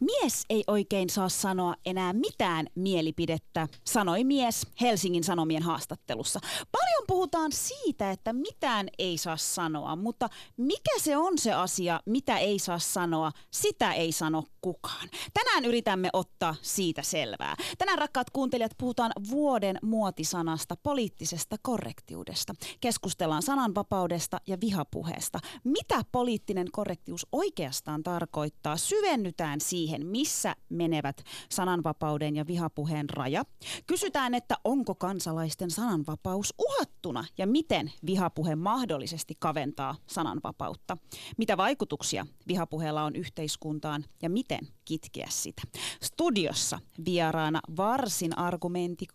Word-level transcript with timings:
Mies 0.00 0.44
ei 0.50 0.64
oikein 0.66 1.10
saa 1.10 1.28
sanoa 1.28 1.74
enää 1.84 2.12
mitään 2.12 2.66
mielipidettä, 2.74 3.68
sanoi 3.84 4.24
mies 4.24 4.66
Helsingin 4.80 5.24
Sanomien 5.24 5.62
haastattelussa. 5.62 6.40
Paljon 6.72 7.04
puhutaan 7.06 7.52
siitä, 7.52 8.10
että 8.10 8.32
mitään 8.32 8.88
ei 8.98 9.18
saa 9.18 9.36
sanoa, 9.36 9.96
mutta 9.96 10.28
mikä 10.56 10.98
se 10.98 11.16
on 11.16 11.38
se 11.38 11.52
asia, 11.52 12.00
mitä 12.06 12.38
ei 12.38 12.58
saa 12.58 12.78
sanoa, 12.78 13.32
sitä 13.50 13.92
ei 13.92 14.12
sano 14.12 14.44
kukaan. 14.60 15.08
Tänään 15.34 15.64
yritämme 15.64 16.10
ottaa 16.12 16.54
siitä 16.62 17.02
selvää. 17.02 17.56
Tänään 17.78 17.98
rakkaat 17.98 18.30
kuuntelijat 18.30 18.72
puhutaan 18.78 19.12
vuoden 19.30 19.78
muotisanasta, 19.82 20.76
poliittisesta 20.82 21.56
korrektiudesta. 21.62 22.54
Keskustellaan 22.80 23.42
sananvapaudesta 23.42 24.40
ja 24.46 24.56
vihapuheesta. 24.60 25.40
Mitä 25.64 26.02
poliittinen 26.12 26.66
korrektius 26.72 27.26
oikeastaan 27.32 28.02
tarkoittaa? 28.02 28.76
Syvennytään 28.76 29.60
siihen, 29.60 29.87
missä 29.96 30.56
menevät 30.68 31.24
sananvapauden 31.48 32.36
ja 32.36 32.46
vihapuheen 32.46 33.10
raja. 33.10 33.44
Kysytään, 33.86 34.34
että 34.34 34.56
onko 34.64 34.94
kansalaisten 34.94 35.70
sananvapaus 35.70 36.54
uhattuna 36.58 37.24
ja 37.38 37.46
miten 37.46 37.92
vihapuhe 38.06 38.56
mahdollisesti 38.56 39.34
kaventaa 39.38 39.96
sananvapautta. 40.06 40.96
Mitä 41.36 41.56
vaikutuksia 41.56 42.26
vihapuheella 42.48 43.04
on 43.04 43.16
yhteiskuntaan 43.16 44.04
ja 44.22 44.30
miten 44.30 44.68
kitkeä 44.84 45.26
sitä. 45.30 45.62
Studiossa 46.02 46.78
vieraana 47.04 47.60
varsin 47.76 48.38
argumenti, 48.38 49.06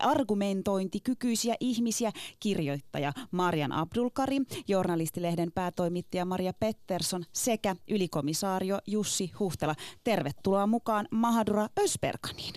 argumentointikykyisiä 0.00 1.54
ihmisiä, 1.60 2.12
kirjoittaja 2.40 3.12
Marian 3.30 3.72
Abdulkari, 3.72 4.36
journalistilehden 4.68 5.52
päätoimittaja 5.52 6.24
Maria 6.24 6.52
Pettersson 6.52 7.24
sekä 7.32 7.76
ylikomissaario 7.88 8.78
Jussi 8.86 9.32
Huhtela. 9.38 9.74
Tervetuloa 10.04 10.66
mukaan 10.66 11.08
Mahadura 11.10 11.68
Ösperkaniin. 11.80 12.54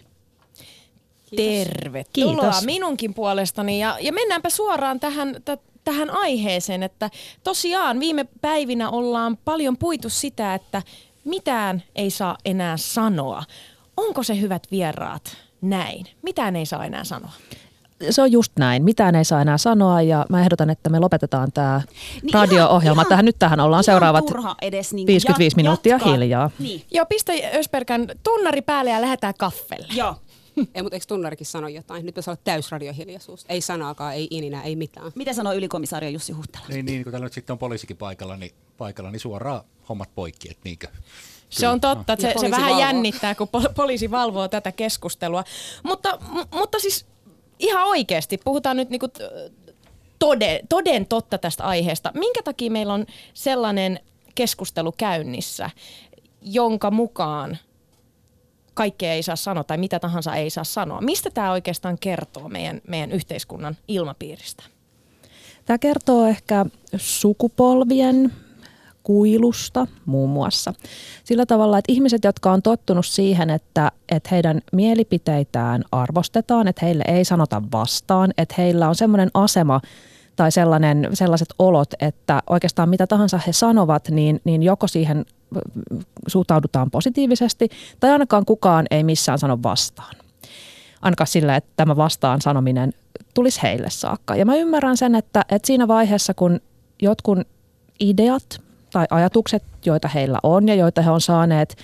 Tervetuloa 1.36 2.42
Kiitos. 2.42 2.66
minunkin 2.66 3.14
puolestani 3.14 3.80
ja, 3.80 3.98
ja 4.02 4.14
mennäänpä 4.14 4.50
suoraan 4.50 5.00
tähän, 5.00 5.36
t- 5.46 5.84
tähän 5.84 6.10
aiheeseen, 6.10 6.84
että 6.84 7.10
tosiaan 7.44 8.00
viime 8.00 8.26
päivinä 8.42 8.90
ollaan 8.90 9.38
paljon 9.38 9.78
puitu 9.78 10.10
sitä, 10.10 10.54
että 10.54 10.82
mitään 11.24 11.84
ei 11.96 12.10
saa 12.10 12.38
enää 12.46 12.78
sanoa. 12.78 13.44
Onko 13.98 14.24
se 14.24 14.42
hyvät 14.42 14.68
vieraat 14.72 15.38
näin? 15.62 16.06
Mitään 16.22 16.56
ei 16.56 16.66
saa 16.66 16.86
enää 16.86 17.04
sanoa 17.04 17.32
se 18.10 18.22
on 18.22 18.32
just 18.32 18.52
näin. 18.60 18.84
Mitään 18.84 19.16
ei 19.16 19.26
saa 19.26 19.42
enää 19.42 19.58
sanoa 19.58 20.02
ja 20.02 20.26
mä 20.30 20.42
ehdotan, 20.42 20.70
että 20.70 20.90
me 20.90 21.00
lopetetaan 21.00 21.52
tämä 21.52 21.82
niin 22.22 22.34
radio-ohjelma. 22.34 23.02
Ihan, 23.02 23.10
tähän, 23.10 23.26
nyt 23.26 23.40
tähän 23.40 23.60
ollaan 23.60 23.84
seuraavat 23.84 24.26
edes 24.62 24.94
niin 24.94 25.08
55 25.08 25.54
jat- 25.54 25.58
minuuttia 25.58 25.96
jatkaa. 25.96 26.14
hiljaa. 26.14 26.52
Niin. 26.60 26.84
Joo, 26.92 27.06
pistä 27.06 27.34
Ösperkän 27.56 28.08
tunnari 28.24 28.62
päälle 28.62 28.92
ja 28.92 29.02
lähdetään 29.02 29.34
kaffelle. 29.38 29.88
Joo. 29.96 30.16
ei, 30.76 30.82
mutta 30.82 30.96
eikö 30.96 31.06
tunnarikin 31.08 31.46
sano 31.46 31.68
jotain? 31.68 32.06
Nyt 32.06 32.16
pitäisi 32.16 32.30
olla 32.30 32.42
täysradiohiljaisuus. 32.44 33.46
Ei 33.50 33.62
sanaakaan, 33.62 34.14
ei 34.14 34.28
ininä, 34.32 34.62
ei 34.62 34.76
mitään. 34.76 35.12
Mitä 35.16 35.34
sanoo 35.34 35.54
ylikomissaario 35.54 36.10
Jussi 36.10 36.34
Huhtela? 36.34 36.66
Niin, 36.70 36.86
niin 36.86 37.04
kun 37.04 37.12
täällä 37.12 37.26
nyt 37.26 37.34
sitten 37.34 37.54
on 37.54 37.58
poliisikin 37.58 37.98
paikalla, 37.98 38.38
niin, 38.38 38.52
paikalla, 38.78 39.12
niin 39.12 39.20
suoraan 39.20 39.62
hommat 39.90 40.10
poikki, 40.16 40.50
että 40.52 40.62
niinkö. 40.64 40.88
Se 41.52 41.68
on 41.68 41.82
totta, 41.82 42.14
että 42.14 42.34
se, 42.34 42.40
se 42.40 42.52
vähän 42.52 42.70
valvoo. 42.70 42.80
jännittää, 42.80 43.36
kun 43.36 43.48
poliisi 43.76 44.12
valvoo 44.12 44.48
tätä 44.48 44.72
keskustelua. 44.72 45.44
Mutta, 45.84 46.18
m- 46.34 46.58
mutta 46.58 46.80
siis 46.80 47.06
ihan 47.60 47.88
oikeasti, 47.88 48.38
puhutaan 48.38 48.78
nyt 48.78 48.90
niinku 48.90 49.08
toden, 50.20 50.60
toden 50.70 51.06
totta 51.06 51.38
tästä 51.38 51.64
aiheesta. 51.64 52.12
Minkä 52.14 52.44
takia 52.44 52.72
meillä 52.72 52.94
on 52.94 53.06
sellainen 53.34 54.00
keskustelu 54.36 54.92
käynnissä, 54.92 55.70
jonka 56.42 56.92
mukaan 56.92 57.58
kaikkea 58.74 59.14
ei 59.14 59.24
saa 59.24 59.36
sanoa 59.36 59.64
tai 59.64 59.78
mitä 59.78 60.00
tahansa 60.00 60.36
ei 60.36 60.50
saa 60.50 60.64
sanoa. 60.64 61.02
Mistä 61.02 61.30
tämä 61.30 61.52
oikeastaan 61.52 61.98
kertoo 62.00 62.50
meidän, 62.50 62.82
meidän 62.88 63.12
yhteiskunnan 63.12 63.78
ilmapiiristä? 63.88 64.64
Tämä 65.66 65.78
kertoo 65.78 66.26
ehkä 66.26 66.66
sukupolvien 66.98 68.34
kuilusta 69.12 69.88
muun 70.06 70.30
muassa. 70.30 70.74
Sillä 71.24 71.46
tavalla, 71.46 71.78
että 71.78 71.92
ihmiset, 71.92 72.24
jotka 72.24 72.52
on 72.52 72.62
tottunut 72.62 73.06
siihen, 73.06 73.50
että, 73.50 73.92
että 74.10 74.30
heidän 74.32 74.62
mielipiteitään 74.72 75.84
arvostetaan, 75.92 76.68
että 76.68 76.86
heille 76.86 77.04
ei 77.08 77.26
sanota 77.26 77.62
vastaan, 77.72 78.32
että 78.38 78.56
heillä 78.58 78.90
on 78.90 78.96
semmoinen 78.96 79.30
asema 79.34 79.82
tai 80.36 80.52
sellainen, 80.52 81.10
sellaiset 81.14 81.48
olot, 81.60 81.94
että 82.00 82.44
oikeastaan 82.50 82.90
mitä 82.90 83.08
tahansa 83.08 83.40
he 83.48 83.54
sanovat, 83.54 84.10
niin, 84.10 84.42
niin 84.44 84.64
joko 84.64 84.88
siihen 84.88 85.26
suhtaudutaan 86.28 86.92
positiivisesti 86.92 87.70
tai 88.00 88.12
ainakaan 88.12 88.46
kukaan 88.46 88.86
ei 88.92 89.04
missään 89.04 89.40
sano 89.40 89.60
vastaan. 89.64 90.16
Ainakaan 91.02 91.28
sillä, 91.28 91.56
että 91.56 91.72
tämä 91.76 91.96
vastaan 91.96 92.42
sanominen 92.42 92.94
tulisi 93.34 93.64
heille 93.64 93.90
saakka. 93.90 94.36
Ja 94.36 94.46
mä 94.46 94.56
ymmärrän 94.56 94.98
sen, 94.98 95.16
että, 95.16 95.46
että 95.50 95.68
siinä 95.68 95.88
vaiheessa, 95.88 96.34
kun 96.34 96.60
jotkun 97.02 97.46
ideat 98.00 98.71
tai 98.92 99.06
ajatukset, 99.10 99.64
joita 99.86 100.08
heillä 100.08 100.40
on 100.44 100.68
ja 100.68 100.76
joita 100.76 101.02
he 101.02 101.12
on 101.12 101.22
saaneet 101.22 101.78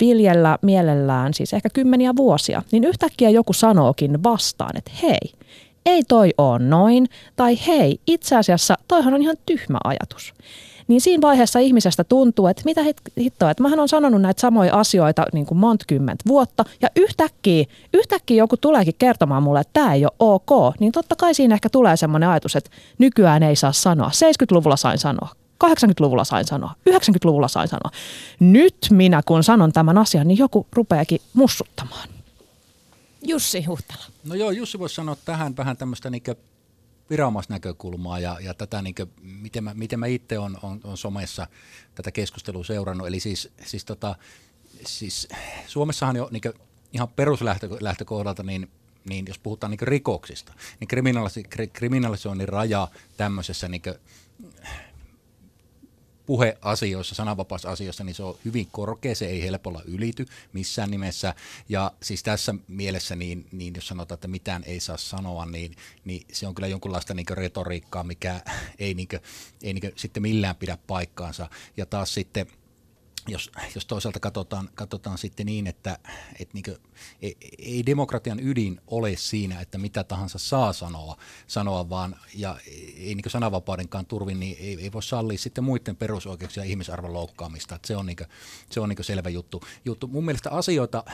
viljellä 0.00 0.58
mielellään 0.62 1.34
siis 1.34 1.52
ehkä 1.52 1.68
kymmeniä 1.70 2.16
vuosia, 2.16 2.62
niin 2.72 2.84
yhtäkkiä 2.84 3.30
joku 3.30 3.52
sanookin 3.52 4.22
vastaan, 4.22 4.76
että 4.76 4.90
hei, 5.02 5.32
ei 5.86 6.02
toi 6.08 6.30
ole 6.38 6.58
noin, 6.58 7.06
tai 7.36 7.58
hei, 7.66 8.00
itse 8.06 8.36
asiassa 8.36 8.74
toihan 8.88 9.14
on 9.14 9.22
ihan 9.22 9.36
tyhmä 9.46 9.78
ajatus. 9.84 10.34
Niin 10.88 11.00
siinä 11.00 11.20
vaiheessa 11.20 11.58
ihmisestä 11.58 12.04
tuntuu, 12.04 12.46
että 12.46 12.62
mitä 12.64 12.80
hittoa, 13.20 13.50
että 13.50 13.62
mähän 13.62 13.80
on 13.80 13.88
sanonut 13.88 14.22
näitä 14.22 14.40
samoja 14.40 14.74
asioita 14.74 15.24
niin 15.32 15.46
kuin 15.46 15.58
monta 15.58 15.84
kymmentä 15.88 16.24
vuotta, 16.28 16.64
ja 16.82 16.88
yhtäkkiä, 16.96 17.64
yhtäkkiä 17.94 18.36
joku 18.36 18.56
tuleekin 18.56 18.94
kertomaan 18.98 19.42
mulle, 19.42 19.60
että 19.60 19.72
tämä 19.72 19.94
ei 19.94 20.04
ole 20.04 20.12
ok, 20.18 20.74
niin 20.80 20.92
totta 20.92 21.16
kai 21.16 21.34
siinä 21.34 21.54
ehkä 21.54 21.68
tulee 21.68 21.96
semmoinen 21.96 22.28
ajatus, 22.28 22.56
että 22.56 22.70
nykyään 22.98 23.42
ei 23.42 23.56
saa 23.56 23.72
sanoa. 23.72 24.08
70-luvulla 24.08 24.76
sain 24.76 24.98
sanoa, 24.98 25.28
80-luvulla 25.64 26.24
sain 26.24 26.46
sanoa, 26.46 26.74
90-luvulla 26.90 27.48
sain 27.48 27.68
sanoa. 27.68 27.90
Nyt 28.40 28.76
minä 28.90 29.22
kun 29.26 29.44
sanon 29.44 29.72
tämän 29.72 29.98
asian, 29.98 30.28
niin 30.28 30.38
joku 30.38 30.66
rupeakin 30.72 31.20
mussuttamaan. 31.32 32.08
Jussi 33.22 33.64
Huhtala. 33.64 34.04
No 34.24 34.34
joo, 34.34 34.50
Jussi 34.50 34.78
voisi 34.78 34.94
sanoa 34.94 35.16
tähän 35.24 35.56
vähän 35.56 35.76
tämmöistä 35.76 36.10
niin 36.10 36.22
viranomaisnäkökulmaa 37.10 38.18
ja, 38.18 38.36
ja 38.40 38.54
tätä, 38.54 38.82
niin 38.82 38.94
kuin, 38.94 39.10
miten, 39.22 39.64
mä, 39.64 39.74
miten 39.74 40.00
mä 40.00 40.06
itse 40.06 40.38
on, 40.38 40.58
on, 40.62 40.80
on 40.84 40.98
somessa 40.98 41.46
tätä 41.94 42.10
keskustelua 42.10 42.64
seurannut. 42.64 43.06
Eli 43.06 43.20
siis, 43.20 43.52
siis, 43.64 43.84
tota, 43.84 44.16
siis 44.86 45.28
Suomessahan 45.66 46.16
jo 46.16 46.28
niin 46.30 46.42
ihan 46.92 47.08
peruslähtökohdalta, 47.08 48.42
niin 48.42 48.70
niin 49.08 49.24
jos 49.28 49.38
puhutaan 49.38 49.70
niin 49.70 49.88
rikoksista, 49.88 50.52
niin 50.80 50.88
kriminalisoinnin 51.72 52.48
raja 52.48 52.88
tämmöisessä 53.16 53.68
niin 53.68 53.82
puheasioissa, 56.26 57.14
sananvapausasioissa, 57.14 58.04
niin 58.04 58.14
se 58.14 58.22
on 58.22 58.38
hyvin 58.44 58.68
korkea, 58.72 59.14
se 59.14 59.26
ei 59.26 59.42
helpolla 59.42 59.82
ylity 59.84 60.26
missään 60.52 60.90
nimessä. 60.90 61.34
Ja 61.68 61.92
siis 62.02 62.22
tässä 62.22 62.54
mielessä, 62.68 63.16
niin, 63.16 63.46
niin 63.52 63.74
jos 63.74 63.88
sanotaan, 63.88 64.16
että 64.16 64.28
mitään 64.28 64.64
ei 64.66 64.80
saa 64.80 64.96
sanoa, 64.96 65.46
niin, 65.46 65.76
niin 66.04 66.26
se 66.32 66.46
on 66.46 66.54
kyllä 66.54 66.68
jonkunlaista 66.68 67.14
niin 67.14 67.26
retoriikkaa, 67.30 68.04
mikä 68.04 68.40
ei, 68.78 68.94
niin 68.94 69.08
kuin, 69.08 69.20
ei 69.62 69.72
niin 69.72 69.92
sitten 69.96 70.22
millään 70.22 70.56
pidä 70.56 70.78
paikkaansa. 70.86 71.50
Ja 71.76 71.86
taas 71.86 72.14
sitten– 72.14 72.46
jos, 73.28 73.50
jos 73.74 73.86
toisaalta 73.86 74.20
katsotaan, 74.20 74.70
katsotaan 74.74 75.18
sitten 75.18 75.46
niin, 75.46 75.66
että, 75.66 75.98
että 76.38 76.54
niin 76.54 76.64
kuin, 76.64 76.76
ei, 77.22 77.36
ei 77.58 77.86
demokratian 77.86 78.40
ydin 78.40 78.80
ole 78.86 79.16
siinä, 79.16 79.60
että 79.60 79.78
mitä 79.78 80.04
tahansa 80.04 80.38
saa 80.38 80.72
sanoa, 80.72 81.16
sanoa 81.46 81.88
vaan, 81.88 82.16
ja 82.34 82.56
ei 82.96 83.14
niin 83.14 83.30
sananvapaudenkaan 83.30 84.06
turvin, 84.06 84.40
niin 84.40 84.56
ei, 84.60 84.80
ei 84.80 84.92
voi 84.92 85.02
sallia 85.02 85.38
sitten 85.38 85.64
muiden 85.64 85.96
perusoikeuksia 85.96 86.64
ja 86.64 86.70
ihmisarvon 86.70 87.12
loukkaamista. 87.12 87.74
Että 87.74 87.88
se 87.88 87.96
on, 87.96 88.06
niin 88.06 88.16
kuin, 88.16 88.28
se 88.70 88.80
on 88.80 88.88
niin 88.88 89.04
selvä 89.04 89.28
juttu. 89.28 89.62
juttu. 89.84 90.06
Mun 90.06 90.24
mielestä 90.24 90.50
asioita 90.50 91.04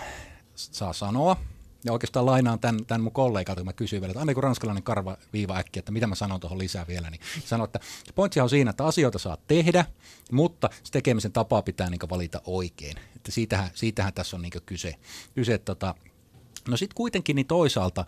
saa 0.54 0.92
sanoa, 0.92 1.36
ja 1.84 1.92
oikeastaan 1.92 2.26
lainaan 2.26 2.60
tämän, 2.60 2.86
tämän 2.86 3.00
mun 3.00 3.12
kollegalta, 3.12 3.60
kun 3.60 3.66
mä 3.66 3.72
kysyin 3.72 4.02
vielä, 4.02 4.10
että 4.10 4.20
Anne, 4.20 4.34
kun 4.34 4.42
ranskalainen 4.42 4.82
karva 4.82 5.16
viiva 5.32 5.56
äkki, 5.56 5.78
että 5.78 5.92
mitä 5.92 6.06
mä 6.06 6.14
sanon 6.14 6.40
tuohon 6.40 6.58
lisää 6.58 6.86
vielä, 6.86 7.10
niin 7.10 7.20
sanoi, 7.44 7.64
että 7.64 7.80
se 8.04 8.12
pointti 8.12 8.40
on 8.40 8.50
siinä, 8.50 8.70
että 8.70 8.84
asioita 8.84 9.18
saa 9.18 9.36
tehdä, 9.46 9.84
mutta 10.32 10.70
se 10.82 10.92
tekemisen 10.92 11.32
tapaa 11.32 11.62
pitää 11.62 11.90
niin 11.90 12.00
valita 12.10 12.42
oikein. 12.46 12.96
Että 13.16 13.32
siitähän, 13.32 13.70
siitähän 13.74 14.12
tässä 14.12 14.36
on 14.36 14.42
niin 14.42 14.52
kyse, 14.66 14.94
kyse 15.34 15.58
tota, 15.58 15.94
No 16.68 16.76
sitten 16.76 16.94
kuitenkin 16.94 17.36
niin 17.36 17.46
toisaalta 17.46 18.04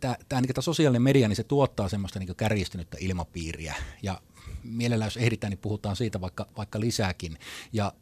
tämä 0.00 0.40
niin 0.40 0.54
sosiaalinen 0.60 1.02
media, 1.02 1.28
niin 1.28 1.36
se 1.36 1.44
tuottaa 1.44 1.88
semmoista 1.88 2.18
niin 2.18 2.36
kärjistynyttä 2.36 2.96
ilmapiiriä 3.00 3.74
ja 4.02 4.20
mielellään 4.64 5.06
jos 5.06 5.16
ehditään, 5.16 5.50
niin 5.50 5.58
puhutaan 5.58 5.96
siitä 5.96 6.20
vaikka, 6.20 6.46
vaikka 6.56 6.80
lisääkin. 6.80 7.38
Ja 7.72 7.92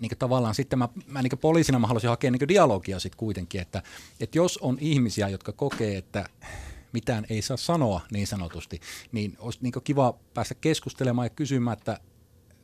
niin 0.00 0.18
tavallaan 0.18 0.54
sitten 0.54 0.78
mä, 0.78 0.88
mä 1.06 1.22
niin 1.22 1.38
poliisina 1.40 1.78
mä 1.78 1.86
haluaisin 1.86 2.10
hakea 2.10 2.30
niin 2.30 2.48
dialogia 2.48 3.00
sitten 3.00 3.18
kuitenkin, 3.18 3.60
että, 3.60 3.82
että 4.20 4.38
jos 4.38 4.58
on 4.58 4.78
ihmisiä, 4.80 5.28
jotka 5.28 5.52
kokee, 5.52 5.96
että 5.96 6.28
mitään 6.92 7.26
ei 7.30 7.42
saa 7.42 7.56
sanoa 7.56 8.00
niin 8.12 8.26
sanotusti, 8.26 8.80
niin 9.12 9.36
olisi 9.38 9.58
niin 9.62 9.72
kiva 9.84 10.14
päästä 10.34 10.54
keskustelemaan 10.54 11.26
ja 11.26 11.30
kysymään, 11.30 11.78
että 11.78 12.00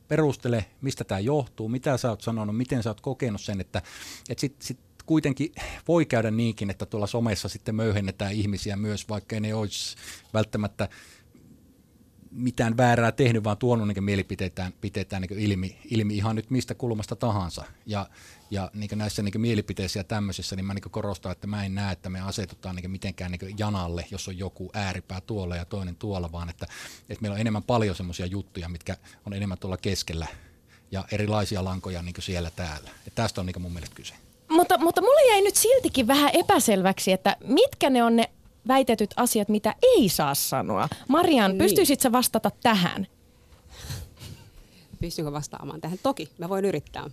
perustele, 0.07 0.65
mistä 0.81 1.03
tämä 1.03 1.19
johtuu, 1.19 1.69
mitä 1.69 1.97
sä 1.97 2.09
oot 2.09 2.21
sanonut, 2.21 2.57
miten 2.57 2.83
sä 2.83 2.89
oot 2.89 3.01
kokenut 3.01 3.41
sen, 3.41 3.61
että, 3.61 3.81
että 4.29 4.41
sitten 4.41 4.67
sit 4.67 4.79
kuitenkin 5.05 5.51
voi 5.87 6.05
käydä 6.05 6.31
niinkin, 6.31 6.69
että 6.69 6.85
tuolla 6.85 7.07
somessa 7.07 7.49
sitten 7.49 7.75
möyhennetään 7.75 8.31
ihmisiä 8.31 8.75
myös, 8.75 9.09
vaikka 9.09 9.39
ne 9.39 9.53
olisi 9.53 9.95
välttämättä 10.33 10.89
mitään 12.31 12.77
väärää 12.77 13.11
tehnyt, 13.11 13.43
vaan 13.43 13.57
tuonut 13.57 13.87
niin 13.87 14.03
mielipiteitään 14.03 14.73
piteitään, 14.81 15.21
niin 15.21 15.39
ilmi, 15.39 15.77
ilmi 15.89 16.15
ihan 16.15 16.35
nyt 16.35 16.49
mistä 16.49 16.75
kulmasta 16.75 17.15
tahansa. 17.15 17.63
Ja, 17.85 18.09
ja 18.51 18.71
niin 18.73 18.89
näissä 18.95 19.21
niin 19.23 19.41
mielipiteissä 19.41 19.99
ja 19.99 20.03
tämmöisissä, 20.03 20.55
niin 20.55 20.65
mä 20.65 20.73
niin 20.73 20.91
korostan, 20.91 21.31
että 21.31 21.47
mä 21.47 21.65
en 21.65 21.75
näe, 21.75 21.91
että 21.91 22.09
me 22.09 22.21
asetutaan 22.21 22.75
niin 22.75 22.91
mitenkään 22.91 23.31
niin 23.31 23.55
janalle, 23.57 24.05
jos 24.11 24.27
on 24.27 24.37
joku 24.37 24.71
ääripää 24.73 25.21
tuolla 25.21 25.55
ja 25.55 25.65
toinen 25.65 25.95
tuolla, 25.95 26.31
vaan 26.31 26.49
että, 26.49 26.67
että 27.09 27.21
meillä 27.21 27.35
on 27.35 27.41
enemmän 27.41 27.63
paljon 27.63 27.95
semmoisia 27.95 28.25
juttuja, 28.25 28.69
mitkä 28.69 28.97
on 29.25 29.33
enemmän 29.33 29.57
tuolla 29.57 29.77
keskellä 29.77 30.27
ja 30.91 31.05
erilaisia 31.11 31.63
lankoja 31.63 32.01
niin 32.01 32.15
siellä 32.19 32.51
täällä. 32.51 32.89
Ja 33.05 33.11
tästä 33.15 33.41
on 33.41 33.47
niin 33.47 33.61
mun 33.61 33.73
mielestä 33.73 33.95
kyse. 33.95 34.13
Mutta, 34.49 34.77
mutta 34.77 35.01
mulle 35.01 35.31
jäi 35.31 35.41
nyt 35.41 35.55
siltikin 35.55 36.07
vähän 36.07 36.29
epäselväksi, 36.33 37.11
että 37.11 37.35
mitkä 37.47 37.89
ne 37.89 38.03
on 38.03 38.15
ne 38.15 38.29
väitetyt 38.67 39.13
asiat, 39.15 39.49
mitä 39.49 39.75
ei 39.81 40.09
saa 40.09 40.35
sanoa. 40.35 40.87
Marian, 41.07 41.51
niin. 41.51 41.57
pystyisit 41.57 41.99
sä 41.99 42.11
vastata 42.11 42.51
tähän? 42.63 43.07
Pystynkö 44.99 45.31
vastaamaan 45.31 45.81
tähän? 45.81 45.99
Toki, 46.03 46.29
mä 46.37 46.49
voin 46.49 46.65
yrittää. 46.65 47.03
Öö, 47.03 47.09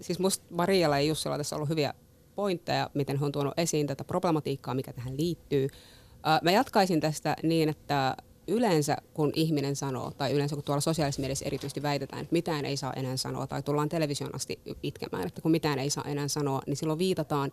siis 0.00 0.18
musta 0.18 0.44
Marialla 0.50 0.98
ja 0.98 1.06
Jussilla 1.06 1.36
tässä 1.36 1.56
on 1.56 1.58
ollut 1.58 1.68
hyviä 1.68 1.94
pointteja, 2.34 2.90
miten 2.94 3.18
he 3.18 3.24
on 3.24 3.32
tuonut 3.32 3.54
esiin 3.56 3.86
tätä 3.86 4.04
problematiikkaa, 4.04 4.74
mikä 4.74 4.92
tähän 4.92 5.16
liittyy. 5.16 5.68
Öö, 6.26 6.38
mä 6.42 6.50
jatkaisin 6.50 7.00
tästä 7.00 7.36
niin, 7.42 7.68
että 7.68 8.16
yleensä 8.48 8.96
kun 9.14 9.32
ihminen 9.34 9.76
sanoo, 9.76 10.10
tai 10.10 10.32
yleensä 10.32 10.54
kun 10.54 10.64
tuolla 10.64 10.80
sosiaalisessa 10.80 11.20
mielessä 11.20 11.44
erityisesti 11.44 11.82
väitetään, 11.82 12.22
että 12.22 12.32
mitään 12.32 12.64
ei 12.64 12.76
saa 12.76 12.92
enää 12.92 13.16
sanoa, 13.16 13.46
tai 13.46 13.62
tullaan 13.62 13.88
television 13.88 14.34
asti 14.34 14.60
itkemään, 14.82 15.26
että 15.26 15.40
kun 15.40 15.50
mitään 15.50 15.78
ei 15.78 15.90
saa 15.90 16.04
enää 16.06 16.28
sanoa, 16.28 16.62
niin 16.66 16.76
silloin 16.76 16.98
viitataan 16.98 17.52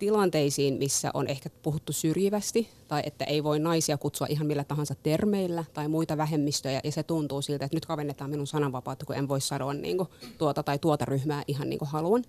tilanteisiin, 0.00 0.74
missä 0.74 1.10
on 1.14 1.26
ehkä 1.26 1.50
puhuttu 1.62 1.92
syrjivästi 1.92 2.68
tai 2.88 3.02
että 3.04 3.24
ei 3.24 3.44
voi 3.44 3.58
naisia 3.58 3.98
kutsua 3.98 4.26
ihan 4.30 4.46
millä 4.46 4.64
tahansa 4.64 4.94
termeillä 5.02 5.64
tai 5.74 5.88
muita 5.88 6.16
vähemmistöjä 6.16 6.80
ja 6.84 6.92
se 6.92 7.02
tuntuu 7.02 7.42
siltä, 7.42 7.64
että 7.64 7.76
nyt 7.76 7.86
kavennetaan 7.86 8.30
minun 8.30 8.46
sananvapautta, 8.46 9.06
kun 9.06 9.16
en 9.16 9.28
voi 9.28 9.40
sanoa 9.40 9.74
niin 9.74 9.96
kuin, 9.96 10.08
tuota 10.38 10.62
tai 10.62 10.78
tuota 10.78 11.04
ryhmää 11.04 11.42
ihan 11.48 11.70
niin 11.70 11.78
kuin 11.78 11.88
haluan. 11.88 12.24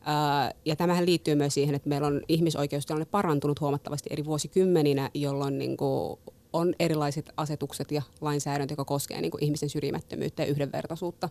Ää, 0.00 0.52
ja 0.64 0.76
tämähän 0.76 1.06
liittyy 1.06 1.34
myös 1.34 1.54
siihen, 1.54 1.74
että 1.74 1.88
meillä 1.88 2.06
on 2.06 2.20
ihmisoikeustilanne 2.28 3.04
parantunut 3.04 3.60
huomattavasti 3.60 4.10
eri 4.12 4.24
vuosikymmeninä, 4.24 5.10
jolloin 5.14 5.58
niin 5.58 5.76
kuin, 5.76 6.18
on 6.52 6.74
erilaiset 6.78 7.30
asetukset 7.36 7.92
ja 7.92 8.02
lainsäädäntö, 8.20 8.72
joka 8.72 8.84
koskee 8.84 9.20
niin 9.20 9.30
kuin 9.30 9.44
ihmisten 9.44 9.68
syrjimättömyyttä 9.68 10.42
ja 10.42 10.48
yhdenvertaisuutta. 10.48 11.28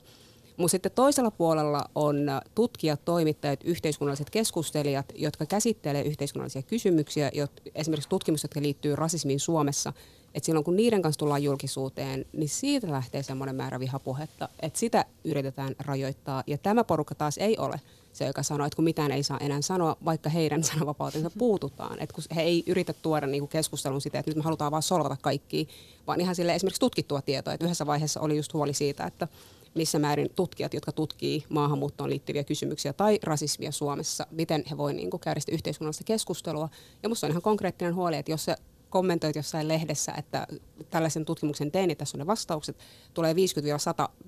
Mutta 0.57 0.71
sitten 0.71 0.92
toisella 0.92 1.31
puolella 1.31 1.86
on 1.95 2.15
tutkijat, 2.56 3.06
toimittajat, 3.06 3.59
yhteiskunnalliset 3.63 4.30
keskustelijat, 4.30 5.06
jotka 5.15 5.45
käsittelee 5.45 6.01
yhteiskunnallisia 6.01 6.62
kysymyksiä, 6.62 7.31
jot, 7.33 7.51
esimerkiksi 7.75 8.09
tutkimukset, 8.09 8.44
jotka 8.44 8.62
liittyy 8.62 8.95
rasismiin 8.95 9.39
Suomessa. 9.39 9.94
Et 10.36 10.44
silloin 10.44 10.63
kun 10.63 10.75
niiden 10.75 11.01
kanssa 11.01 11.19
tullaan 11.19 11.44
julkisuuteen, 11.44 12.25
niin 12.33 12.50
siitä 12.50 12.92
lähtee 12.92 13.24
semmoinen 13.24 13.56
määrä 13.56 13.80
vihapuhetta, 13.80 14.50
että 14.59 14.80
sitä 14.80 15.06
yritetään 15.24 15.75
rajoittaa. 15.80 16.44
Ja 16.48 16.57
tämä 16.57 16.83
porukka 16.83 17.15
taas 17.15 17.38
ei 17.38 17.57
ole 17.57 17.81
se, 18.13 18.25
joka 18.25 18.44
sanoo, 18.44 18.68
että 18.68 18.75
kun 18.75 18.86
mitään 18.86 19.12
ei 19.12 19.24
saa 19.24 19.38
enää 19.38 19.62
sanoa, 19.62 19.98
vaikka 20.06 20.30
heidän 20.30 20.63
sananvapautensa 20.74 21.31
puututaan. 21.38 22.00
Että 22.00 22.15
kun 22.15 22.24
he 22.36 22.42
ei 22.42 22.63
yritä 22.68 22.94
tuoda 22.94 23.27
niin 23.27 23.48
keskustelun 23.48 24.01
sitä, 24.01 24.19
että 24.19 24.31
nyt 24.31 24.38
me 24.38 24.44
halutaan 24.44 24.71
vaan 24.71 24.83
solvata 24.83 25.18
kaikki, 25.21 25.68
vaan 26.07 26.21
ihan 26.21 26.36
sille 26.36 26.56
esimerkiksi 26.56 26.80
tutkittua 26.80 27.21
tietoa. 27.21 27.53
Että 27.53 27.65
yhdessä 27.65 27.86
vaiheessa 27.86 28.21
oli 28.21 28.38
just 28.38 28.53
huoli 28.53 28.74
siitä, 28.74 29.06
että 29.06 29.27
missä 29.75 29.99
määrin 29.99 30.29
tutkijat, 30.35 30.73
jotka 30.73 30.91
tutkii 30.91 31.43
maahanmuuttoon 31.49 32.09
liittyviä 32.09 32.43
kysymyksiä 32.43 32.93
tai 32.93 33.19
rasismia 33.23 33.71
Suomessa, 33.71 34.27
miten 34.31 34.63
he 34.71 34.77
voivat 34.77 34.95
niin 34.95 35.19
käydä 35.21 35.39
sitä 35.39 35.51
yhteiskunnallista 35.51 36.03
keskustelua. 36.03 36.69
Ja 37.03 37.09
minusta 37.09 37.27
on 37.27 37.31
ihan 37.31 37.41
konkreettinen 37.41 37.95
huoli, 37.95 38.15
että 38.15 38.31
jos 38.31 38.45
se 38.45 38.55
kommentoit 38.89 39.35
jossain 39.35 39.67
lehdessä, 39.67 40.11
että 40.17 40.47
tällaisen 40.89 41.25
tutkimuksen 41.25 41.71
tein 41.71 41.89
ja 41.89 41.95
tässä 41.95 42.17
on 42.17 42.19
ne 42.19 42.27
vastaukset, 42.27 42.77
tulee 43.13 43.33
50-100 43.33 43.35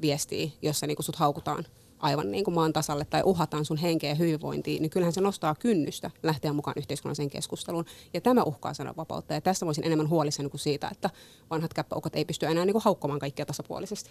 viestiä, 0.01 0.49
jossa 0.61 0.87
niin 0.87 1.03
sut 1.03 1.15
haukutaan 1.15 1.65
aivan 1.99 2.31
niin 2.31 2.43
kuin 2.43 2.55
maan 2.55 2.73
tasalle 2.73 3.05
tai 3.05 3.21
uhataan 3.25 3.65
sun 3.65 3.77
henkeä 3.77 4.09
ja 4.09 4.15
hyvinvointia, 4.15 4.81
niin 4.81 4.89
kyllähän 4.89 5.13
se 5.13 5.21
nostaa 5.21 5.55
kynnystä 5.55 6.11
lähteä 6.23 6.53
mukaan 6.53 6.77
yhteiskunnalliseen 6.77 7.29
keskusteluun. 7.29 7.85
Ja 8.13 8.21
tämä 8.21 8.43
uhkaa 8.43 8.73
sananvapautta. 8.73 9.33
Ja 9.33 9.41
tästä 9.41 9.65
voisin 9.65 9.85
enemmän 9.85 10.09
huolissani 10.09 10.49
kuin 10.49 10.61
siitä, 10.61 10.87
että 10.91 11.09
vanhat 11.49 11.73
käppäukot 11.73 12.15
ei 12.15 12.25
pysty 12.25 12.45
enää 12.45 12.65
niin 12.65 12.73
kuin 12.73 12.83
haukkomaan 12.83 13.19
kaikkia 13.19 13.45
tasapuolisesti. 13.45 14.09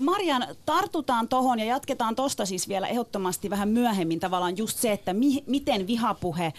Marian, 0.00 0.46
tartutaan 0.66 1.28
tuohon 1.28 1.58
ja 1.58 1.64
jatketaan 1.64 2.16
tuosta 2.16 2.46
siis 2.46 2.68
vielä 2.68 2.86
ehdottomasti 2.86 3.50
vähän 3.50 3.68
myöhemmin 3.68 4.20
tavallaan 4.20 4.56
just 4.56 4.78
se, 4.78 4.92
että 4.92 5.12
mi- 5.12 5.44
miten 5.46 5.86
vihapuhe 5.86 6.52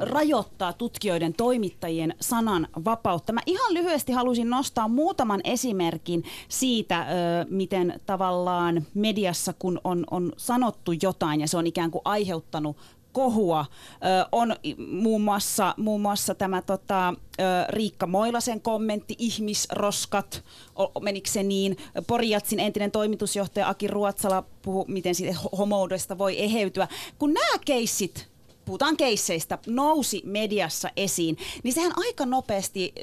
rajoittaa 0.00 0.72
tutkijoiden, 0.72 1.32
toimittajien 1.32 2.14
sanan 2.20 2.68
vapautta. 2.84 3.32
Mä 3.32 3.40
ihan 3.46 3.74
lyhyesti 3.74 4.12
halusin 4.12 4.50
nostaa 4.50 4.88
muutaman 4.88 5.40
esimerkin 5.44 6.24
siitä, 6.48 7.06
miten 7.50 8.00
tavallaan 8.06 8.86
mediassa, 8.94 9.52
kun 9.52 9.80
on 9.84 10.04
on 10.12 10.32
sanottu 10.36 10.92
jotain 11.02 11.40
ja 11.40 11.48
se 11.48 11.56
on 11.56 11.66
ikään 11.66 11.90
kuin 11.90 12.02
aiheuttanut 12.04 12.76
kohua. 13.12 13.66
Ö, 13.94 14.28
on 14.32 14.56
muun 14.88 15.20
muassa, 15.20 15.74
muun 15.76 16.00
muassa 16.00 16.34
tämä 16.34 16.62
tota, 16.62 17.08
ö, 17.08 17.42
Riikka 17.68 18.06
Moilasen 18.06 18.60
kommentti, 18.60 19.16
ihmisroskat, 19.18 20.44
o, 20.78 21.00
menikö 21.00 21.30
se 21.30 21.42
niin? 21.42 21.76
Porijatsin 22.06 22.60
entinen 22.60 22.90
toimitusjohtaja 22.90 23.68
Aki 23.68 23.86
Ruotsala 23.86 24.44
puhui, 24.62 24.84
miten 24.88 25.14
siitä 25.14 25.38
homoudesta 25.58 26.18
voi 26.18 26.42
eheytyä. 26.42 26.88
Kun 27.18 27.32
nämä 27.32 27.58
keissit 27.64 28.31
puhutaan 28.64 28.96
keisseistä, 28.96 29.58
nousi 29.66 30.22
mediassa 30.24 30.90
esiin, 30.96 31.36
niin 31.62 31.74
sehän 31.74 31.92
aika 31.96 32.26
nopeasti 32.26 32.94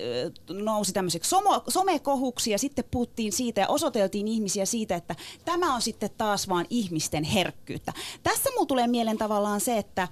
nousi 0.50 0.94
tämmöiseksi 0.94 1.36
somekohuksi 1.68 2.52
ja 2.52 2.58
sitten 2.58 2.86
puhuttiin 2.92 3.32
siitä 3.32 3.62
ja 3.62 3.68
osoiteltiin 3.68 4.28
ihmisiä 4.28 4.66
siitä, 4.66 4.96
että 4.96 5.16
tämä 5.46 5.76
on 5.76 5.82
sitten 5.82 6.10
taas 6.18 6.50
vaan 6.50 6.66
ihmisten 6.70 7.24
herkkyyttä. 7.24 7.94
Tässä 8.24 8.50
mulla 8.50 8.66
tulee 8.66 8.88
mieleen 8.88 9.18
tavallaan 9.18 9.62
se, 9.62 9.78
että 9.78 10.08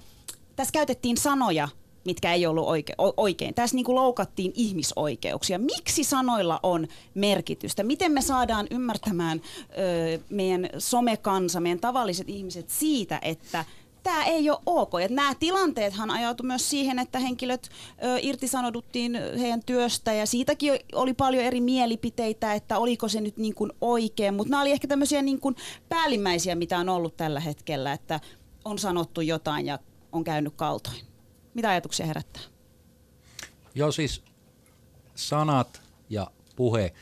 tässä 0.56 0.72
käytettiin 0.72 1.16
sanoja, 1.16 1.68
mitkä 2.04 2.34
ei 2.34 2.46
ollut 2.46 2.66
oike, 2.66 2.94
oikein. 3.16 3.54
Tässä 3.54 3.76
niin 3.76 3.84
kuin 3.84 3.96
loukattiin 3.96 4.52
ihmisoikeuksia. 4.54 5.58
Miksi 5.58 6.04
sanoilla 6.04 6.60
on 6.62 6.88
merkitystä? 7.14 7.82
Miten 7.82 8.12
me 8.12 8.22
saadaan 8.22 8.66
ymmärtämään 8.70 9.40
ö, 9.60 10.18
meidän 10.30 10.68
somekansa, 10.78 11.60
meidän 11.60 11.80
tavalliset 11.80 12.28
ihmiset 12.28 12.70
siitä, 12.70 13.18
että 13.22 13.64
tämä 14.02 14.24
ei 14.24 14.50
ole 14.50 14.58
ok. 14.66 14.92
Ja 15.02 15.08
nämä 15.10 15.34
tilanteethan 15.34 16.10
ajautui 16.10 16.46
myös 16.46 16.70
siihen, 16.70 16.98
että 16.98 17.18
henkilöt 17.18 17.68
ö, 18.04 18.18
irtisanouduttiin 18.22 19.18
heidän 19.38 19.62
työstä 19.66 20.12
ja 20.12 20.26
siitäkin 20.26 20.72
oli 20.94 21.14
paljon 21.14 21.44
eri 21.44 21.60
mielipiteitä, 21.60 22.54
että 22.54 22.78
oliko 22.78 23.08
se 23.08 23.20
nyt 23.20 23.36
niin 23.36 23.54
kuin 23.54 23.72
oikein. 23.80 24.34
Mutta 24.34 24.50
nämä 24.50 24.60
oli 24.60 24.72
ehkä 24.72 24.88
tämmöisiä 24.88 25.22
niin 25.22 25.40
kuin 25.40 25.56
päällimmäisiä, 25.88 26.54
mitä 26.54 26.78
on 26.78 26.88
ollut 26.88 27.16
tällä 27.16 27.40
hetkellä, 27.40 27.92
että 27.92 28.20
on 28.64 28.78
sanottu 28.78 29.20
jotain 29.20 29.66
ja 29.66 29.78
on 30.12 30.24
käynyt 30.24 30.52
kaltoin. 30.56 31.00
Mitä 31.54 31.68
ajatuksia 31.68 32.06
herättää? 32.06 32.42
Joo, 33.74 33.92
siis 33.92 34.22
sanat 35.14 35.82
ja 36.10 36.30
puhe 36.56 36.94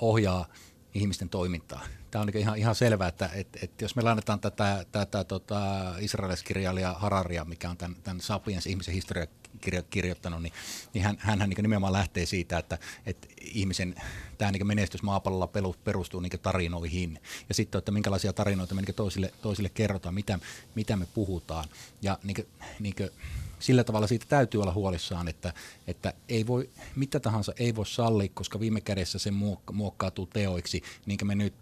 ohjaa 0.00 0.46
ihmisten 0.94 1.28
toimintaa 1.28 1.86
tämä 2.12 2.20
on 2.22 2.26
niin 2.26 2.38
ihan, 2.38 2.58
ihan 2.58 2.74
selvää, 2.74 3.08
että 3.08 3.30
että 3.34 3.58
että 3.62 3.84
jos 3.84 3.96
me 3.96 4.02
lainataan 4.02 4.40
tätä, 4.40 4.84
tätä 4.92 5.24
tota, 5.24 5.60
israeliskirjailija 6.00 6.92
Hararia, 6.92 7.44
mikä 7.44 7.70
on 7.70 7.76
tämän, 7.76 7.96
tämän 8.02 8.20
Sapiens 8.20 8.66
ihmisen 8.66 8.94
historia 8.94 9.26
kirjo, 9.60 9.82
kirjoittanut, 9.90 10.42
niin, 10.42 10.52
niin 10.94 11.04
hän, 11.04 11.16
hänhän 11.18 11.48
niin 11.48 11.62
nimenomaan 11.62 11.92
lähtee 11.92 12.26
siitä, 12.26 12.58
että, 12.58 12.78
että 13.06 13.28
ihmisen 13.40 13.94
tämä 14.38 14.52
niin 14.52 14.66
menestys 14.66 15.02
maapallolla 15.02 15.74
perustuu 15.84 16.20
niin 16.20 16.32
tarinoihin. 16.42 17.20
Ja 17.48 17.54
sitten, 17.54 17.78
että 17.78 17.92
minkälaisia 17.92 18.32
tarinoita 18.32 18.74
me 18.74 18.82
niin 18.82 18.94
toisille, 18.94 19.32
toisille 19.42 19.68
kerrotaan, 19.68 20.14
mitä, 20.14 20.38
mitä 20.74 20.96
me 20.96 21.06
puhutaan. 21.14 21.68
Ja 22.02 22.18
niin 22.22 22.34
kuin, 22.34 22.46
niin 22.80 22.94
kuin, 22.96 23.10
sillä 23.58 23.84
tavalla 23.84 24.06
siitä 24.06 24.26
täytyy 24.28 24.62
olla 24.62 24.72
huolissaan, 24.72 25.28
että, 25.28 25.52
että 25.86 26.14
ei 26.28 26.46
voi, 26.46 26.70
mitä 26.96 27.20
tahansa 27.20 27.52
ei 27.58 27.76
voi 27.76 27.86
sallia, 27.86 28.28
koska 28.34 28.60
viime 28.60 28.80
kädessä 28.80 29.18
se 29.18 29.30
muokkautuu 29.72 30.26
teoiksi, 30.26 30.82
niin 31.06 31.18
kuin 31.18 31.28
me 31.28 31.34
nyt 31.34 31.54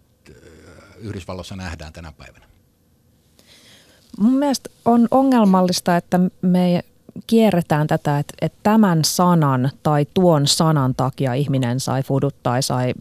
Yhdysvalloissa 0.97 1.55
nähdään 1.55 1.93
tänä 1.93 2.11
päivänä? 2.11 2.45
Mun 4.19 4.33
mielestä 4.33 4.69
on 4.85 5.07
ongelmallista, 5.11 5.97
että 5.97 6.19
me 6.41 6.83
kierretään 7.27 7.87
tätä, 7.87 8.19
että, 8.19 8.33
että 8.41 8.59
tämän 8.63 9.05
sanan 9.05 9.71
tai 9.83 10.05
tuon 10.13 10.47
sanan 10.47 10.95
takia 10.95 11.33
ihminen 11.33 11.79
sai 11.79 12.03
fudut 12.03 12.35
tai 12.43 12.63
sai, 12.63 12.93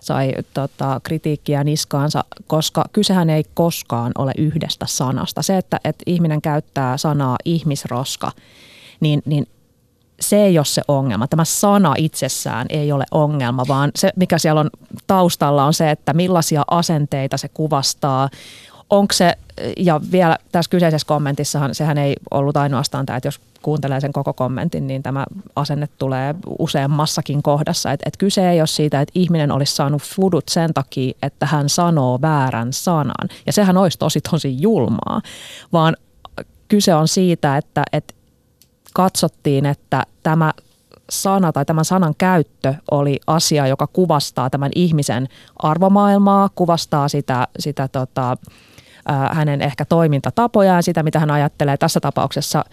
sai 0.00 0.34
tota, 0.54 1.00
kritiikkiä 1.02 1.64
niskaansa, 1.64 2.24
koska 2.46 2.84
kysehän 2.92 3.30
ei 3.30 3.44
koskaan 3.54 4.12
ole 4.18 4.32
yhdestä 4.38 4.86
sanasta. 4.86 5.42
Se, 5.42 5.56
että, 5.56 5.80
että 5.84 6.02
ihminen 6.06 6.42
käyttää 6.42 6.96
sanaa 6.96 7.36
ihmisroska, 7.44 8.32
niin, 9.00 9.22
niin 9.24 9.46
se 10.20 10.44
ei 10.44 10.58
ole 10.58 10.64
se 10.64 10.82
ongelma. 10.88 11.26
Tämä 11.26 11.44
sana 11.44 11.94
itsessään 11.98 12.66
ei 12.70 12.92
ole 12.92 13.04
ongelma, 13.10 13.64
vaan 13.68 13.90
se, 13.96 14.12
mikä 14.16 14.38
siellä 14.38 14.60
on 14.60 14.70
taustalla, 15.06 15.64
on 15.64 15.74
se, 15.74 15.90
että 15.90 16.12
millaisia 16.12 16.62
asenteita 16.70 17.36
se 17.36 17.48
kuvastaa. 17.48 18.28
Onko 18.90 19.14
se, 19.14 19.34
ja 19.76 20.00
vielä 20.12 20.38
tässä 20.52 20.70
kyseisessä 20.70 21.06
kommentissahan, 21.06 21.74
sehän 21.74 21.98
ei 21.98 22.16
ollut 22.30 22.56
ainoastaan 22.56 23.06
tämä, 23.06 23.16
että 23.16 23.26
jos 23.26 23.40
kuuntelee 23.62 24.00
sen 24.00 24.12
koko 24.12 24.32
kommentin, 24.32 24.86
niin 24.86 25.02
tämä 25.02 25.24
asenne 25.56 25.88
tulee 25.98 26.34
useammassakin 26.58 27.42
kohdassa. 27.42 27.92
Et, 27.92 28.00
et 28.06 28.16
kyse 28.16 28.50
ei 28.50 28.60
ole 28.60 28.66
siitä, 28.66 29.00
että 29.00 29.12
ihminen 29.14 29.52
olisi 29.52 29.74
saanut 29.74 30.02
fudut 30.02 30.48
sen 30.48 30.74
takia, 30.74 31.12
että 31.22 31.46
hän 31.46 31.68
sanoo 31.68 32.18
väärän 32.22 32.72
sanan. 32.72 33.28
Ja 33.46 33.52
sehän 33.52 33.76
olisi 33.76 33.98
tosi 33.98 34.20
tosi 34.20 34.60
julmaa, 34.62 35.22
vaan 35.72 35.96
kyse 36.68 36.94
on 36.94 37.08
siitä, 37.08 37.56
että, 37.56 37.84
että 37.92 38.14
katsottiin, 38.98 39.66
että 39.66 40.02
tämä 40.22 40.52
sana 41.10 41.52
tai 41.52 41.64
tämän 41.64 41.84
sanan 41.84 42.14
käyttö 42.18 42.74
oli 42.90 43.20
asia, 43.26 43.66
joka 43.66 43.86
kuvastaa 43.86 44.50
tämän 44.50 44.70
ihmisen 44.74 45.28
arvomaailmaa, 45.62 46.48
kuvastaa 46.54 47.08
sitä, 47.08 47.48
sitä 47.58 47.88
tota, 47.88 48.36
hänen 49.32 49.62
ehkä 49.62 49.84
toimintatapojaan, 49.84 50.82
sitä 50.82 51.02
mitä 51.02 51.18
hän 51.18 51.30
ajattelee 51.30 51.76
tässä 51.76 52.00
tapauksessa 52.00 52.64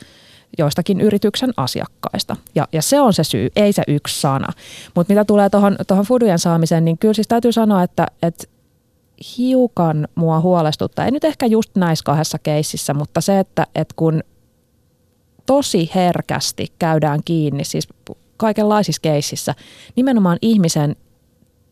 joistakin 0.58 1.02
yrityksen 1.02 1.54
asiakkaista. 1.58 2.36
Ja, 2.56 2.68
ja 2.72 2.82
se 2.82 3.00
on 3.00 3.14
se 3.14 3.24
syy, 3.24 3.50
ei 3.56 3.74
se 3.74 3.84
yksi 3.88 4.22
sana. 4.22 4.48
Mutta 4.96 5.14
mitä 5.14 5.26
tulee 5.26 5.50
tuohon 5.50 6.06
fudujen 6.08 6.40
saamiseen, 6.40 6.86
niin 6.86 6.98
kyllä 6.98 7.14
siis 7.14 7.28
täytyy 7.28 7.52
sanoa, 7.52 7.84
että, 7.84 8.08
että 8.22 8.44
hiukan 9.38 10.08
mua 10.16 10.40
huolestuttaa, 10.40 11.06
ei 11.06 11.12
nyt 11.12 11.24
ehkä 11.24 11.46
just 11.46 11.76
näissä 11.76 12.04
kahdessa 12.04 12.40
keississä, 12.40 12.94
mutta 12.94 13.22
se, 13.22 13.40
että, 13.40 13.68
että 13.76 13.94
kun 13.96 14.24
tosi 15.46 15.92
herkästi 15.96 16.68
käydään 16.80 17.20
kiinni, 17.26 17.64
siis 17.64 17.88
kaikenlaisissa 18.38 19.02
keississä, 19.02 19.56
nimenomaan 19.96 20.38
ihmisen 20.42 20.96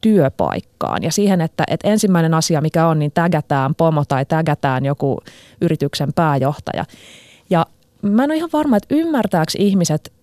työpaikkaan 0.01 1.03
ja 1.03 1.12
siihen, 1.12 1.42
että, 1.42 1.63
että 1.68 1.89
ensimmäinen 1.89 2.34
asia, 2.34 2.62
mikä 2.62 2.88
on, 2.88 3.00
niin 3.00 3.12
tägätään 3.12 3.75
pomo 3.75 4.03
tai 4.08 4.25
tägätään 4.25 4.86
joku 4.86 5.20
yrityksen 5.62 6.13
pääjohtaja. 6.13 6.86
Ja 7.50 7.65
mä 8.01 8.24
en 8.24 8.32
ole 8.32 8.38
ihan 8.38 8.50
varma, 8.53 8.77
että 8.77 8.96
ymmärtääkö 8.96 9.51
ihmiset, 9.58 10.13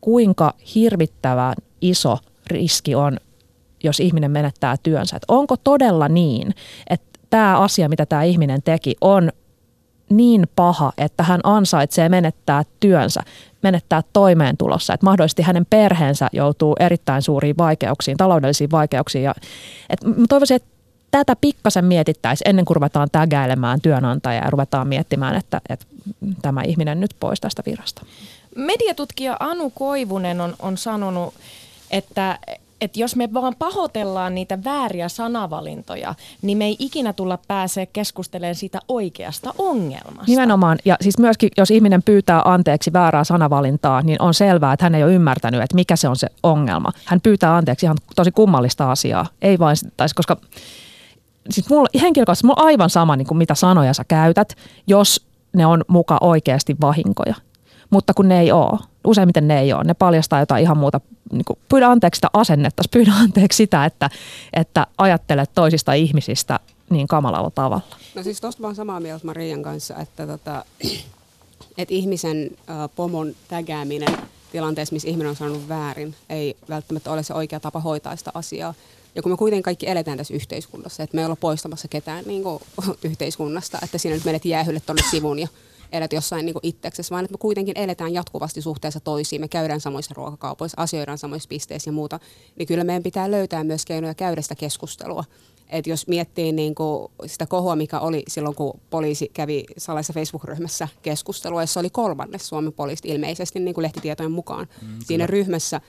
kuinka 0.00 0.54
hirvittävän 0.74 1.54
iso 1.80 2.18
riski 2.46 2.94
on, 2.94 3.16
jos 3.84 4.00
ihminen 4.00 4.30
menettää 4.30 4.76
työnsä. 4.82 5.16
Että 5.16 5.34
onko 5.34 5.56
todella 5.56 6.08
niin, 6.08 6.54
että 6.90 7.18
tämä 7.30 7.58
asia, 7.58 7.88
mitä 7.88 8.06
tämä 8.06 8.22
ihminen 8.22 8.62
teki, 8.62 8.96
on 9.00 9.32
niin 10.10 10.46
paha, 10.56 10.92
että 10.98 11.22
hän 11.22 11.40
ansaitsee 11.44 12.08
menettää 12.08 12.62
työnsä, 12.80 13.20
menettää 13.62 14.02
toimeentulossa, 14.12 14.94
että 14.94 15.06
mahdollisesti 15.06 15.42
hänen 15.42 15.66
perheensä 15.70 16.28
joutuu 16.32 16.76
erittäin 16.80 17.22
suuriin 17.22 17.58
vaikeuksiin, 17.58 18.16
taloudellisiin 18.16 18.70
vaikeuksiin. 18.70 19.24
Ja, 19.24 19.34
et 19.90 20.04
mä 20.04 20.26
toivoisin, 20.28 20.56
että 20.56 20.68
tätä 21.10 21.36
pikkasen 21.40 21.84
mietittäisiin 21.84 22.48
ennen 22.48 22.64
kuin 22.64 22.76
ruvetaan 22.76 23.08
tägäilemään 23.12 23.80
työnantajaa 23.80 24.44
ja 24.44 24.50
ruvetaan 24.50 24.88
miettimään, 24.88 25.34
että, 25.34 25.60
että 25.68 25.86
tämä 26.42 26.62
ihminen 26.62 27.00
nyt 27.00 27.14
pois 27.20 27.40
tästä 27.40 27.62
virasta. 27.66 28.02
Mediatutkija 28.56 29.36
Anu 29.40 29.70
Koivunen 29.70 30.40
on, 30.40 30.54
on 30.58 30.78
sanonut, 30.78 31.34
että, 31.90 32.38
että 32.80 33.00
jos 33.00 33.16
me 33.16 33.28
vaan 33.34 33.54
pahoitellaan 33.58 34.34
niitä 34.34 34.64
vääriä 34.64 35.08
sanavalintoja, 35.08 36.14
niin 36.42 36.58
me 36.58 36.64
ei 36.64 36.76
ikinä 36.78 37.12
tulla 37.12 37.38
pääsee 37.48 37.86
keskustelemaan 37.86 38.54
siitä 38.54 38.80
oikeasta 38.88 39.54
ongelmasta. 39.58 40.24
Nimenomaan. 40.26 40.78
Ja 40.84 40.96
siis 41.00 41.18
myöskin, 41.18 41.50
jos 41.56 41.70
ihminen 41.70 42.02
pyytää 42.02 42.42
anteeksi 42.44 42.92
väärää 42.92 43.24
sanavalintaa, 43.24 44.02
niin 44.02 44.22
on 44.22 44.34
selvää, 44.34 44.72
että 44.72 44.84
hän 44.84 44.94
ei 44.94 45.04
ole 45.04 45.14
ymmärtänyt, 45.14 45.62
että 45.62 45.74
mikä 45.74 45.96
se 45.96 46.08
on 46.08 46.16
se 46.16 46.26
ongelma. 46.42 46.92
Hän 47.04 47.20
pyytää 47.20 47.56
anteeksi 47.56 47.86
ihan 47.86 47.96
tosi 48.16 48.30
kummallista 48.32 48.90
asiaa. 48.90 49.26
Ei 49.42 49.58
vain, 49.58 49.76
tai 49.96 50.08
koska 50.14 50.36
siis 51.50 51.70
mulla, 51.70 51.88
henkilökohtaisesti 52.00 52.46
mulla 52.46 52.62
on 52.62 52.66
aivan 52.66 52.90
sama, 52.90 53.16
niin 53.16 53.26
kuin 53.26 53.38
mitä 53.38 53.54
sanoja 53.54 53.94
sä 53.94 54.04
käytät, 54.04 54.56
jos 54.86 55.26
ne 55.52 55.66
on 55.66 55.84
muka 55.88 56.18
oikeasti 56.20 56.76
vahinkoja. 56.80 57.34
Mutta 57.90 58.14
kun 58.14 58.28
ne 58.28 58.40
ei 58.40 58.52
ole, 58.52 58.78
useimmiten 59.04 59.48
ne 59.48 59.60
ei 59.60 59.72
ole, 59.72 59.84
ne 59.84 59.94
paljastaa 59.94 60.40
jotain 60.40 60.62
ihan 60.62 60.76
muuta. 60.76 61.00
Niin 61.32 61.44
kuin, 61.44 61.58
pyydä 61.68 61.88
anteeksi 61.88 62.18
sitä 62.18 62.28
asennetta, 62.32 62.82
pyydä 62.92 63.12
anteeksi 63.12 63.56
sitä, 63.56 63.84
että, 63.84 64.10
että 64.52 64.86
ajattelet 64.98 65.50
toisista 65.54 65.92
ihmisistä 65.92 66.60
niin 66.90 67.08
kamalalla 67.08 67.50
tavalla. 67.50 67.82
No 68.14 68.22
siis 68.22 68.40
tuosta 68.40 68.62
vaan 68.62 68.74
samaa 68.74 69.00
mieltä 69.00 69.26
Marian 69.26 69.62
kanssa, 69.62 69.96
että, 69.96 70.26
tota, 70.26 70.64
että 71.78 71.94
ihmisen 71.94 72.50
äh, 72.70 72.76
pomon 72.96 73.34
tägääminen 73.48 74.18
tilanteessa, 74.52 74.92
missä 74.92 75.08
ihminen 75.08 75.30
on 75.30 75.36
saanut 75.36 75.68
väärin, 75.68 76.14
ei 76.28 76.56
välttämättä 76.68 77.10
ole 77.10 77.22
se 77.22 77.34
oikea 77.34 77.60
tapa 77.60 77.80
hoitaa 77.80 78.16
sitä 78.16 78.30
asiaa. 78.34 78.74
Ja 79.14 79.22
kun 79.22 79.32
me 79.32 79.36
kuitenkin 79.36 79.62
kaikki 79.62 79.88
eletään 79.88 80.18
tässä 80.18 80.34
yhteiskunnassa, 80.34 81.02
että 81.02 81.14
me 81.14 81.20
ei 81.20 81.24
olla 81.24 81.36
poistamassa 81.36 81.88
ketään 81.88 82.24
niin 82.26 82.42
kuin, 82.42 82.62
yhteiskunnasta, 83.04 83.78
että 83.82 83.98
sinä 83.98 84.14
nyt 84.14 84.24
menet 84.24 84.44
jäähylle 84.44 84.80
tuonne 84.80 85.02
sivun 85.10 85.38
ja 85.38 85.48
elät 85.92 86.12
jossain 86.12 86.46
niin 86.46 86.54
itseksesi, 86.62 87.10
vaan 87.10 87.24
että 87.24 87.34
me 87.34 87.38
kuitenkin 87.38 87.78
eletään 87.78 88.14
jatkuvasti 88.14 88.62
suhteessa 88.62 89.00
toisiin. 89.00 89.40
Me 89.40 89.48
käydään 89.48 89.80
samoissa 89.80 90.14
ruokakaupoissa, 90.16 90.82
asioidaan 90.82 91.18
samoissa 91.18 91.48
pisteissä 91.48 91.88
ja 91.88 91.92
muuta. 91.92 92.20
Niin 92.56 92.66
kyllä 92.66 92.84
meidän 92.84 93.02
pitää 93.02 93.30
löytää 93.30 93.64
myös 93.64 93.84
keinoja 93.84 94.14
käydä 94.14 94.42
sitä 94.42 94.54
keskustelua. 94.54 95.24
Et 95.68 95.86
jos 95.86 96.08
miettii 96.08 96.52
niin 96.52 96.74
kuin 96.74 97.12
sitä 97.26 97.46
kohua, 97.46 97.76
mikä 97.76 98.00
oli 98.00 98.22
silloin, 98.28 98.54
kun 98.54 98.80
poliisi 98.90 99.30
kävi 99.34 99.64
salaisessa 99.78 100.12
Facebook-ryhmässä 100.12 100.88
keskustelua, 101.02 101.62
jossa 101.62 101.80
oli 101.80 101.90
kolmannes 101.90 102.48
Suomen 102.48 102.72
poliisit 102.72 103.06
ilmeisesti 103.06 103.60
niin 103.60 103.74
kuin 103.74 103.82
lehtitietojen 103.82 104.32
mukaan 104.32 104.66
mm, 104.82 104.88
siinä 105.04 105.26
ryhmässä, 105.26 105.80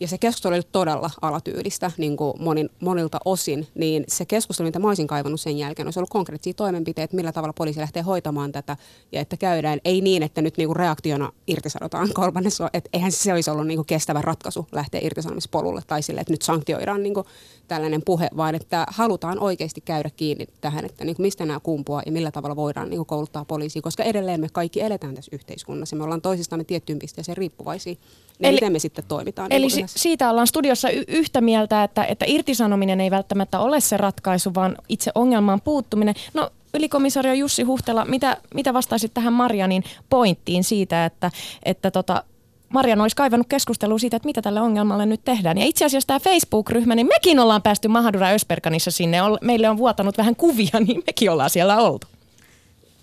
ja 0.00 0.08
se 0.08 0.18
keskustelu 0.18 0.54
oli 0.54 0.62
todella 0.72 1.10
alatyylistä 1.22 1.90
niin 1.98 2.16
kuin 2.16 2.32
monin, 2.40 2.70
monilta 2.80 3.18
osin, 3.24 3.66
niin 3.74 4.04
se 4.08 4.24
keskustelu, 4.24 4.68
mitä 4.68 4.78
mä 4.78 4.88
olisin 4.88 5.06
kaivannut 5.06 5.40
sen 5.40 5.58
jälkeen, 5.58 5.86
olisi 5.86 5.98
ollut 5.98 6.10
konkreettisia 6.10 6.54
toimenpiteitä, 6.54 7.16
millä 7.16 7.32
tavalla 7.32 7.52
poliisi 7.52 7.80
lähtee 7.80 8.02
hoitamaan 8.02 8.52
tätä, 8.52 8.76
ja 9.12 9.20
että 9.20 9.36
käydään, 9.36 9.80
ei 9.84 10.00
niin, 10.00 10.22
että 10.22 10.42
nyt 10.42 10.56
niin 10.56 10.68
kuin 10.68 10.76
reaktiona 10.76 11.32
irtisanotaan 11.46 12.08
kolmannessa, 12.14 12.70
että 12.72 12.90
eihän 12.92 13.12
se 13.12 13.32
olisi 13.32 13.50
ollut 13.50 13.66
niin 13.66 13.78
kuin 13.78 13.86
kestävä 13.86 14.22
ratkaisu 14.22 14.66
lähteä 14.72 15.00
irtisanomispolulle, 15.04 15.82
tai 15.86 16.02
sille, 16.02 16.20
että 16.20 16.32
nyt 16.32 16.42
sanktioidaan 16.42 17.02
niin 17.02 17.14
kuin 17.14 17.26
tällainen 17.68 18.02
puhe, 18.04 18.30
vaan 18.36 18.54
että 18.54 18.86
halutaan 18.90 19.38
oikeasti 19.38 19.80
käydä 19.80 20.10
kiinni 20.16 20.46
tähän, 20.60 20.84
että 20.84 21.04
niin 21.04 21.16
kuin 21.16 21.24
mistä 21.24 21.46
nämä 21.46 21.60
kumpuaa 21.60 22.02
ja 22.06 22.12
millä 22.12 22.30
tavalla 22.30 22.56
voidaan 22.56 22.90
niin 22.90 22.98
kuin 22.98 23.06
kouluttaa 23.06 23.44
poliisia, 23.44 23.82
koska 23.82 24.02
edelleen 24.02 24.40
me 24.40 24.48
kaikki 24.52 24.80
eletään 24.80 25.14
tässä 25.14 25.30
yhteiskunnassa, 25.34 25.96
me 25.96 26.04
ollaan 26.04 26.22
toisistamme 26.22 26.64
tiettyyn 26.64 26.98
pisteeseen 26.98 27.36
riippuvaisia 27.36 27.94
niin 28.38 28.48
eli, 28.48 28.56
miten 28.56 28.72
me 28.72 28.78
sitten 28.78 29.04
toimitaan. 29.08 29.52
Eli 29.52 29.66
niin 29.66 29.88
si- 29.88 29.98
siitä 29.98 30.30
ollaan 30.30 30.46
studiossa 30.46 30.90
y- 30.90 31.04
yhtä 31.08 31.40
mieltä, 31.40 31.84
että, 31.84 32.04
että 32.04 32.24
irtisanominen 32.28 33.00
ei 33.00 33.10
välttämättä 33.10 33.58
ole 33.58 33.80
se 33.80 33.96
ratkaisu, 33.96 34.54
vaan 34.54 34.76
itse 34.88 35.10
ongelmaan 35.14 35.60
puuttuminen. 35.60 36.14
No 36.34 36.50
ylikomisario 36.74 37.32
Jussi 37.32 37.62
Huhtela, 37.62 38.04
mitä, 38.04 38.36
mitä 38.54 38.74
vastaisit 38.74 39.14
tähän 39.14 39.32
Marianin 39.32 39.84
pointtiin 40.10 40.64
siitä, 40.64 41.04
että, 41.04 41.30
että 41.62 41.90
tota, 41.90 42.24
Marian 42.68 43.00
olisi 43.00 43.16
kaivannut 43.16 43.46
keskustelua 43.48 43.98
siitä, 43.98 44.16
että 44.16 44.26
mitä 44.26 44.42
tälle 44.42 44.60
ongelmalle 44.60 45.06
nyt 45.06 45.24
tehdään. 45.24 45.58
Ja 45.58 45.64
itse 45.64 45.84
asiassa 45.84 46.06
tämä 46.06 46.20
Facebook-ryhmä, 46.20 46.94
niin 46.94 47.06
mekin 47.06 47.40
ollaan 47.40 47.62
päästy 47.62 47.88
Mahadura 47.88 48.28
Ösperkanissa 48.28 48.90
sinne. 48.90 49.18
Meille 49.42 49.68
on 49.68 49.76
vuotanut 49.76 50.18
vähän 50.18 50.36
kuvia, 50.36 50.80
niin 50.86 51.02
mekin 51.06 51.30
ollaan 51.30 51.50
siellä 51.50 51.76
oltu. 51.76 52.06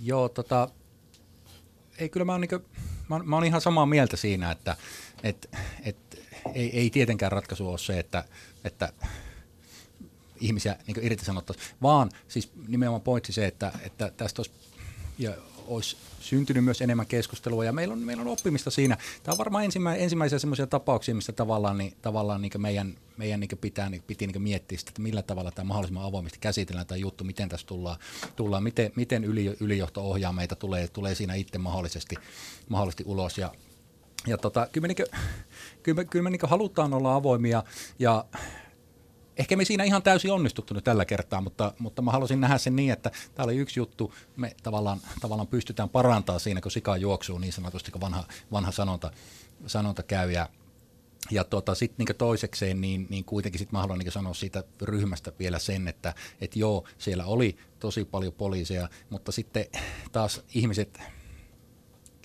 Joo, 0.04 0.30
tota, 0.30 0.70
ei 2.00 2.10
kyllä 2.10 2.26
mä 2.26 2.32
oon, 2.32 2.42
niinku, 2.42 2.60
mä, 3.10 3.20
mä 3.24 3.36
oon 3.36 3.46
ihan 3.46 3.62
samaa 3.62 3.86
mieltä 3.86 4.18
siinä, 4.18 4.52
että 4.52 4.76
et, 5.24 5.50
et, 5.84 5.98
ei, 6.54 6.80
ei 6.80 6.90
tietenkään 6.90 7.32
ratkaisu 7.32 7.70
ole 7.70 7.78
se, 7.78 8.00
että, 8.00 8.26
että 8.64 8.94
ihmisiä 10.40 10.78
niin 10.88 11.06
irtisanottaisiin, 11.06 11.68
vaan 11.82 12.12
siis 12.28 12.52
nimenomaan 12.68 13.02
pointsi 13.02 13.34
se, 13.34 13.46
että, 13.46 13.72
että 13.84 14.12
tästä 14.18 14.40
olisi, 14.40 14.52
ja 15.20 15.34
olisi 15.68 15.98
syntynyt 16.20 16.64
myös 16.64 16.82
enemmän 16.82 17.06
keskustelua 17.06 17.66
ja 17.66 17.74
meillä 17.74 17.94
on, 17.94 18.00
meillä 18.00 18.22
on 18.22 18.28
oppimista 18.28 18.72
siinä. 18.72 18.98
Tämä 19.24 19.34
on 19.34 19.38
varmaan 19.38 19.66
ensimmä, 19.66 19.96
ensimmäisiä 19.96 20.40
semmoisia 20.40 20.68
tapauksia, 20.68 21.16
missä 21.16 21.34
tavallaan, 21.34 21.78
niin, 21.78 21.94
tavallaan 22.02 22.42
niin 22.42 22.52
meidän, 22.58 22.98
meidän 23.18 23.40
niin 23.40 23.50
pitää, 23.62 23.90
niin, 23.90 24.04
piti 24.08 24.28
niin 24.28 24.42
miettiä 24.42 24.78
sitä, 24.78 24.90
että 24.90 25.02
millä 25.02 25.22
tavalla 25.22 25.52
tämä 25.52 25.68
mahdollisimman 25.68 26.06
avoimesti 26.06 26.40
käsitellään 26.40 26.88
tämä 26.88 26.98
juttu, 26.98 27.24
miten 27.24 27.50
tässä 27.50 27.68
tullaan, 27.68 27.98
tullaan 28.36 28.64
miten, 28.64 28.92
miten 28.96 29.24
yli, 29.24 29.58
ylijohto 29.60 30.02
ohjaa 30.02 30.34
meitä, 30.34 30.56
tulee, 30.56 30.88
tulee 30.88 31.16
siinä 31.16 31.36
itse 31.36 31.58
mahdollisesti, 31.58 32.16
mahdollisesti 32.70 33.04
ulos 33.08 33.38
ja 33.38 33.52
ja 34.28 34.38
tota, 34.38 34.68
kyllä 34.72 34.88
me, 34.88 34.94
niin, 34.94 35.08
kyllä 35.84 35.96
me, 35.96 36.06
kyllä 36.06 36.24
me 36.24 36.30
niin 36.30 36.40
halutaan 36.44 36.94
olla 36.94 37.16
avoimia 37.16 37.64
ja 38.00 38.26
ehkä 39.38 39.56
me 39.56 39.66
siinä 39.66 39.84
ihan 39.84 40.04
täysin 40.04 40.32
onnistuttu 40.32 40.74
nyt 40.74 40.84
tällä 40.84 41.06
kertaa, 41.06 41.42
mutta, 41.42 41.74
mutta 41.80 42.02
mä 42.02 42.12
haluaisin 42.12 42.42
nähdä 42.42 42.58
sen 42.58 42.76
niin, 42.76 42.94
että 42.94 43.12
tämä 43.36 43.44
oli 43.44 43.58
yksi 43.58 43.80
juttu, 43.80 44.14
me 44.36 44.56
tavallaan, 44.64 45.00
tavallaan 45.22 45.48
pystytään 45.48 45.90
parantamaan 45.90 46.40
siinä, 46.40 46.62
kun 46.62 46.72
sika 46.72 46.98
juoksuu 46.98 47.38
niin 47.38 47.54
sanotusti, 47.54 47.92
kun 47.92 48.02
vanha, 48.02 48.24
vanha 48.52 48.72
sanonta, 48.72 49.12
sanonta 49.66 50.04
käy. 50.04 50.32
Ja, 50.32 50.50
ja 51.32 51.44
tuota, 51.44 51.76
sitten 51.76 52.06
niin 52.06 52.18
toisekseen, 52.18 52.82
niin, 52.82 53.08
niin 53.10 53.26
kuitenkin 53.26 53.60
sit 53.60 53.72
mä 53.72 53.80
haluan 53.80 54.00
niin 54.00 54.12
sanoa 54.12 54.34
siitä 54.34 54.64
ryhmästä 54.82 55.32
vielä 55.40 55.60
sen, 55.60 55.88
että 55.88 56.14
et 56.42 56.56
joo, 56.56 56.88
siellä 56.98 57.26
oli 57.26 57.58
tosi 57.80 58.06
paljon 58.06 58.34
poliiseja, 58.34 58.90
mutta 59.10 59.32
sitten 59.32 59.66
taas 60.12 60.42
ihmiset, 60.54 61.00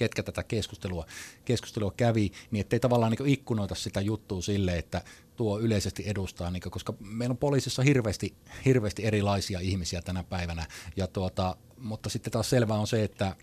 ketkä 0.00 0.22
tätä 0.22 0.42
keskustelua, 0.42 1.06
keskustelua 1.44 1.92
kävi, 1.96 2.32
niin 2.50 2.60
ettei 2.60 2.80
tavallaan 2.80 3.12
niin 3.12 3.28
ikkunoita 3.28 3.74
sitä 3.74 4.00
juttua 4.00 4.42
sille, 4.42 4.78
että 4.78 5.02
tuo 5.36 5.60
yleisesti 5.60 6.02
edustaa, 6.06 6.50
niin 6.50 6.60
koska 6.70 6.94
meillä 7.00 7.32
on 7.32 7.36
poliisissa 7.36 7.82
hirveästi, 7.82 8.34
hirveästi 8.64 9.06
erilaisia 9.06 9.60
ihmisiä 9.60 10.02
tänä 10.02 10.24
päivänä, 10.24 10.66
ja 10.96 11.06
tuota, 11.06 11.56
mutta 11.78 12.08
sitten 12.08 12.32
taas 12.32 12.50
selvää 12.50 12.78
on 12.78 12.86
se, 12.86 13.04
että, 13.04 13.36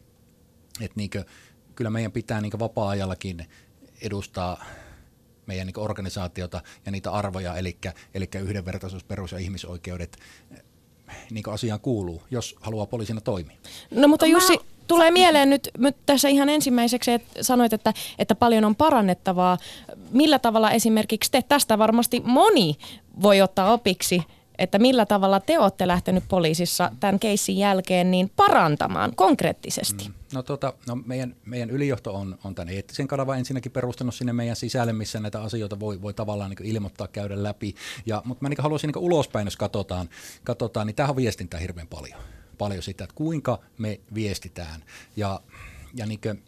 että 0.81 0.95
niin 0.95 1.09
kuin, 1.09 1.25
kyllä 1.75 1.89
meidän 1.89 2.11
pitää 2.11 2.41
niin 2.41 2.59
vapaa-ajallakin 2.59 3.45
edustaa 4.01 4.65
meidän 5.45 5.67
niin 5.67 5.79
organisaatiota 5.79 6.61
ja 6.85 6.91
niitä 6.91 7.11
arvoja, 7.11 7.55
eli, 7.55 7.77
eli 8.13 8.29
yhdenvertaisuus, 8.41 9.03
perus- 9.03 9.31
ja 9.31 9.37
ihmisoikeudet, 9.37 10.17
niin 11.31 11.49
asiaan 11.49 11.79
kuuluu, 11.79 12.23
jos 12.31 12.55
haluaa 12.59 12.85
poliisina 12.85 13.21
toimia. 13.21 13.57
No 13.91 14.07
mutta 14.07 14.25
Jussi, 14.25 14.53
mä 14.53 14.76
tulee 14.87 15.11
mieleen 15.11 15.49
nyt, 15.49 15.69
nyt 15.77 15.95
tässä 16.05 16.27
ihan 16.27 16.49
ensimmäiseksi, 16.49 17.11
että 17.11 17.43
sanoit, 17.43 17.73
että, 17.73 17.93
että 18.19 18.35
paljon 18.35 18.65
on 18.65 18.75
parannettavaa. 18.75 19.57
Millä 20.11 20.39
tavalla 20.39 20.71
esimerkiksi 20.71 21.31
te, 21.31 21.41
tästä 21.41 21.77
varmasti 21.77 22.21
moni 22.25 22.77
voi 23.21 23.41
ottaa 23.41 23.73
opiksi, 23.73 24.23
että 24.57 24.79
millä 24.79 25.05
tavalla 25.05 25.39
te 25.39 25.59
olette 25.59 25.87
lähtenyt 25.87 26.23
poliisissa 26.27 26.91
tämän 26.99 27.19
keissin 27.19 27.57
jälkeen 27.57 28.11
niin 28.11 28.31
parantamaan 28.35 29.15
konkreettisesti? 29.15 30.07
Mm. 30.07 30.13
No, 30.33 30.43
tota, 30.43 30.73
no 30.87 30.95
meidän, 30.95 31.35
meidän 31.45 31.69
ylijohto 31.69 32.13
on, 32.13 32.37
on 32.43 32.55
tämän 32.55 32.73
eettisen 32.73 33.07
kanavan 33.07 33.37
ensinnäkin 33.37 33.71
perustanut 33.71 34.15
sinne 34.15 34.33
meidän 34.33 34.55
sisälle, 34.55 34.93
missä 34.93 35.19
näitä 35.19 35.41
asioita 35.41 35.79
voi, 35.79 36.01
voi 36.01 36.13
tavallaan 36.13 36.49
niin 36.49 36.75
ilmoittaa, 36.75 37.07
käydä 37.07 37.43
läpi. 37.43 37.75
Ja, 38.05 38.21
mutta 38.25 38.45
mä 38.45 38.49
niin 38.49 38.57
haluaisin 38.63 38.87
niin 38.87 39.03
ulospäin, 39.03 39.47
jos 39.47 39.57
katsotaan, 39.57 40.09
katsotaan 40.43 40.87
niin 40.87 40.95
tähän 40.95 41.09
on 41.09 41.15
viestintää 41.15 41.59
hirveän 41.59 41.87
paljon 41.87 42.19
paljon 42.57 42.83
sitä, 42.83 43.03
että 43.03 43.15
kuinka 43.15 43.59
me 43.77 43.99
viestitään. 44.13 44.83
Ja, 45.15 45.41
ja 45.93 46.05
niin 46.05 46.21
kuin, 46.21 46.43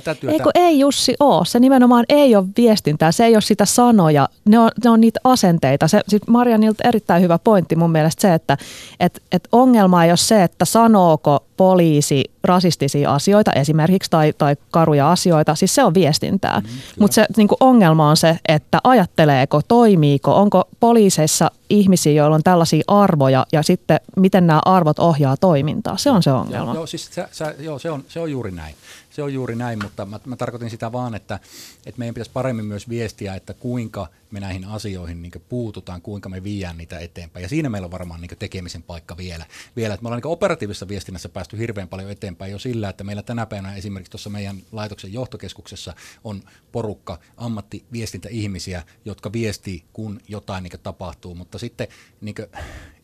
tätä 0.00 0.20
työtä... 0.20 0.32
Eikö 0.32 0.50
ei 0.54 0.78
Jussi 0.78 1.14
ole. 1.20 1.46
Se 1.46 1.60
nimenomaan 1.60 2.04
ei 2.08 2.36
ole 2.36 2.44
viestintää, 2.56 3.12
se 3.12 3.24
ei 3.24 3.34
ole 3.34 3.42
sitä 3.42 3.64
sanoja, 3.64 4.28
ne 4.44 4.58
on, 4.58 4.70
ne 4.84 4.90
on 4.90 5.00
niitä 5.00 5.20
asenteita. 5.24 5.88
Se, 5.88 6.00
siis 6.08 6.22
Marianilta 6.26 6.88
erittäin 6.88 7.22
hyvä 7.22 7.38
pointti 7.38 7.76
mun 7.76 7.92
mielestä 7.92 8.22
se, 8.22 8.34
että 8.34 8.56
et, 9.00 9.22
et 9.32 9.48
ongelma 9.52 10.04
ei 10.04 10.10
ole 10.10 10.16
se, 10.16 10.42
että 10.42 10.64
sanooko 10.64 11.44
poliisi 11.56 12.24
rasistisia 12.44 13.14
asioita 13.14 13.52
esimerkiksi 13.52 14.10
tai, 14.10 14.32
tai 14.38 14.56
karuja 14.70 15.12
asioita, 15.12 15.54
siis 15.54 15.74
se 15.74 15.84
on 15.84 15.94
viestintää. 15.94 16.60
Mm, 16.60 16.66
Mutta 17.00 17.14
se 17.14 17.26
niin 17.36 17.48
ongelma 17.60 18.08
on 18.08 18.16
se, 18.16 18.38
että 18.48 18.78
ajatteleeko, 18.84 19.60
toimiiko, 19.68 20.34
onko 20.36 20.64
poliiseissa 20.80 21.50
ihmisiä, 21.70 22.12
joilla 22.12 22.36
on 22.36 22.42
tällaisia 22.42 22.84
arvoja 22.86 23.46
ja 23.52 23.62
sitten 23.62 24.00
miten 24.16 24.46
nämä 24.46 24.60
arvot 24.64 24.98
ohjaa 24.98 25.36
toimintaa. 25.36 25.96
Se 25.96 26.10
on 26.10 26.22
se 26.22 26.32
ongelma. 26.32 26.64
Joo, 26.64 26.74
joo, 26.74 26.86
siis 26.86 27.08
se, 27.12 27.24
se, 27.32 27.56
joo 27.58 27.78
se, 27.78 27.90
on, 27.90 28.04
se 28.08 28.20
on 28.20 28.30
juuri 28.30 28.50
näin. 28.50 28.74
Se 29.14 29.22
on 29.22 29.34
juuri 29.34 29.56
näin, 29.56 29.82
mutta 29.82 30.06
mä, 30.06 30.20
mä 30.26 30.36
tarkoitin 30.36 30.70
sitä 30.70 30.92
vaan, 30.92 31.14
että, 31.14 31.40
että 31.86 31.98
meidän 31.98 32.14
pitäisi 32.14 32.30
paremmin 32.30 32.64
myös 32.64 32.88
viestiä, 32.88 33.34
että 33.34 33.54
kuinka 33.54 34.08
me 34.30 34.40
näihin 34.40 34.64
asioihin 34.64 35.22
niin 35.22 35.32
puututaan, 35.48 36.02
kuinka 36.02 36.28
me 36.28 36.44
viedään 36.44 36.78
niitä 36.78 36.98
eteenpäin. 36.98 37.42
Ja 37.42 37.48
siinä 37.48 37.68
meillä 37.68 37.84
on 37.84 37.90
varmaan 37.90 38.20
niin 38.20 38.38
tekemisen 38.38 38.82
paikka 38.82 39.16
vielä. 39.16 39.46
vielä. 39.76 39.94
Että 39.94 40.02
me 40.02 40.08
ollaan 40.08 40.22
niin 40.24 40.32
operatiivisessa 40.32 40.88
viestinnässä 40.88 41.28
päästy 41.28 41.58
hirveän 41.58 41.88
paljon 41.88 42.10
eteenpäin 42.10 42.52
jo 42.52 42.58
sillä, 42.58 42.88
että 42.88 43.04
meillä 43.04 43.22
tänä 43.22 43.46
päivänä 43.46 43.76
esimerkiksi 43.76 44.10
tuossa 44.10 44.30
meidän 44.30 44.56
laitoksen 44.72 45.12
johtokeskuksessa 45.12 45.94
on 46.24 46.42
porukka 46.72 47.18
ammattiviestintäihmisiä, 47.36 48.82
jotka 49.04 49.32
viestii, 49.32 49.84
kun 49.92 50.20
jotain 50.28 50.62
niin 50.62 50.80
tapahtuu. 50.82 51.34
Mutta 51.34 51.58
sitten 51.58 51.88
niin 52.20 52.34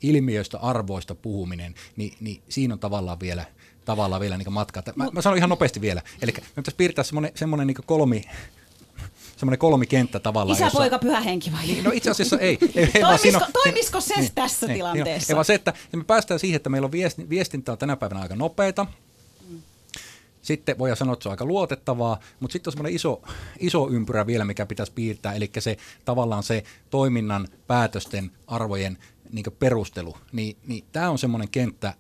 ilmiöistä, 0.02 0.58
arvoista 0.58 1.14
puhuminen, 1.14 1.74
niin, 1.96 2.16
niin 2.20 2.42
siinä 2.48 2.74
on 2.74 2.80
tavallaan 2.80 3.20
vielä– 3.20 3.44
tavallaan 3.90 4.20
vielä 4.20 4.36
niin 4.36 4.52
matkaa. 4.52 4.82
Mä, 4.96 5.08
mä 5.12 5.22
sanon 5.22 5.36
ihan 5.36 5.50
nopeasti 5.50 5.80
vielä. 5.80 6.02
Eli 6.22 6.32
me 6.32 6.42
pitäisi 6.56 6.76
piirtää 6.76 7.04
semmoinen, 7.04 7.32
semmoinen 7.34 7.66
niin 7.66 7.76
kolmi, 7.86 8.22
semmoinen 9.36 9.58
kolmikenttä 9.58 10.20
tavallaan. 10.20 10.56
Isä, 10.56 10.64
jossa... 10.64 10.78
poika, 10.78 10.98
pyhä 10.98 11.20
henki 11.20 11.52
vai? 11.52 11.66
Niin, 11.66 11.84
no 11.84 11.90
itse 11.94 12.10
asiassa 12.10 12.38
ei. 12.38 12.58
ei, 12.74 12.90
ei 12.94 13.00
toimisiko, 13.00 13.44
on, 13.44 13.52
toimisiko 13.52 14.00
se 14.00 14.14
niin, 14.16 14.32
tässä 14.34 14.66
niin, 14.66 14.74
tilanteessa? 14.76 15.32
Ei, 15.32 15.34
vaan 15.34 15.44
se, 15.44 15.54
että 15.54 15.72
me 15.96 16.04
päästään 16.04 16.40
siihen, 16.40 16.56
että 16.56 16.70
meillä 16.70 16.86
on 16.86 16.92
viestintä 17.30 17.72
on 17.72 17.78
tänä 17.78 17.96
päivänä 17.96 18.20
aika 18.20 18.36
nopeita. 18.36 18.86
Sitten 20.42 20.78
voi 20.78 20.96
sanoa, 20.96 21.12
että 21.12 21.22
se 21.22 21.28
on 21.28 21.30
aika 21.30 21.44
luotettavaa, 21.44 22.20
mutta 22.40 22.52
sitten 22.52 22.70
on 22.70 22.72
semmoinen 22.72 22.96
iso, 22.96 23.22
iso 23.58 23.88
ympyrä 23.88 24.26
vielä, 24.26 24.44
mikä 24.44 24.66
pitäisi 24.66 24.92
piirtää, 24.92 25.34
eli 25.34 25.50
se 25.58 25.76
tavallaan 26.04 26.42
se 26.42 26.64
toiminnan, 26.90 27.48
päätösten, 27.66 28.30
arvojen 28.46 28.98
niin 29.32 29.44
perustelu. 29.58 30.16
Niin, 30.32 30.56
niin 30.66 30.84
tämä 30.92 31.10
on 31.10 31.18
semmoinen 31.18 31.48
kenttä, 31.48 31.94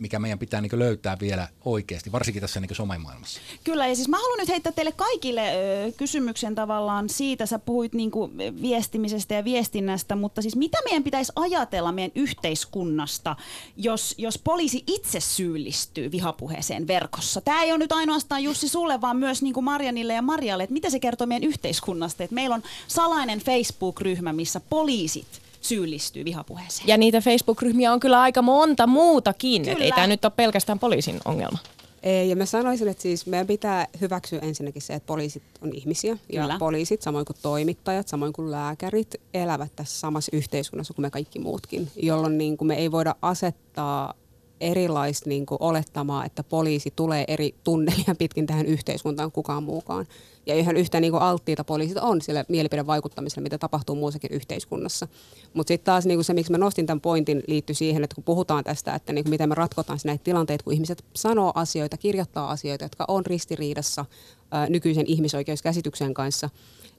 mikä 0.00 0.18
meidän 0.18 0.38
pitää 0.38 0.60
niin 0.60 0.78
löytää 0.78 1.16
vielä 1.20 1.48
oikeasti, 1.64 2.12
varsinkin 2.12 2.40
tässä 2.40 2.60
niin 2.60 2.74
somemaailmassa. 2.74 3.40
Kyllä, 3.64 3.86
ja 3.86 3.94
siis 3.94 4.08
mä 4.08 4.16
haluan 4.16 4.38
nyt 4.38 4.48
heittää 4.48 4.72
teille 4.72 4.92
kaikille 4.92 5.52
ö, 5.52 5.92
kysymyksen 5.92 6.54
tavallaan 6.54 7.08
siitä, 7.08 7.46
sä 7.46 7.58
puhuit 7.58 7.92
niin 7.92 8.10
kuin 8.10 8.38
viestimisestä 8.62 9.34
ja 9.34 9.44
viestinnästä, 9.44 10.16
mutta 10.16 10.42
siis 10.42 10.56
mitä 10.56 10.78
meidän 10.84 11.02
pitäisi 11.02 11.32
ajatella 11.36 11.92
meidän 11.92 12.12
yhteiskunnasta, 12.14 13.36
jos, 13.76 14.14
jos 14.18 14.38
poliisi 14.38 14.84
itse 14.86 15.20
syyllistyy 15.20 16.10
vihapuheeseen 16.10 16.86
verkossa? 16.86 17.40
Tämä 17.40 17.62
ei 17.62 17.72
ole 17.72 17.78
nyt 17.78 17.92
ainoastaan 17.92 18.44
Jussi 18.44 18.68
sulle, 18.68 19.00
vaan 19.00 19.16
myös 19.16 19.42
niin 19.42 19.54
kuin 19.54 19.64
Marjanille 19.64 20.12
ja 20.12 20.22
Marjalle, 20.22 20.62
että 20.62 20.74
mitä 20.74 20.90
se 20.90 21.00
kertoo 21.00 21.26
meidän 21.26 21.48
yhteiskunnasta, 21.48 22.24
että 22.24 22.34
meillä 22.34 22.54
on 22.54 22.62
salainen 22.88 23.38
Facebook-ryhmä, 23.38 24.32
missä 24.32 24.60
poliisit 24.60 25.39
syyllistyy 25.60 26.24
vihapuheeseen. 26.24 26.88
Ja 26.88 26.96
niitä 26.96 27.20
Facebook-ryhmiä 27.20 27.92
on 27.92 28.00
kyllä 28.00 28.20
aika 28.20 28.42
monta 28.42 28.86
muutakin, 28.86 29.68
että 29.68 29.84
ei 29.84 29.92
tämä 29.92 30.06
nyt 30.06 30.24
ole 30.24 30.32
pelkästään 30.36 30.78
poliisin 30.78 31.20
ongelma. 31.24 31.58
Ei, 32.02 32.28
ja 32.28 32.36
mä 32.36 32.46
sanoisin, 32.46 32.88
että 32.88 33.02
siis 33.02 33.26
meidän 33.26 33.46
pitää 33.46 33.86
hyväksyä 34.00 34.38
ensinnäkin 34.38 34.82
se, 34.82 34.94
että 34.94 35.06
poliisit 35.06 35.42
on 35.62 35.74
ihmisiä. 35.74 36.16
Kyllä. 36.30 36.52
Ja 36.52 36.58
poliisit, 36.58 37.02
samoin 37.02 37.24
kuin 37.24 37.36
toimittajat, 37.42 38.08
samoin 38.08 38.32
kuin 38.32 38.50
lääkärit, 38.50 39.14
elävät 39.34 39.76
tässä 39.76 40.00
samassa 40.00 40.36
yhteiskunnassa 40.36 40.94
kuin 40.94 41.02
me 41.02 41.10
kaikki 41.10 41.38
muutkin. 41.38 41.88
Jolloin 41.96 42.38
niin 42.38 42.56
kuin 42.56 42.68
me 42.68 42.74
ei 42.74 42.92
voida 42.92 43.14
asettaa 43.22 44.14
erilaista 44.60 45.28
niin 45.28 45.46
kuin 45.46 45.58
olettamaa, 45.60 46.24
että 46.24 46.44
poliisi 46.44 46.92
tulee 46.96 47.24
eri 47.28 47.54
tunnelia 47.64 48.14
pitkin 48.18 48.46
tähän 48.46 48.66
yhteiskuntaan 48.66 49.32
kukaan 49.32 49.62
muukaan. 49.62 50.06
Ja 50.46 50.54
ihan 50.54 50.76
yhtä 50.76 51.00
niin 51.00 51.10
kuin 51.10 51.22
alttiita 51.22 51.64
poliisit 51.64 51.98
on 51.98 52.22
sille 52.22 52.44
mielipidevaikuttamiselle, 52.48 53.42
mitä 53.42 53.58
tapahtuu 53.58 53.96
muussakin 53.96 54.32
yhteiskunnassa. 54.32 55.08
Mutta 55.54 55.68
sitten 55.68 55.84
taas 55.84 56.06
niin 56.06 56.16
kuin 56.16 56.24
se, 56.24 56.34
miksi 56.34 56.52
mä 56.52 56.58
nostin 56.58 56.86
tämän 56.86 57.00
pointin, 57.00 57.42
liittyy 57.46 57.74
siihen, 57.74 58.04
että 58.04 58.14
kun 58.14 58.24
puhutaan 58.24 58.64
tästä, 58.64 58.94
että 58.94 59.12
niin 59.12 59.24
kuin 59.24 59.30
miten 59.30 59.48
me 59.48 59.54
ratkotaan 59.54 59.98
näitä 60.04 60.24
tilanteita, 60.24 60.64
kun 60.64 60.72
ihmiset 60.72 61.04
sanoo 61.16 61.52
asioita, 61.54 61.96
kirjoittaa 61.96 62.50
asioita, 62.50 62.84
jotka 62.84 63.04
on 63.08 63.26
ristiriidassa 63.26 64.04
ää, 64.50 64.66
nykyisen 64.68 65.06
ihmisoikeuskäsityksen 65.06 66.14
kanssa, 66.14 66.50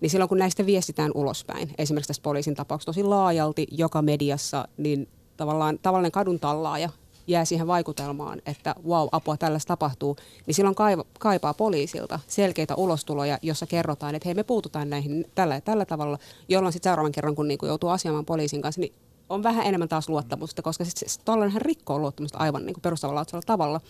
niin 0.02 0.10
silloin 0.10 0.30
kun 0.30 0.38
näistä 0.38 0.65
viestitään 0.65 1.12
ulospäin, 1.15 1.74
esimerkiksi 1.78 2.08
tässä 2.08 2.24
poliisin 2.24 2.56
tapauksessa 2.56 2.89
tosi 2.89 3.04
laajalti 3.04 3.67
joka 3.71 4.02
mediassa, 4.02 4.67
niin 4.78 5.08
tavallaan 5.38 5.80
tavallinen 5.82 6.12
kadun 6.12 6.39
tallaaja 6.39 6.89
jää 7.32 7.46
siihen 7.46 7.67
vaikutelmaan, 7.67 8.41
että 8.46 8.76
wow, 8.88 9.08
apua, 9.12 9.38
tällaista 9.38 9.67
tapahtuu, 9.67 10.15
niin 10.46 10.56
silloin 10.56 10.76
kaipaa 11.20 11.54
poliisilta 11.54 12.20
selkeitä 12.28 12.76
ulostuloja, 12.76 13.38
jossa 13.41 13.67
kerrotaan, 13.67 14.15
että 14.15 14.28
hei, 14.28 14.34
me 14.34 14.44
puututaan 14.44 14.89
näihin 14.89 15.26
tällä, 15.36 15.62
tällä 15.62 15.86
tavalla, 15.86 16.17
jolloin 16.50 16.74
sitten 16.74 16.89
seuraavan 16.89 17.12
kerran, 17.12 17.36
kun 17.36 17.48
niinku 17.48 17.65
joutuu 17.65 17.89
asiamaan 17.89 18.26
poliisin 18.26 18.62
kanssa, 18.62 18.82
niin 18.82 18.94
on 19.30 19.44
vähän 19.44 19.65
enemmän 19.65 19.89
taas 19.89 20.10
luottamusta, 20.10 20.62
koska 20.62 20.86
sitten 20.86 21.26
tuollainen 21.26 21.62
rikkoo 21.62 22.00
luottamusta 22.00 22.38
aivan 22.38 22.65
niin 22.65 22.82
perustavalla 22.82 23.26
tavalla 23.46 23.82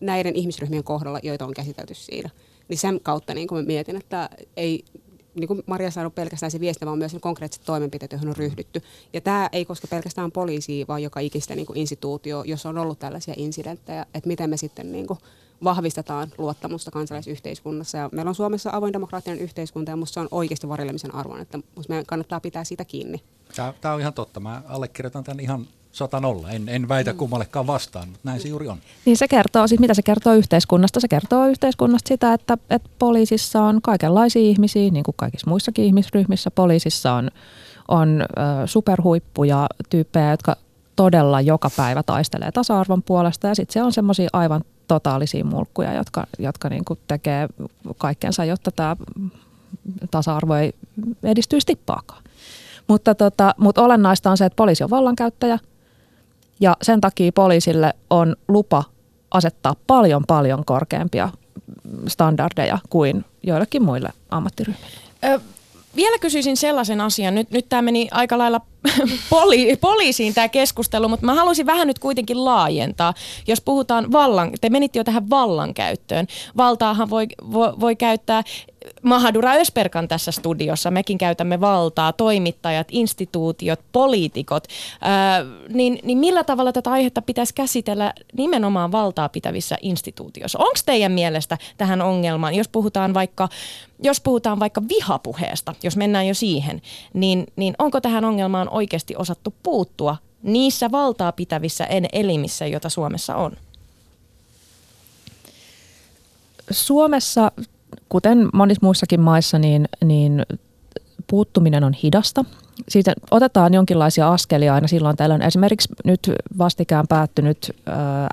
näiden 0.00 0.36
ihmisryhmien 0.36 0.84
kohdalla, 0.84 1.20
joita 1.22 1.44
on 1.44 1.54
käsitelty 1.54 1.94
siinä. 1.94 2.30
Niin 2.68 2.78
sen 2.78 3.00
kautta 3.02 3.34
niin 3.34 3.48
mä 3.52 3.62
mietin, 3.62 3.96
että 3.96 4.30
ei 4.56 4.84
niin 5.34 5.48
kuin 5.48 5.62
Maria 5.66 5.90
sanoi, 5.90 6.10
pelkästään 6.10 6.50
se 6.50 6.60
viesti, 6.60 6.86
vaan 6.86 6.98
myös 6.98 7.16
konkreettiset 7.20 7.66
toimenpiteet, 7.66 8.12
joihin 8.12 8.28
on 8.28 8.36
ryhdytty. 8.36 8.82
Ja 9.12 9.20
tämä 9.20 9.48
ei 9.52 9.64
koske 9.64 9.86
pelkästään 9.86 10.32
poliisia, 10.32 10.86
vaan 10.88 11.02
joka 11.02 11.20
ikistä 11.20 11.54
niin 11.54 11.66
instituutio, 11.74 12.42
jos 12.46 12.66
on 12.66 12.78
ollut 12.78 12.98
tällaisia 12.98 13.34
incidenttejä, 13.36 14.06
että 14.14 14.28
miten 14.28 14.50
me 14.50 14.56
sitten 14.56 14.92
niin 14.92 15.06
kuin 15.06 15.18
vahvistetaan 15.64 16.32
luottamusta 16.38 16.90
kansalaisyhteiskunnassa. 16.90 17.98
Ja 17.98 18.08
meillä 18.12 18.28
on 18.28 18.34
Suomessa 18.34 18.70
avoin 18.72 18.92
demokraattinen 18.92 19.40
yhteiskunta 19.40 19.90
ja 19.90 19.96
minusta 19.96 20.14
se 20.14 20.20
on 20.20 20.28
oikeasti 20.30 20.68
varjelemisen 20.68 21.14
arvon, 21.14 21.40
että 21.40 21.58
meidän 21.88 22.06
kannattaa 22.06 22.40
pitää 22.40 22.64
siitä 22.64 22.84
kiinni. 22.84 23.22
Tämä 23.80 23.94
on 23.94 24.00
ihan 24.00 24.14
totta. 24.14 24.40
Mä 24.40 24.62
allekirjoitan 24.66 25.24
tämän 25.24 25.40
ihan 25.40 25.66
sata 25.92 26.20
nolla. 26.20 26.50
En, 26.50 26.68
en 26.68 26.88
väitä 26.88 27.12
mm. 27.12 27.16
kummallekaan 27.16 27.66
vastaan, 27.66 28.08
mutta 28.08 28.28
näin 28.28 28.40
se 28.40 28.48
juuri 28.48 28.68
on. 28.68 28.78
Niin 29.04 29.16
se 29.16 29.28
kertoo, 29.28 29.66
siis 29.66 29.80
mitä 29.80 29.94
se 29.94 30.02
kertoo 30.02 30.34
yhteiskunnasta? 30.34 31.00
Se 31.00 31.08
kertoo 31.08 31.46
yhteiskunnasta 31.46 32.08
sitä, 32.08 32.32
että, 32.32 32.58
että 32.70 32.90
poliisissa 32.98 33.62
on 33.62 33.82
kaikenlaisia 33.82 34.42
ihmisiä, 34.42 34.90
niin 34.90 35.04
kuin 35.04 35.14
kaikissa 35.16 35.50
muissakin 35.50 35.84
ihmisryhmissä. 35.84 36.50
Poliisissa 36.50 37.12
on 37.12 37.30
on 37.90 38.24
superhuippuja 38.66 39.66
tyyppejä, 39.90 40.30
jotka 40.30 40.56
todella 40.96 41.40
joka 41.40 41.70
päivä 41.76 42.02
taistelee 42.02 42.52
tasa-arvon 42.52 43.02
puolesta 43.02 43.46
ja 43.46 43.54
sitten 43.54 43.72
se 43.72 43.82
on 43.82 43.92
semmoisia 43.92 44.28
aivan 44.32 44.64
totaalisia 44.88 45.44
mulkkuja, 45.44 45.94
jotka, 45.94 46.26
jotka 46.38 46.68
niin 46.68 46.84
kuin 46.84 46.98
tekee 47.08 47.48
kaikkensa, 47.98 48.44
jotta 48.44 48.70
tämä 48.70 48.96
tasa-arvo 50.10 50.54
ei 50.54 50.72
edistyisi 51.22 51.66
tippaakaan. 51.66 52.22
Mutta, 52.88 53.14
tota, 53.14 53.54
mutta 53.58 53.82
olennaista 53.82 54.30
on 54.30 54.36
se, 54.36 54.44
että 54.44 54.56
poliisi 54.56 54.84
on 54.84 54.90
vallankäyttäjä 54.90 55.58
ja 56.60 56.76
sen 56.82 57.00
takia 57.00 57.32
poliisille 57.32 57.94
on 58.10 58.36
lupa 58.48 58.84
asettaa 59.30 59.76
paljon 59.86 60.24
paljon 60.26 60.64
korkeampia 60.64 61.28
standardeja 62.08 62.78
kuin 62.90 63.24
joillekin 63.42 63.82
muille 63.82 64.08
ammattiryhmille. 64.30 64.96
Ö, 65.24 65.40
vielä 65.96 66.18
kysyisin 66.18 66.56
sellaisen 66.56 67.00
asian. 67.00 67.34
Nyt, 67.34 67.50
nyt 67.50 67.68
tämä 67.68 67.82
meni 67.82 68.08
aika 68.10 68.38
lailla 68.38 68.60
poli, 69.30 69.76
poliisiin 69.80 70.34
tämä 70.34 70.48
keskustelu, 70.48 71.08
mutta 71.08 71.26
mä 71.26 71.34
haluaisin 71.34 71.66
vähän 71.66 71.86
nyt 71.86 71.98
kuitenkin 71.98 72.44
laajentaa. 72.44 73.14
Jos 73.46 73.60
puhutaan 73.60 74.12
vallan, 74.12 74.50
te 74.60 74.70
menitte 74.70 74.98
jo 74.98 75.04
tähän 75.04 75.30
vallankäyttöön. 75.30 76.26
Valtaahan 76.56 77.10
voi, 77.10 77.26
voi, 77.52 77.72
voi 77.80 77.96
käyttää 77.96 78.42
Mahadura 79.02 79.52
Ösperkan 79.52 80.08
tässä 80.08 80.32
studiossa, 80.32 80.90
mekin 80.90 81.18
käytämme 81.18 81.60
valtaa, 81.60 82.12
toimittajat, 82.12 82.88
instituutiot, 82.90 83.80
poliitikot, 83.92 84.64
ää, 85.00 85.44
niin, 85.68 85.98
niin 86.02 86.18
millä 86.18 86.44
tavalla 86.44 86.72
tätä 86.72 86.90
aihetta 86.90 87.22
pitäisi 87.22 87.54
käsitellä 87.54 88.12
nimenomaan 88.32 88.92
valtaa 88.92 89.28
pitävissä 89.28 89.76
instituutioissa? 89.82 90.58
Onko 90.58 90.78
teidän 90.86 91.12
mielestä 91.12 91.58
tähän 91.76 92.02
ongelmaan, 92.02 92.54
jos 92.54 92.68
puhutaan 92.68 93.14
vaikka, 93.14 93.48
jos 94.02 94.20
puhutaan 94.20 94.60
vaikka 94.60 94.82
vihapuheesta, 94.88 95.74
jos 95.82 95.96
mennään 95.96 96.28
jo 96.28 96.34
siihen, 96.34 96.82
niin, 97.14 97.46
niin 97.56 97.74
onko 97.78 98.00
tähän 98.00 98.24
ongelmaan 98.24 98.68
oikeasti 98.68 99.16
osattu 99.16 99.54
puuttua 99.62 100.16
niissä 100.42 100.90
valtaa 100.90 101.32
pitävissä 101.32 101.86
elimissä, 102.12 102.66
joita 102.66 102.88
Suomessa 102.88 103.36
on? 103.36 103.56
Suomessa 106.70 107.52
kuten 108.08 108.48
monissa 108.54 108.86
muissakin 108.86 109.20
maissa, 109.20 109.58
niin, 109.58 109.88
niin 110.04 110.42
puuttuminen 111.26 111.84
on 111.84 111.92
hidasta. 111.92 112.44
Siitä 112.88 113.12
otetaan 113.30 113.74
jonkinlaisia 113.74 114.32
askelia 114.32 114.74
aina 114.74 114.88
silloin 114.88 115.16
tällöin. 115.16 115.42
Esimerkiksi 115.42 115.88
nyt 116.04 116.32
vastikään 116.58 117.06
päättynyt 117.08 117.70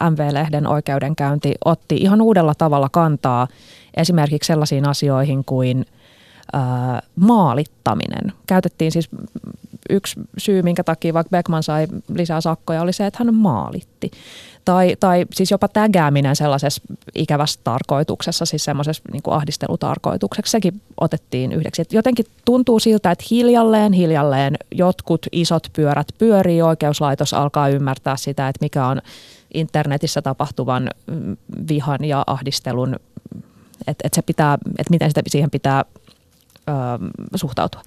MV-lehden 0.09 0.67
oikeudenkäynti 0.67 1.53
otti 1.65 1.95
ihan 1.95 2.21
uudella 2.21 2.53
tavalla 2.57 2.89
kantaa 2.89 3.47
esimerkiksi 3.97 4.47
sellaisiin 4.47 4.87
asioihin 4.87 5.45
kuin 5.45 5.85
maalittaminen. 7.15 8.33
Käytettiin 8.47 8.91
siis 8.91 9.09
yksi 9.89 10.19
syy, 10.37 10.61
minkä 10.61 10.83
takia 10.83 11.13
vaikka 11.13 11.29
Beckman 11.29 11.63
sai 11.63 11.87
lisää 12.13 12.41
sakkoja, 12.41 12.81
oli 12.81 12.93
se, 12.93 13.05
että 13.05 13.23
hän 13.23 13.35
maalitti. 13.35 14.11
Tai, 14.65 14.97
tai 14.99 15.25
siis 15.33 15.51
jopa 15.51 15.67
tägääminen 15.67 16.35
sellaisessa 16.35 16.81
ikävässä 17.15 17.59
tarkoituksessa, 17.63 18.45
siis 18.45 18.65
semmoisessa 18.65 19.03
niin 19.11 19.21
ahdistelutarkoituksessa, 19.27 20.51
sekin 20.51 20.81
otettiin 21.01 21.51
yhdeksi. 21.51 21.81
Et 21.81 21.93
jotenkin 21.93 22.25
tuntuu 22.45 22.79
siltä, 22.79 23.11
että 23.11 23.25
hiljalleen, 23.31 23.93
hiljalleen 23.93 24.57
jotkut 24.71 25.25
isot 25.31 25.67
pyörät 25.73 26.07
pyörii, 26.17 26.61
oikeuslaitos 26.61 27.33
alkaa 27.33 27.69
ymmärtää 27.69 28.17
sitä, 28.17 28.47
että 28.47 28.65
mikä 28.65 28.85
on 28.87 29.01
internetissä 29.53 30.21
tapahtuvan 30.21 30.89
vihan 31.69 32.05
ja 32.05 32.23
ahdistelun, 32.27 32.95
että, 33.87 34.07
että, 34.07 34.15
se 34.15 34.21
pitää, 34.21 34.57
että 34.77 34.91
miten 34.91 35.09
sitä, 35.09 35.21
siihen 35.27 35.51
pitää 35.51 35.85
suhtautua. 37.35 37.81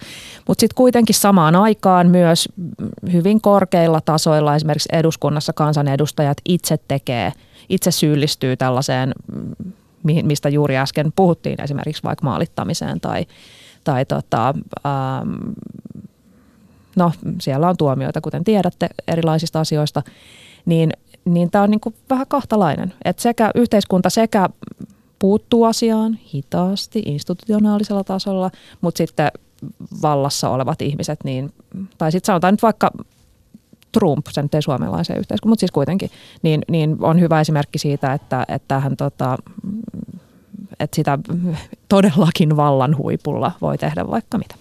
Mutta 0.49 0.61
sitten 0.61 0.77
kuitenkin 0.77 1.15
samaan 1.15 1.57
aikaan 1.57 2.07
myös 2.07 2.49
hyvin 3.13 3.41
korkeilla 3.41 4.01
tasoilla 4.01 4.57
esimerkiksi 4.57 4.89
eduskunnassa 4.93 5.53
kansanedustajat 5.53 6.39
itse 6.45 6.79
tekee, 6.89 7.33
itse 7.69 7.91
syyllistyy 7.91 8.57
tällaiseen, 8.57 9.15
mistä 10.03 10.49
juuri 10.49 10.77
äsken 10.77 11.13
puhuttiin, 11.17 11.63
esimerkiksi 11.63 12.03
vaikka 12.03 12.25
maalittamiseen 12.25 13.01
tai, 13.01 13.27
tai 13.85 14.05
tota, 14.05 14.55
ähm, 14.87 15.53
no 16.97 17.13
siellä 17.41 17.69
on 17.69 17.77
tuomioita, 17.77 18.21
kuten 18.21 18.45
tiedätte, 18.45 18.89
erilaisista 19.09 19.61
asioista, 19.61 20.03
niin, 20.67 20.93
niin 21.25 21.51
tämä 21.51 21.65
on 21.65 21.71
niinku 21.71 21.95
vähän 22.11 22.27
kahtalainen. 22.27 22.95
Et 23.05 23.19
sekä 23.19 23.51
yhteiskunta 23.55 24.11
sekä 24.11 24.49
puuttuu 25.21 25.65
asiaan 25.65 26.19
hitaasti 26.35 27.03
institutionaalisella 27.07 28.05
tasolla, 28.05 28.51
mutta 28.81 28.99
sitten 28.99 29.31
vallassa 30.03 30.49
olevat 30.49 30.83
ihmiset, 30.83 31.25
niin, 31.25 31.53
tai 31.99 32.13
sitten 32.13 32.27
sanotaan 32.27 32.55
nyt 32.55 32.63
vaikka 32.63 32.91
Trump, 33.93 34.27
se 34.31 34.43
nyt 34.43 34.55
ei 34.55 34.63
suomalaisen 34.63 35.19
yhteiskunnan, 35.19 35.51
mutta 35.51 35.61
siis 35.61 35.71
kuitenkin, 35.71 36.11
niin, 36.43 36.63
niin 36.69 36.97
on 37.01 37.21
hyvä 37.21 37.41
esimerkki 37.41 37.79
siitä, 37.79 38.13
että, 38.13 38.45
että, 38.49 38.81
hän, 38.81 38.97
tota, 38.97 39.37
että 40.81 40.97
sitä 40.97 41.19
todellakin 41.89 42.57
vallan 42.57 42.97
huipulla 42.97 43.53
voi 43.61 43.79
tehdä 43.79 44.07
vaikka 44.07 44.39
mitä. 44.39 44.55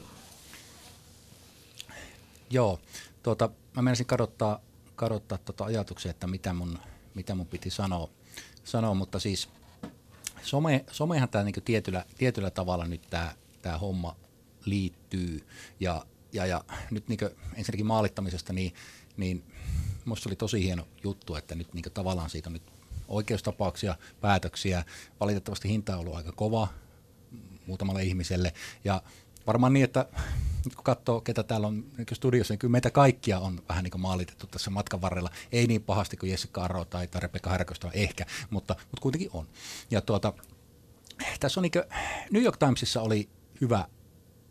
Joo, 2.49 2.79
tuota, 3.23 3.49
mä 3.75 3.81
menisin 3.81 4.05
kadottaa, 4.05 4.59
kadottaa 4.95 5.37
tuota 5.37 5.63
ajatuksia, 5.63 6.11
että 6.11 6.27
mitä 6.27 6.53
mun, 6.53 6.79
mitä 7.13 7.35
mun 7.35 7.45
piti 7.45 7.69
sanoa, 7.69 8.09
sanoa 8.63 8.93
mutta 8.93 9.19
siis 9.19 9.49
some, 10.43 10.85
somehan 10.91 11.29
tämä 11.29 11.43
niinku 11.43 11.61
tietyllä, 11.61 12.05
tietyllä 12.17 12.49
tavalla 12.49 12.85
nyt 12.85 13.01
tämä 13.09 13.35
tää 13.61 13.77
homma 13.77 14.15
liittyy. 14.65 15.47
Ja, 15.79 16.05
ja, 16.33 16.45
ja 16.45 16.63
nyt 16.91 17.07
niinku 17.07 17.25
ensinnäkin 17.55 17.85
maalittamisesta, 17.85 18.53
niin, 18.53 18.73
niin 19.17 19.43
minusta 20.05 20.29
oli 20.29 20.35
tosi 20.35 20.63
hieno 20.63 20.87
juttu, 21.03 21.35
että 21.35 21.55
nyt 21.55 21.73
niinku 21.73 21.89
tavallaan 21.89 22.29
siitä 22.29 22.49
on 22.49 22.53
nyt 22.53 22.71
oikeustapauksia, 23.07 23.95
päätöksiä. 24.21 24.83
Valitettavasti 25.19 25.69
hinta 25.69 25.93
on 25.93 25.99
ollut 25.99 26.15
aika 26.15 26.31
kova 26.31 26.67
muutamalle 27.67 28.03
ihmiselle. 28.03 28.53
Ja 28.83 29.01
varmaan 29.47 29.73
niin, 29.73 29.83
että 29.83 30.05
nyt 30.65 30.75
kun 30.75 30.83
katsoo, 30.83 31.21
ketä 31.21 31.43
täällä 31.43 31.67
on 31.67 31.85
niin 31.97 32.07
studiossa, 32.13 32.51
niin 32.51 32.59
kyllä 32.59 32.71
meitä 32.71 32.91
kaikkia 32.91 33.39
on 33.39 33.61
vähän 33.69 33.83
niin 33.83 33.91
kuin 33.91 34.01
maalitettu 34.01 34.47
tässä 34.47 34.69
matkan 34.69 35.01
varrella. 35.01 35.29
Ei 35.51 35.67
niin 35.67 35.83
pahasti 35.83 36.17
kuin 36.17 36.29
Jessica 36.31 36.63
Arro 36.63 36.85
tai, 36.85 37.07
tai 37.07 37.21
Rebecca 37.21 37.49
Härköstä 37.49 37.89
ehkä, 37.93 38.25
mutta, 38.49 38.75
mutta 38.79 39.01
kuitenkin 39.01 39.29
on. 39.33 39.47
Ja 39.91 40.01
tuota, 40.01 40.33
tässä 41.39 41.59
on 41.59 41.61
niin 41.61 41.71
kuin, 41.71 41.83
New 42.31 42.43
York 42.43 42.57
Timesissa 42.57 43.01
oli 43.01 43.29
hyvä 43.61 43.85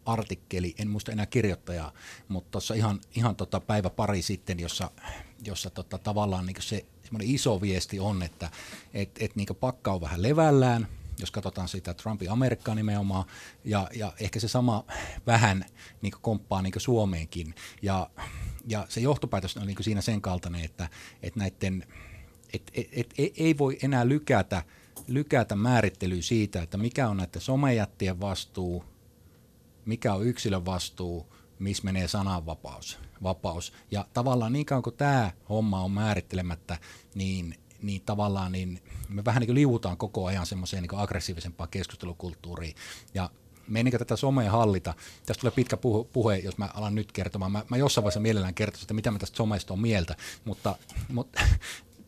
artikkeli, 0.06 0.74
en 0.78 0.90
muista 0.90 1.12
enää 1.12 1.26
kirjoittajaa, 1.26 1.92
mutta 2.28 2.50
tuossa 2.50 2.74
ihan, 2.74 3.00
ihan 3.14 3.36
tota 3.36 3.60
päivä 3.60 3.90
pari 3.90 4.22
sitten, 4.22 4.60
jossa, 4.60 4.90
jossa 5.44 5.70
tota 5.70 5.98
tavallaan 5.98 6.46
niin 6.46 6.56
se 6.60 6.84
iso 7.22 7.60
viesti 7.60 8.00
on, 8.00 8.22
että 8.22 8.50
et, 8.94 9.10
et 9.20 9.36
niin 9.36 9.48
pakka 9.60 9.92
on 9.92 10.00
vähän 10.00 10.22
levällään, 10.22 10.88
jos 11.18 11.30
katsotaan 11.30 11.68
sitä 11.68 11.94
Trumpin 11.94 12.30
Amerikkaa 12.30 12.74
nimenomaan, 12.74 13.24
ja, 13.64 13.88
ja 13.94 14.12
ehkä 14.20 14.40
se 14.40 14.48
sama 14.48 14.84
vähän 15.26 15.64
niin 16.02 16.12
komppaa 16.20 16.62
niin 16.62 16.72
Suomeenkin. 16.76 17.54
Ja, 17.82 18.10
ja 18.66 18.86
se 18.88 19.00
johtopäätös 19.00 19.56
on 19.56 19.66
niin 19.66 19.76
siinä 19.80 20.00
sen 20.00 20.20
kaltainen, 20.20 20.64
että, 20.64 20.88
että 21.22 21.38
näiden, 21.40 21.86
et, 22.52 22.70
et, 22.74 22.88
et, 22.92 23.14
et, 23.18 23.32
ei 23.36 23.58
voi 23.58 23.78
enää 23.82 24.08
lykätä, 24.08 24.62
lykätä 25.06 25.56
määrittelyä 25.56 26.22
siitä, 26.22 26.62
että 26.62 26.76
mikä 26.76 27.08
on 27.08 27.16
näiden 27.16 27.42
somejättien 27.42 28.20
vastuu, 28.20 28.84
mikä 29.84 30.14
on 30.14 30.26
yksilön 30.26 30.64
vastuu, 30.64 31.34
missä 31.58 31.84
menee 31.84 32.08
sananvapaus. 32.08 32.98
Vapaus. 33.22 33.72
Ja 33.90 34.06
tavallaan 34.12 34.52
niin 34.52 34.66
kauan 34.66 34.82
kuin 34.82 34.96
tämä 34.96 35.32
homma 35.48 35.82
on 35.82 35.90
määrittelemättä, 35.90 36.78
niin 37.14 37.54
niin 37.82 38.02
tavallaan 38.06 38.52
niin 38.52 38.82
me 39.08 39.24
vähän 39.24 39.40
niin 39.40 39.48
kuin 39.48 39.54
liuutaan 39.54 39.96
koko 39.96 40.26
ajan 40.26 40.46
semmoiseen 40.46 40.82
niin 40.82 41.00
aggressiivisempaan 41.00 41.70
keskustelukulttuuriin. 41.70 42.74
Ja 43.14 43.30
me 43.68 43.78
ei 43.78 43.84
niin 43.84 43.98
tätä 43.98 44.16
somea 44.16 44.50
hallita. 44.50 44.94
Tästä 45.26 45.40
tulee 45.40 45.52
pitkä 45.56 45.76
puhe, 45.76 46.04
puhe, 46.12 46.36
jos 46.36 46.58
mä 46.58 46.68
alan 46.74 46.94
nyt 46.94 47.12
kertomaan. 47.12 47.52
Mä, 47.52 47.64
mä 47.68 47.76
jossain 47.76 48.02
vaiheessa 48.02 48.20
mielellään 48.20 48.54
kertoisin, 48.54 48.84
että 48.84 48.94
mitä 48.94 49.10
mä 49.10 49.18
tästä 49.18 49.36
somesta 49.36 49.72
on 49.74 49.80
mieltä, 49.80 50.16
mutta, 50.44 50.76
mutta 51.08 51.40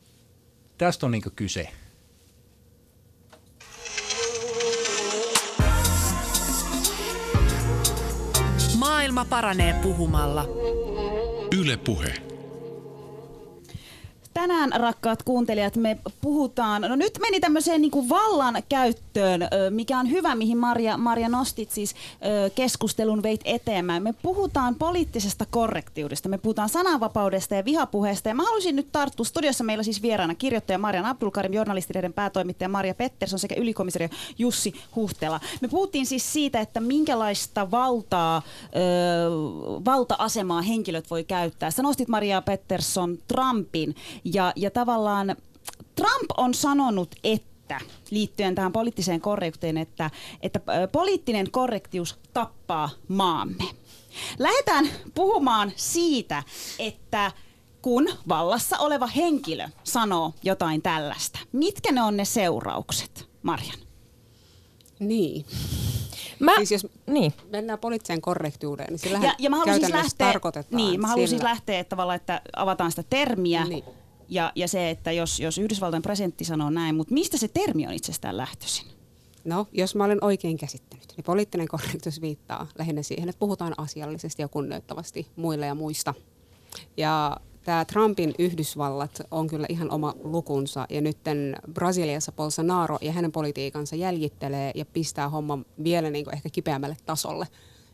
tästä 0.78 1.06
on 1.06 1.12
niin 1.12 1.22
kyse. 1.36 1.68
Maailma 8.78 9.24
paranee 9.24 9.72
puhumalla. 9.82 10.46
Yle 11.58 11.76
Puhe 11.76 12.29
Tänään, 14.40 14.72
rakkaat 14.76 15.22
kuuntelijat, 15.22 15.76
me 15.76 15.98
puhutaan, 16.20 16.82
no 16.82 16.96
nyt 16.96 17.18
meni 17.20 17.40
tämmöiseen 17.40 17.80
niin 17.80 17.90
kuin 17.90 18.08
vallan 18.08 18.62
käyttöön, 18.68 19.40
mikä 19.70 19.98
on 19.98 20.10
hyvä, 20.10 20.34
mihin 20.34 20.58
Maria, 20.58 20.96
Maria 20.96 21.28
nostit 21.28 21.70
siis 21.70 21.94
keskustelun 22.54 23.22
veit 23.22 23.40
eteenpäin. 23.44 24.02
Me 24.02 24.14
puhutaan 24.22 24.74
poliittisesta 24.74 25.46
korrektiudesta, 25.50 26.28
me 26.28 26.38
puhutaan 26.38 26.68
sananvapaudesta 26.68 27.54
ja 27.54 27.64
vihapuheesta. 27.64 28.28
Ja 28.28 28.34
mä 28.34 28.42
haluaisin 28.42 28.76
nyt 28.76 28.92
tarttua, 28.92 29.24
studiossa 29.24 29.64
meillä 29.64 29.84
siis 29.84 30.02
vieraana 30.02 30.34
kirjoittaja 30.34 30.78
Marian 30.78 31.06
Abdulkarim, 31.06 31.52
journalistireiden 31.52 32.12
päätoimittaja 32.12 32.68
Maria 32.68 32.94
Pettersson 32.94 33.38
sekä 33.38 33.54
ylikomisario 33.58 34.08
Jussi 34.38 34.74
Huhtela. 34.96 35.40
Me 35.60 35.68
puhuttiin 35.68 36.06
siis 36.06 36.32
siitä, 36.32 36.60
että 36.60 36.80
minkälaista 36.80 37.70
valtaa, 37.70 38.42
valta-asemaa 39.84 40.62
henkilöt 40.62 41.10
voi 41.10 41.24
käyttää. 41.24 41.70
Sä 41.70 41.82
nostit 41.82 42.08
Maria 42.08 42.42
Pettersson 42.42 43.18
Trumpin 43.28 43.96
ja, 44.34 44.52
ja 44.56 44.70
tavallaan 44.70 45.36
Trump 45.94 46.30
on 46.36 46.54
sanonut, 46.54 47.14
että 47.24 47.80
liittyen 48.10 48.54
tähän 48.54 48.72
poliittiseen 48.72 49.20
korrektiin, 49.20 49.76
että, 49.76 50.10
että 50.42 50.60
poliittinen 50.92 51.50
korrektius 51.50 52.18
tappaa 52.34 52.90
maamme. 53.08 53.64
Lähdetään 54.38 54.88
puhumaan 55.14 55.72
siitä, 55.76 56.42
että 56.78 57.32
kun 57.82 58.08
vallassa 58.28 58.78
oleva 58.78 59.06
henkilö 59.06 59.68
sanoo 59.84 60.32
jotain 60.42 60.82
tällaista, 60.82 61.38
mitkä 61.52 61.92
ne 61.92 62.02
on 62.02 62.16
ne 62.16 62.24
seuraukset, 62.24 63.28
Marjan? 63.42 63.78
Niin. 64.98 65.44
Mä, 66.38 66.56
siis 66.56 66.70
jos 66.70 66.86
niin. 67.06 67.32
mennään 67.50 67.78
poliittiseen 67.78 68.20
korrektiuteen, 68.20 68.88
niin 68.88 68.98
sillähän 68.98 69.26
ja, 69.26 69.34
ja 69.38 69.50
mä 69.50 69.56
käytännössä 69.56 69.86
siis 69.86 70.04
lähteä, 70.04 70.26
tarkoitetaan 70.26 70.76
Niin, 70.76 71.00
mä 71.00 71.06
haluan 71.08 71.28
siis 71.28 71.40
sillä- 71.40 71.48
lähteä 71.50 71.78
että 71.78 71.88
tavallaan, 71.90 72.16
että 72.16 72.42
avataan 72.56 72.90
sitä 72.92 73.02
termiä 73.10 73.64
Niin. 73.64 73.84
Ja, 74.30 74.52
ja 74.54 74.68
se, 74.68 74.90
että 74.90 75.12
jos, 75.12 75.40
jos 75.40 75.58
Yhdysvaltain 75.58 76.02
presidentti 76.02 76.44
sanoo 76.44 76.70
näin, 76.70 76.94
mutta 76.94 77.14
mistä 77.14 77.38
se 77.38 77.48
termi 77.48 77.86
on 77.86 77.92
itsestään 77.92 78.36
lähtöisin? 78.36 78.86
No, 79.44 79.66
jos 79.72 79.94
mä 79.94 80.04
olen 80.04 80.24
oikein 80.24 80.56
käsittänyt, 80.56 81.06
niin 81.16 81.24
poliittinen 81.24 81.68
korrektius 81.68 82.20
viittaa 82.20 82.66
lähinnä 82.78 83.02
siihen, 83.02 83.28
että 83.28 83.38
puhutaan 83.38 83.74
asiallisesti 83.76 84.42
ja 84.42 84.48
kunnioittavasti 84.48 85.26
muille 85.36 85.66
ja 85.66 85.74
muista. 85.74 86.14
Ja 86.96 87.36
tämä 87.64 87.84
Trumpin 87.84 88.34
Yhdysvallat 88.38 89.22
on 89.30 89.46
kyllä 89.46 89.66
ihan 89.68 89.90
oma 89.90 90.14
lukunsa 90.22 90.86
ja 90.90 91.00
nyt 91.00 91.18
Brasiliassa 91.72 92.32
Bolsonaro 92.32 92.98
ja 93.00 93.12
hänen 93.12 93.32
politiikansa 93.32 93.96
jäljittelee 93.96 94.72
ja 94.74 94.84
pistää 94.84 95.28
homman 95.28 95.66
vielä 95.84 96.10
niin 96.10 96.24
kuin 96.24 96.34
ehkä 96.34 96.50
kipeämmälle 96.50 96.96
tasolle 97.06 97.46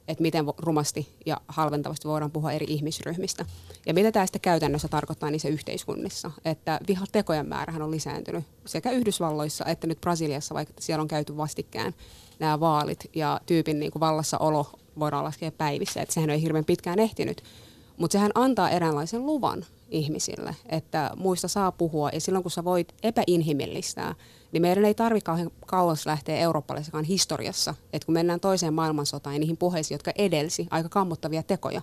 että 0.08 0.22
miten 0.22 0.44
rumasti 0.58 1.08
ja 1.26 1.40
halventavasti 1.48 2.08
voidaan 2.08 2.30
puhua 2.30 2.52
eri 2.52 2.66
ihmisryhmistä. 2.68 3.46
Ja 3.86 3.94
mitä 3.94 4.12
tämä 4.12 4.26
sitten 4.26 4.40
käytännössä 4.40 4.88
tarkoittaa 4.88 5.30
niissä 5.30 5.48
yhteiskunnissa, 5.48 6.30
että 6.44 6.80
vihatekojen 6.88 7.48
määrähän 7.48 7.82
on 7.82 7.90
lisääntynyt 7.90 8.44
sekä 8.66 8.90
Yhdysvalloissa 8.90 9.64
että 9.64 9.86
nyt 9.86 10.00
Brasiliassa, 10.00 10.54
vaikka 10.54 10.74
siellä 10.80 11.02
on 11.02 11.08
käyty 11.08 11.36
vastikkään 11.36 11.94
nämä 12.38 12.60
vaalit 12.60 13.10
ja 13.14 13.40
tyypin 13.46 13.80
niin 13.80 13.92
kuin 13.92 14.00
vallassaolo 14.00 14.66
voidaan 14.98 15.24
laskea 15.24 15.50
päivissä, 15.50 16.02
että 16.02 16.14
sehän 16.14 16.30
ei 16.30 16.42
hirveän 16.42 16.64
pitkään 16.64 16.98
ehtinyt. 16.98 17.42
Mutta 17.96 18.12
sehän 18.12 18.30
antaa 18.34 18.70
eräänlaisen 18.70 19.26
luvan 19.26 19.66
ihmisille, 19.88 20.56
että 20.68 21.10
muista 21.16 21.48
saa 21.48 21.72
puhua 21.72 22.10
ja 22.12 22.20
silloin 22.20 22.42
kun 22.42 22.50
sä 22.50 22.64
voit 22.64 22.94
epäinhimillistää, 23.02 24.14
niin 24.52 24.62
meidän 24.62 24.85
ei 24.85 24.94
tarvitse 24.94 25.24
kauhean 25.24 25.50
kauas 25.66 26.06
lähteä 26.06 26.37
eurooppalaisessakaan 26.37 27.04
historiassa, 27.04 27.74
että 27.92 28.06
kun 28.06 28.12
mennään 28.12 28.40
toiseen 28.40 28.74
maailmansotaan 28.74 29.35
ja 29.35 29.40
niihin 29.40 29.56
puheisiin, 29.56 29.94
jotka 29.94 30.12
edelsi 30.18 30.66
aika 30.70 30.88
kammottavia 30.88 31.42
tekoja, 31.42 31.82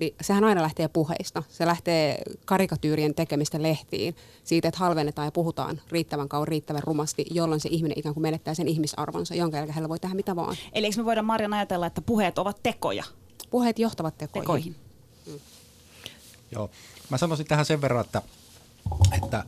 niin 0.00 0.14
sehän 0.20 0.44
aina 0.44 0.62
lähtee 0.62 0.88
puheista. 0.88 1.42
Se 1.48 1.66
lähtee 1.66 2.22
karikatyyrien 2.44 3.14
tekemistä 3.14 3.62
lehtiin, 3.62 4.16
siitä, 4.44 4.68
että 4.68 4.80
halvennetaan 4.80 5.26
ja 5.26 5.32
puhutaan 5.32 5.80
riittävän 5.88 6.28
kauan, 6.28 6.48
riittävän 6.48 6.82
rumasti, 6.82 7.26
jolloin 7.30 7.60
se 7.60 7.68
ihminen 7.72 7.98
ikään 7.98 8.14
kuin 8.14 8.22
menettää 8.22 8.54
sen 8.54 8.68
ihmisarvonsa, 8.68 9.34
jonka 9.34 9.56
jälkeen 9.56 9.74
hänellä 9.74 9.88
voi 9.88 9.98
tehdä 9.98 10.14
mitä 10.14 10.36
vaan. 10.36 10.56
Eli 10.72 10.86
eikö 10.86 10.96
me 10.96 11.04
voida 11.04 11.22
Marjan 11.22 11.54
ajatella, 11.54 11.86
että 11.86 12.00
puheet 12.00 12.38
ovat 12.38 12.62
tekoja? 12.62 13.04
Puheet 13.50 13.78
johtavat 13.78 14.18
tekoihin. 14.18 14.44
tekoihin. 14.44 14.76
Joo. 16.50 16.70
Mä 17.10 17.18
sanoisin 17.18 17.46
tähän 17.46 17.64
sen 17.64 17.80
verran, 17.80 18.04
että, 18.04 18.22
että 19.22 19.44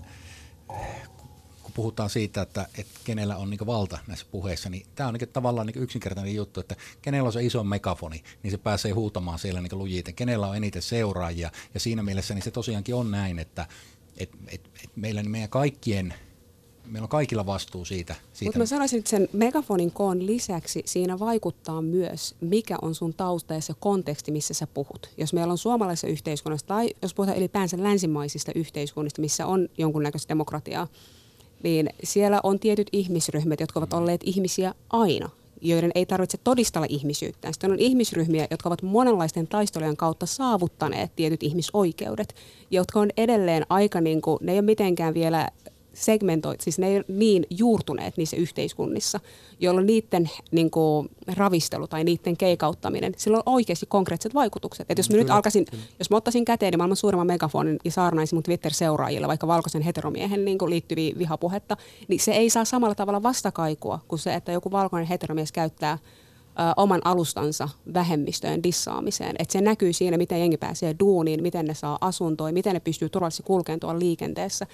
kun 1.71 1.83
puhutaan 1.83 2.11
siitä, 2.11 2.43
että, 2.43 2.67
että 2.79 3.01
kenellä 3.05 3.37
on 3.37 3.51
niin 3.51 3.67
valta 3.67 3.99
näissä 4.07 4.27
puheissa, 4.31 4.71
niin 4.71 4.87
tämä 4.95 5.09
on 5.09 5.15
niin 5.15 5.29
tavallaan 5.29 5.67
niin 5.67 5.83
yksinkertainen 5.83 6.35
juttu, 6.35 6.61
että 6.61 6.77
kenellä 7.03 7.27
on 7.27 7.33
se 7.33 7.45
iso 7.45 7.65
megafoni, 7.65 8.25
niin 8.43 8.51
se 8.51 8.59
pääsee 8.59 8.93
huutamaan 8.93 9.39
siellä 9.39 9.61
niin 9.61 9.79
lujiten. 9.79 10.15
Kenellä 10.15 10.49
on 10.49 10.57
eniten 10.57 10.83
seuraajia, 10.83 11.51
ja 11.75 11.81
siinä 11.81 12.03
mielessä 12.03 12.35
niin 12.35 12.43
se 12.43 12.51
tosiaankin 12.51 12.95
on 12.95 13.11
näin, 13.11 13.39
että 13.39 13.67
et, 14.17 14.31
et, 14.49 14.71
et 14.85 14.91
meillä 14.97 15.23
niin 15.23 15.31
meidän 15.31 15.51
kaikkien 15.51 16.15
meillä 16.87 17.05
on 17.05 17.09
kaikilla 17.09 17.47
vastuu 17.47 17.85
siitä. 17.85 18.15
siitä. 18.33 18.45
Mutta 18.45 18.59
mä 18.59 18.67
sanoisin, 18.67 18.99
että 18.99 19.11
sen 19.11 19.29
megafonin 19.33 19.91
koon 19.91 20.27
lisäksi 20.27 20.83
siinä 20.87 21.19
vaikuttaa 21.19 21.83
myös, 21.83 22.35
mikä 22.41 22.77
on 22.83 22.95
sun 22.95 23.15
tausta 23.15 23.55
ja 23.55 23.61
se 23.61 23.75
konteksti, 23.81 24.33
missä 24.33 24.55
sä 24.55 24.67
puhut. 24.67 25.11
Jos 25.17 25.33
meillä 25.33 25.51
on 25.53 25.59
suomalaisessa 25.59 26.07
yhteiskunnassa 26.07 26.67
tai 26.67 26.91
jos 27.03 27.15
puhutaan 27.15 27.39
ylipäänsä 27.39 27.83
länsimaisista 27.83 28.53
yhteiskunnista, 28.55 29.21
missä 29.21 29.47
on 29.47 29.69
jonkunnäköistä 29.79 30.29
demokratiaa, 30.29 30.89
niin 31.63 31.89
siellä 32.05 32.41
on 32.43 32.59
tietyt 32.59 32.89
ihmisryhmät, 32.93 33.61
jotka 33.61 33.81
ovat 33.81 33.93
olleet 33.93 34.21
ihmisiä 34.25 34.75
aina 34.91 35.31
joiden 35.61 35.91
ei 35.95 36.07
tarvitse 36.07 36.39
todistella 36.45 36.87
ihmisyyttä. 36.89 37.53
Sitten 37.53 37.73
on 37.73 37.79
ihmisryhmiä, 37.79 38.47
jotka 38.51 38.69
ovat 38.69 38.83
monenlaisten 38.83 39.47
taistelujen 39.47 39.97
kautta 39.97 40.27
saavuttaneet 40.27 41.17
tietyt 41.17 41.43
ihmisoikeudet, 41.43 42.35
jotka 42.71 43.01
on 43.01 43.11
edelleen 43.17 43.67
aika, 43.69 44.01
niin 44.01 44.23
kuin, 44.23 44.39
ne 44.43 44.53
ei 44.53 44.59
ole 44.59 44.63
mitenkään 44.63 45.15
vielä 45.15 45.49
segmentoit, 46.01 46.61
siis 46.61 46.79
ne 46.79 46.89
ei 46.89 46.97
ole 46.97 47.05
niin 47.09 47.47
juurtuneet 47.51 48.17
niissä 48.17 48.37
yhteiskunnissa, 48.37 49.21
jolloin 49.61 49.87
niiden 49.87 50.31
niin 50.51 50.71
kuin, 50.71 51.09
ravistelu 51.37 51.89
tai 51.89 52.05
niiden 52.05 52.37
keikauttaminen, 52.37 53.13
sillä 53.17 53.37
on 53.37 53.43
oikeasti 53.47 53.87
konkreettiset 53.87 54.35
vaikutukset. 54.35 54.91
Et 54.91 54.99
jos 54.99 55.11
mä 55.11 55.17
nyt 55.17 55.31
alkaisin, 55.31 55.67
jos 55.99 56.11
mä 56.11 56.17
ottaisin 56.17 56.45
käteen 56.45 56.75
maailman 56.77 56.97
suurimman 56.97 57.27
megafonin 57.27 57.79
ja 57.85 57.91
saarnaisin 57.91 58.37
mun 58.37 58.43
Twitter-seuraajille 58.43 59.29
vaikka 59.29 59.47
valkoisen 59.47 59.83
heteromiehen 59.83 60.45
niin 60.45 60.59
kuin 60.59 60.71
liittyviä 60.71 61.15
vihapuhetta, 61.19 61.77
niin 62.09 62.21
se 62.21 62.33
ei 62.33 62.51
saa 62.51 62.65
samalla 62.65 62.95
tavalla 62.95 63.23
vastakaikua 63.23 64.01
kuin 64.09 64.19
se, 64.19 64.35
että 64.35 64.53
joku 64.53 64.71
valkoinen 64.71 65.09
heteromies 65.09 65.53
käyttää 65.53 65.99
oman 66.77 67.01
alustansa 67.05 67.69
vähemmistöjen 67.95 68.63
dissaamiseen. 68.63 69.37
Et 69.39 69.51
se 69.51 69.61
näkyy 69.61 69.93
siinä, 69.93 70.17
miten 70.17 70.41
jengi 70.41 70.57
pääsee 70.57 70.97
duuniin, 71.01 71.43
miten 71.43 71.67
ne 71.67 71.75
saa 71.75 71.99
asuntoja, 72.01 72.53
miten 72.53 72.75
ne 72.75 72.81
pystyy 72.81 73.09
turvallisesti 73.09 73.43
kulkemaan 73.43 73.81
tuolla 73.81 73.99
liikenteessä 73.99 74.67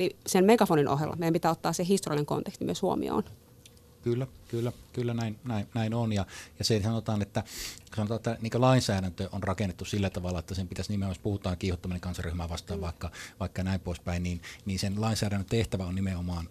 niin 0.00 0.16
sen 0.26 0.44
megafonin 0.44 0.88
ohella 0.88 1.16
meidän 1.16 1.32
pitää 1.32 1.50
ottaa 1.50 1.72
se 1.72 1.84
historiallinen 1.84 2.26
konteksti 2.26 2.64
myös 2.64 2.82
huomioon. 2.82 3.24
Kyllä, 4.02 4.26
kyllä, 4.48 4.72
kyllä 4.92 5.14
näin, 5.14 5.38
näin, 5.44 5.66
näin 5.74 5.94
on. 5.94 6.12
Ja, 6.12 6.26
ja 6.58 6.64
se 6.64 6.82
sanotaan, 6.82 7.22
että, 7.22 7.44
sanotaan, 7.96 8.16
että 8.16 8.36
niin 8.40 8.60
lainsäädäntö 8.60 9.28
on 9.32 9.42
rakennettu 9.42 9.84
sillä 9.84 10.10
tavalla, 10.10 10.38
että 10.38 10.54
sen 10.54 10.68
pitäisi 10.68 10.92
nimenomaan, 10.92 11.10
jos 11.10 11.22
puhutaan 11.22 11.58
kiihottaminen 11.58 12.00
kansaryhmää 12.00 12.48
vastaan 12.48 12.80
mm. 12.80 12.82
vaikka, 12.82 13.10
vaikka 13.40 13.62
näin 13.62 13.80
poispäin, 13.80 14.22
niin, 14.22 14.42
niin 14.64 14.78
sen 14.78 15.00
lainsäädännön 15.00 15.46
tehtävä 15.46 15.84
on 15.84 15.94
nimenomaan 15.94 16.48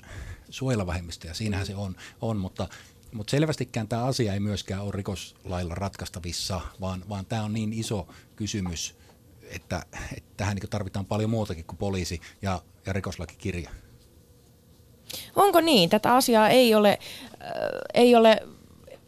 suojella 0.49 0.87
vähemmistöjä. 0.87 1.33
Siinähän 1.33 1.65
mm. 1.65 1.67
se 1.67 1.75
on, 1.75 1.95
on 2.21 2.37
mutta, 2.37 2.67
mutta 3.13 3.31
selvästikään 3.31 3.87
tämä 3.87 4.03
asia 4.03 4.33
ei 4.33 4.39
myöskään 4.39 4.83
ole 4.83 4.91
rikoslailla 4.91 5.75
ratkaistavissa, 5.75 6.61
vaan, 6.81 7.03
vaan 7.09 7.25
tämä 7.25 7.43
on 7.43 7.53
niin 7.53 7.73
iso 7.73 8.07
kysymys, 8.35 8.98
että, 9.55 9.85
että 10.17 10.29
tähän 10.37 10.55
niin 10.55 10.69
tarvitaan 10.69 11.05
paljon 11.05 11.29
muutakin 11.29 11.65
kuin 11.65 11.77
poliisi 11.77 12.21
ja, 12.41 12.61
ja 12.85 12.93
rikoslakikirja. 12.93 13.69
Onko 15.35 15.61
niin? 15.61 15.89
Tätä 15.89 16.15
asiaa 16.15 16.49
ei 16.49 16.75
ole, 16.75 16.99
äh, 17.41 17.49
ei 17.93 18.15
ole 18.15 18.41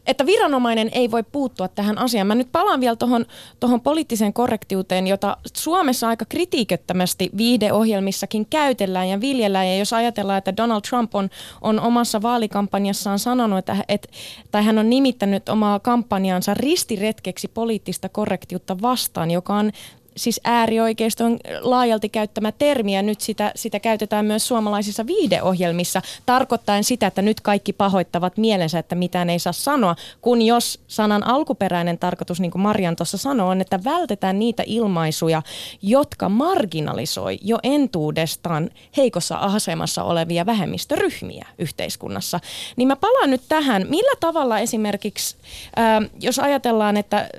että 0.08 0.26
viranomainen 0.26 0.90
ei 0.92 1.12
voi 1.12 1.24
puuttua 1.24 1.68
tähän 1.68 1.98
asiaan. 1.98 2.28
Mä 2.28 2.36
nyt 2.36 2.52
palaan 2.52 2.82
vielä 2.82 2.96
tuohon 2.96 3.26
tohon 3.60 3.82
poliittiseen 3.82 4.34
korrektiuteen, 4.34 5.08
jota 5.08 5.38
Suomessa 5.58 6.08
aika 6.08 6.26
kritiikettömästi 6.30 7.30
viihdeohjelmissakin 7.38 8.46
käytellään 8.46 9.10
ja 9.10 9.22
viljellään. 9.22 9.68
Ja 9.68 9.78
jos 9.78 9.94
ajatellaan, 9.94 10.38
että 10.38 10.58
Donald 10.58 10.82
Trump 10.90 11.16
on, 11.16 11.30
on 11.62 11.80
omassa 11.80 12.22
vaalikampanjassaan 12.22 13.20
sanonut, 13.20 13.60
että, 13.60 13.78
et, 13.88 14.12
tai 14.52 14.64
hän 14.64 14.78
on 14.78 14.90
nimittänyt 14.90 15.50
omaa 15.50 15.80
kampanjaansa 15.80 16.54
ristiretkeksi 16.54 17.48
poliittista 17.48 18.10
korrektiutta 18.10 18.82
vastaan, 18.82 19.32
joka 19.32 19.56
on 19.56 19.72
siis 20.18 20.42
äärioikeiston 20.44 21.40
laajalti 21.60 22.10
käyttämä 22.10 22.52
termi 22.52 22.96
ja 22.96 23.02
nyt 23.02 23.22
sitä, 23.22 23.52
sitä 23.56 23.80
käytetään 23.80 24.26
myös 24.26 24.48
suomalaisissa 24.48 25.08
viideohjelmissa 25.08 26.02
tarkoittaen 26.26 26.84
sitä, 26.84 27.08
että 27.08 27.22
nyt 27.22 27.42
kaikki 27.42 27.74
pahoittavat 27.74 28.38
mielensä, 28.38 28.80
että 28.80 28.96
mitään 28.96 29.30
ei 29.30 29.40
saa 29.40 29.54
sanoa, 29.54 29.96
kun 30.22 30.42
jos 30.42 30.80
sanan 30.88 31.28
alkuperäinen 31.28 31.98
tarkoitus, 31.98 32.40
niin 32.40 32.52
kuin 32.52 32.62
Marian 32.62 32.96
tuossa 32.96 33.18
sanoi, 33.18 33.52
on, 33.52 33.62
että 33.62 33.84
vältetään 33.84 34.40
niitä 34.40 34.64
ilmaisuja, 34.66 35.42
jotka 35.82 36.30
marginalisoi 36.30 37.40
jo 37.42 37.60
entuudestaan 37.64 38.70
heikossa 38.98 39.36
asemassa 39.36 40.04
olevia 40.04 40.46
vähemmistöryhmiä 40.46 41.48
yhteiskunnassa. 41.58 42.40
Niin 42.76 42.88
mä 42.88 42.96
palaan 42.96 43.30
nyt 43.30 43.42
tähän, 43.50 43.86
millä 43.90 44.16
tavalla 44.20 44.60
esimerkiksi, 44.60 45.36
ää, 45.76 46.02
jos 46.22 46.40
ajatellaan, 46.40 46.98
että 46.98 47.30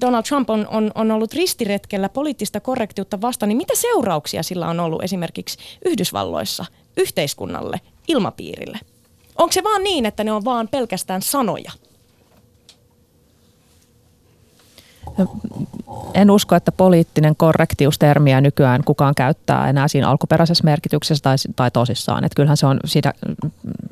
Donald 0.00 0.22
Trump 0.22 0.50
on, 0.50 0.66
on, 0.70 0.90
on 0.94 1.10
ollut 1.10 1.32
ristiretkellä 1.32 2.08
poliittista 2.08 2.60
korrektiutta 2.60 3.20
vastaan, 3.20 3.48
niin 3.48 3.56
mitä 3.56 3.74
seurauksia 3.76 4.42
sillä 4.42 4.68
on 4.68 4.80
ollut 4.80 5.02
esimerkiksi 5.04 5.58
Yhdysvalloissa 5.84 6.64
yhteiskunnalle, 6.96 7.80
ilmapiirille? 8.08 8.78
Onko 9.38 9.52
se 9.52 9.64
vaan 9.64 9.82
niin, 9.82 10.06
että 10.06 10.24
ne 10.24 10.32
on 10.32 10.44
vaan 10.44 10.68
pelkästään 10.68 11.22
sanoja? 11.22 11.72
En 16.14 16.30
usko, 16.30 16.54
että 16.54 16.72
poliittinen 16.72 17.36
korrektiustermiä 17.36 18.40
nykyään 18.40 18.84
kukaan 18.84 19.14
käyttää 19.14 19.68
enää 19.68 19.88
siinä 19.88 20.08
alkuperäisessä 20.08 20.64
merkityksessä 20.64 21.22
tai, 21.22 21.36
tai 21.56 21.70
tosissaan. 21.70 22.24
Että 22.24 22.36
kyllähän 22.36 22.56
se 22.56 22.66
on, 22.66 22.80
siitä, 22.84 23.14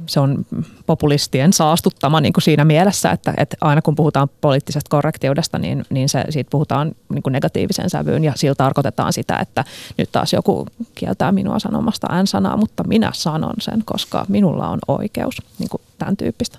se 0.06 0.20
on 0.20 0.46
populistien 0.86 1.52
saastuttama 1.52 2.20
niin 2.20 2.32
kuin 2.32 2.42
siinä 2.42 2.64
mielessä, 2.64 3.10
että, 3.10 3.34
että 3.36 3.56
aina 3.60 3.82
kun 3.82 3.94
puhutaan 3.94 4.30
poliittisesta 4.40 4.88
korrektiudesta, 4.88 5.58
niin, 5.58 5.84
niin 5.90 6.08
se, 6.08 6.24
siitä 6.30 6.50
puhutaan 6.50 6.92
niin 7.08 7.22
kuin 7.22 7.32
negatiivisen 7.32 7.90
sävyyn 7.90 8.24
ja 8.24 8.32
sillä 8.36 8.54
tarkoitetaan 8.54 9.12
sitä, 9.12 9.38
että 9.38 9.64
nyt 9.98 10.12
taas 10.12 10.32
joku 10.32 10.66
kieltää 10.94 11.32
minua 11.32 11.58
sanomasta 11.58 12.22
n-sanaa, 12.22 12.56
mutta 12.56 12.84
minä 12.84 13.10
sanon 13.14 13.54
sen, 13.58 13.82
koska 13.84 14.26
minulla 14.28 14.68
on 14.68 14.78
oikeus, 14.88 15.42
niin 15.58 15.68
kuin 15.68 15.82
tämän 15.98 16.16
tyyppistä. 16.16 16.58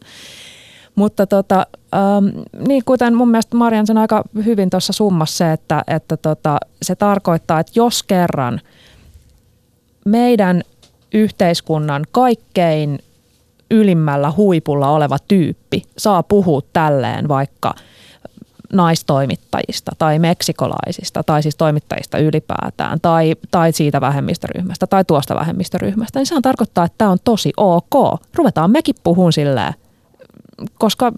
Mutta 0.96 1.28
tota, 1.28 1.68
ähm, 1.94 2.26
niin 2.68 2.82
kuten 2.86 3.16
mun 3.16 3.30
mielestä 3.30 3.58
Marian 3.58 3.88
sen 3.88 3.98
aika 3.98 4.24
hyvin 4.46 4.70
tuossa 4.70 4.94
summassa 4.94 5.38
se, 5.38 5.52
että, 5.52 5.84
että 5.88 6.18
tota, 6.18 6.58
se 6.82 6.96
tarkoittaa, 6.96 7.60
että 7.60 7.72
jos 7.76 8.04
kerran 8.04 8.62
meidän 10.06 10.64
yhteiskunnan 11.14 12.04
kaikkein 12.12 13.00
ylimmällä 13.72 14.32
huipulla 14.38 14.90
oleva 14.90 15.18
tyyppi 15.28 15.84
saa 15.98 16.24
puhua 16.24 16.62
tälleen 16.74 17.28
vaikka 17.28 17.74
naistoimittajista 18.74 19.92
tai 19.98 20.20
meksikolaisista 20.20 21.24
tai 21.24 21.44
siis 21.44 21.56
toimittajista 21.56 22.18
ylipäätään 22.18 23.02
tai, 23.02 23.36
tai 23.52 23.72
siitä 23.72 24.02
vähemmistöryhmästä 24.02 24.88
tai 24.88 25.06
tuosta 25.06 25.36
vähemmistöryhmästä, 25.36 26.20
niin 26.20 26.26
sehän 26.26 26.42
tarkoittaa, 26.42 26.86
että 26.86 26.98
tämä 26.98 27.12
on 27.12 27.18
tosi 27.24 27.54
ok. 27.58 28.20
Ruvetaan 28.36 28.72
mekin 28.72 28.96
puhun 29.04 29.34
silleen 29.34 29.74
koska 30.78 31.12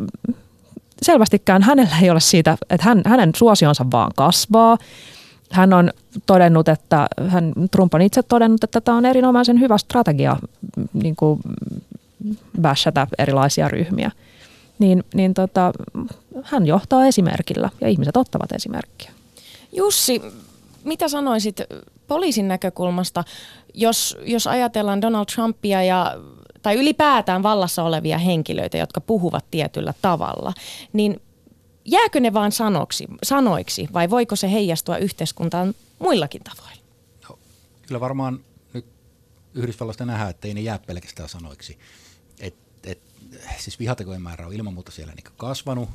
selvästikään 1.02 1.62
hänellä 1.62 1.98
ei 2.02 2.10
ole 2.10 2.20
siitä, 2.20 2.58
että 2.70 2.86
hän, 2.86 3.02
hänen 3.06 3.32
suosionsa 3.36 3.86
vaan 3.92 4.12
kasvaa. 4.16 4.78
Hän 5.52 5.74
on 5.74 5.92
todennut, 6.26 6.68
että 6.68 7.08
hän, 7.28 7.54
Trump 7.72 7.94
on 7.94 8.02
itse 8.02 8.24
todennut, 8.24 8.64
että 8.64 8.82
tämä 8.82 8.98
on 8.98 9.06
erinomaisen 9.06 9.60
hyvä 9.60 9.78
strategia 9.78 10.38
niin 10.94 11.16
kuin 11.16 11.40
bashata 12.62 13.08
erilaisia 13.18 13.68
ryhmiä. 13.68 14.12
Niin, 14.80 15.04
niin 15.14 15.34
tota, 15.34 15.72
hän 16.44 16.68
johtaa 16.68 17.06
esimerkillä 17.06 17.70
ja 17.82 17.88
ihmiset 17.88 18.18
ottavat 18.18 18.52
esimerkkiä. 18.52 19.12
Jussi, 19.74 20.22
mitä 20.84 21.08
sanoisit 21.08 21.62
poliisin 22.08 22.48
näkökulmasta, 22.48 23.24
jos, 23.74 24.18
jos 24.26 24.48
ajatellaan 24.48 25.02
Donald 25.02 25.26
Trumpia 25.36 25.84
ja 25.84 26.16
tai 26.68 26.76
ylipäätään 26.76 27.44
vallassa 27.44 27.84
olevia 27.84 28.18
henkilöitä, 28.18 28.78
jotka 28.78 29.02
puhuvat 29.02 29.46
tietyllä 29.52 29.94
tavalla, 30.02 30.54
niin 30.94 31.22
jääkö 31.86 32.20
ne 32.20 32.34
vain 32.34 32.52
sanoksi, 32.52 33.08
sanoiksi 33.24 33.88
vai 33.94 34.10
voiko 34.10 34.36
se 34.36 34.52
heijastua 34.52 34.98
yhteiskuntaan 34.98 35.74
muillakin 36.00 36.42
tavoin? 36.44 36.78
No, 37.30 37.40
kyllä 37.88 38.00
varmaan 38.00 38.40
nyt 38.74 38.86
Yhdysvalloista 39.54 40.06
nähdään, 40.06 40.30
että 40.30 40.48
ei 40.48 40.54
ne 40.54 40.62
jää 40.62 40.80
pelkästään 40.80 41.30
sanoiksi. 41.30 41.80
Et, 42.40 42.56
et, 42.84 43.02
siis 43.58 43.80
vihatekojen 43.80 44.22
määrä 44.22 44.48
on 44.48 44.54
ilman 44.54 44.74
muuta 44.74 44.92
siellä 44.92 45.14
niin 45.14 45.34
kasvanut. 45.38 45.90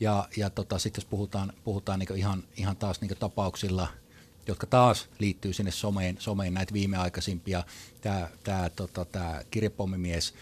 Ja, 0.00 0.28
ja 0.36 0.50
tota, 0.50 0.78
sitten 0.78 1.02
jos 1.02 1.10
puhutaan, 1.10 1.52
puhutaan 1.64 1.98
niin 1.98 2.16
ihan, 2.16 2.44
ihan 2.56 2.76
taas 2.76 3.00
niin 3.00 3.16
tapauksilla– 3.18 3.88
jotka 4.46 4.66
taas 4.66 5.08
liittyy 5.18 5.52
sinne 5.52 5.70
someen, 5.70 6.16
someen 6.18 6.54
näitä 6.54 6.72
viimeaikaisimpia. 6.72 7.64
Tämä, 8.00 8.28
tämä, 8.44 8.70
tota, 8.70 9.04
tämä 9.04 9.42
kirjepommimies, 9.50 10.34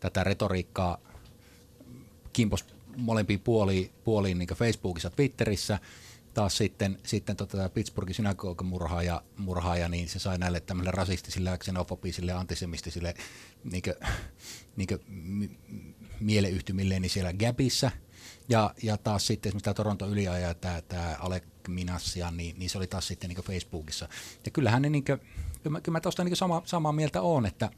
tätä 0.00 0.24
retoriikkaa 0.24 0.98
kimpos 2.32 2.64
molempiin 2.96 3.40
puoliin, 3.40 3.90
puoliin 4.04 4.38
niin 4.38 4.48
Facebookissa, 4.48 5.10
Twitterissä, 5.10 5.78
taas 6.34 6.56
sitten, 6.56 6.98
sitten 7.06 7.36
tota, 7.36 7.68
Pittsburghin 7.68 8.14
synagogan 8.14 8.66
murhaaja, 9.36 9.88
niin 9.88 10.08
se 10.08 10.18
sai 10.18 10.38
näille 10.38 10.60
tämmöille 10.60 10.90
rasistisille, 10.90 11.58
xenofobisille 11.58 12.32
antisemistisille 12.32 13.14
niin 13.64 13.82
kuin, 13.82 13.94
niin 14.76 14.88
kuin, 14.88 15.00
mieleyhtymilleen 16.20 17.02
niin 17.02 17.10
siellä 17.10 17.32
Gapissa. 17.32 17.90
Ja, 18.48 18.74
ja 18.82 18.96
taas 18.96 19.26
sitten 19.26 19.50
esimerkiksi 19.50 19.64
tämä 19.64 19.74
Toronto 19.74 20.08
yliaja, 20.08 20.54
tämä, 20.54 20.82
tämä 20.82 21.16
Alec 21.18 21.44
Minassia, 21.68 22.30
niin, 22.30 22.58
niin 22.58 22.70
se 22.70 22.78
oli 22.78 22.86
taas 22.86 23.06
sitten 23.06 23.30
niin 23.30 23.44
Facebookissa. 23.44 24.08
Ja 24.44 24.50
kyllähän 24.50 24.82
ne, 24.82 24.90
niin 24.90 25.04
kuin, 25.04 25.18
kyllä 25.62 25.70
mä, 25.70 25.80
kyllä 25.80 25.96
mä 25.96 26.00
tuosta 26.00 26.24
niin 26.24 26.36
sama, 26.36 26.62
samaa 26.64 26.92
mieltä 26.92 27.22
on, 27.22 27.46
että, 27.46 27.70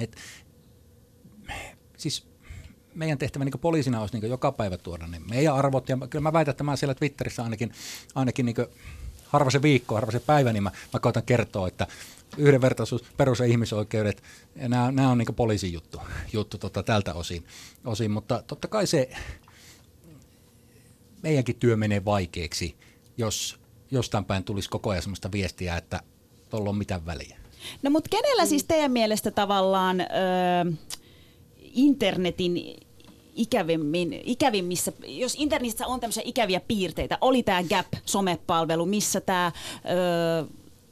että 0.00 0.20
siis 1.96 2.26
meidän 2.94 3.18
tehtävä 3.18 3.44
niin 3.44 3.60
poliisina 3.60 4.00
olisi 4.00 4.20
niin 4.20 4.30
joka 4.30 4.52
päivä 4.52 4.76
tuoda 4.76 5.06
ne 5.06 5.18
meidän 5.18 5.54
arvot, 5.54 5.88
ja 5.88 5.98
kyllä 6.10 6.22
mä 6.22 6.32
väitän, 6.32 6.50
että 6.50 6.64
mä 6.64 6.76
siellä 6.76 6.94
Twitterissä 6.94 7.42
ainakin, 7.42 7.72
ainakin 8.14 8.46
niin 8.46 8.56
harva 9.26 9.50
se 9.50 9.62
viikko, 9.62 9.94
harva 9.94 10.12
se 10.12 10.20
päivä, 10.20 10.52
niin 10.52 10.62
mä, 10.62 10.70
mä 10.92 11.00
koitan 11.00 11.22
kertoa, 11.22 11.68
että 11.68 11.86
yhdenvertaisuus, 12.36 13.02
perus- 13.16 13.40
ja 13.40 13.46
ihmisoikeudet, 13.46 14.22
ja 14.56 14.68
nämä, 14.68 14.92
nämä 14.92 15.10
on 15.10 15.18
niin 15.18 15.34
poliisin 15.34 15.72
juttu, 15.72 16.00
juttu 16.32 16.58
tota, 16.58 16.82
tältä 16.82 17.14
osin, 17.14 17.44
osin, 17.84 18.10
mutta 18.10 18.42
totta 18.46 18.68
kai 18.68 18.86
se 18.86 19.10
meidänkin 21.22 21.56
työ 21.56 21.76
menee 21.76 22.04
vaikeaksi, 22.04 22.76
jos 23.16 23.58
jostain 23.90 24.24
päin 24.24 24.44
tulisi 24.44 24.70
koko 24.70 24.90
ajan 24.90 25.02
sellaista 25.02 25.32
viestiä, 25.32 25.76
että 25.76 26.00
tuolla 26.50 26.70
on 26.70 26.76
mitään 26.76 27.06
väliä. 27.06 27.38
No 27.82 27.90
mutta 27.90 28.08
kenellä 28.10 28.46
siis 28.46 28.64
teidän 28.64 28.92
mielestä 28.92 29.30
tavallaan 29.30 30.00
ö, 30.00 30.04
internetin 31.60 32.76
ikävimmin, 33.34 34.20
ikävimmissä, 34.24 34.92
jos 35.06 35.34
internetissä 35.38 35.86
on 35.86 36.00
tämmöisiä 36.00 36.22
ikäviä 36.26 36.60
piirteitä, 36.60 37.18
oli 37.20 37.42
tämä 37.42 37.62
Gap-somepalvelu, 37.62 38.86
missä 38.86 39.20
tämä 39.20 39.52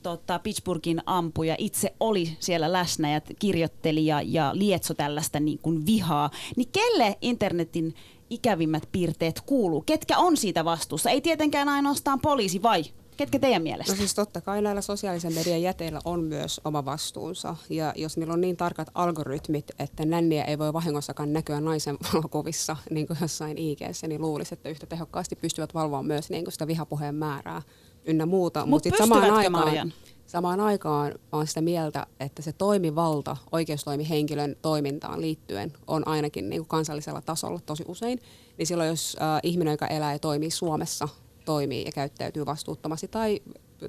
tota, 0.02 0.38
Pittsburghin 0.38 1.02
ampuja 1.06 1.54
itse 1.58 1.94
oli 2.00 2.36
siellä 2.40 2.72
läsnä 2.72 3.12
ja 3.12 3.20
kirjoitteli 3.38 4.06
ja, 4.06 4.22
ja 4.22 4.50
lietso 4.54 4.94
tällaista 4.94 5.40
niin 5.40 5.58
kuin 5.58 5.86
vihaa, 5.86 6.30
niin 6.56 6.68
kelle 6.72 7.16
internetin 7.20 7.94
ikävimmät 8.30 8.88
piirteet 8.92 9.40
kuuluu? 9.40 9.82
Ketkä 9.86 10.18
on 10.18 10.36
siitä 10.36 10.64
vastuussa? 10.64 11.10
Ei 11.10 11.20
tietenkään 11.20 11.68
ainoastaan 11.68 12.20
poliisi, 12.20 12.62
vai? 12.62 12.84
Ketkä 13.16 13.38
teidän 13.38 13.62
mielestä? 13.62 13.92
No 13.92 13.96
siis 13.96 14.14
totta 14.14 14.40
kai 14.40 14.62
näillä 14.62 14.80
sosiaalisen 14.80 15.34
median 15.34 15.62
jäteillä 15.62 16.00
on 16.04 16.24
myös 16.24 16.60
oma 16.64 16.84
vastuunsa. 16.84 17.56
Ja 17.70 17.92
jos 17.96 18.16
niillä 18.16 18.34
on 18.34 18.40
niin 18.40 18.56
tarkat 18.56 18.88
algoritmit, 18.94 19.70
että 19.78 20.04
nänniä 20.04 20.44
ei 20.44 20.58
voi 20.58 20.72
vahingossakaan 20.72 21.32
näkyä 21.32 21.60
naisen 21.60 21.96
valokuvissa 22.14 22.76
niin 22.90 23.06
kuin 23.06 23.18
jossain 23.20 23.58
ig 23.58 23.78
niin 24.06 24.20
luulisi, 24.20 24.54
että 24.54 24.68
yhtä 24.68 24.86
tehokkaasti 24.86 25.36
pystyvät 25.36 25.74
valvomaan 25.74 26.06
myös 26.06 26.30
niin 26.30 26.44
kuin 26.44 26.52
sitä 26.52 26.66
vihapuheen 26.66 27.14
määrää 27.14 27.62
ynnä 28.04 28.26
muuta. 28.26 28.66
Mutta 28.66 28.88
Mut 28.88 28.98
samaan 28.98 29.30
aikaan, 29.30 29.52
Marian? 29.52 29.92
Samaan 30.30 30.60
aikaan 30.60 31.14
olen 31.32 31.46
sitä 31.46 31.60
mieltä, 31.60 32.06
että 32.20 32.42
se 32.42 32.52
toimivalta 32.52 33.36
oikeustoimihenkilön 33.52 34.56
toimintaan 34.62 35.20
liittyen 35.20 35.72
on 35.86 36.08
ainakin 36.08 36.50
niin 36.50 36.60
kuin 36.60 36.68
kansallisella 36.68 37.20
tasolla 37.20 37.60
tosi 37.66 37.84
usein. 37.88 38.18
Niin 38.58 38.66
silloin 38.66 38.88
jos 38.88 39.16
äh, 39.22 39.40
ihminen, 39.42 39.72
joka 39.72 39.86
elää 39.86 40.12
ja 40.12 40.18
toimii 40.18 40.50
Suomessa, 40.50 41.08
toimii 41.44 41.84
ja 41.84 41.92
käyttäytyy 41.92 42.46
vastuuttomasti 42.46 43.08
tai 43.08 43.40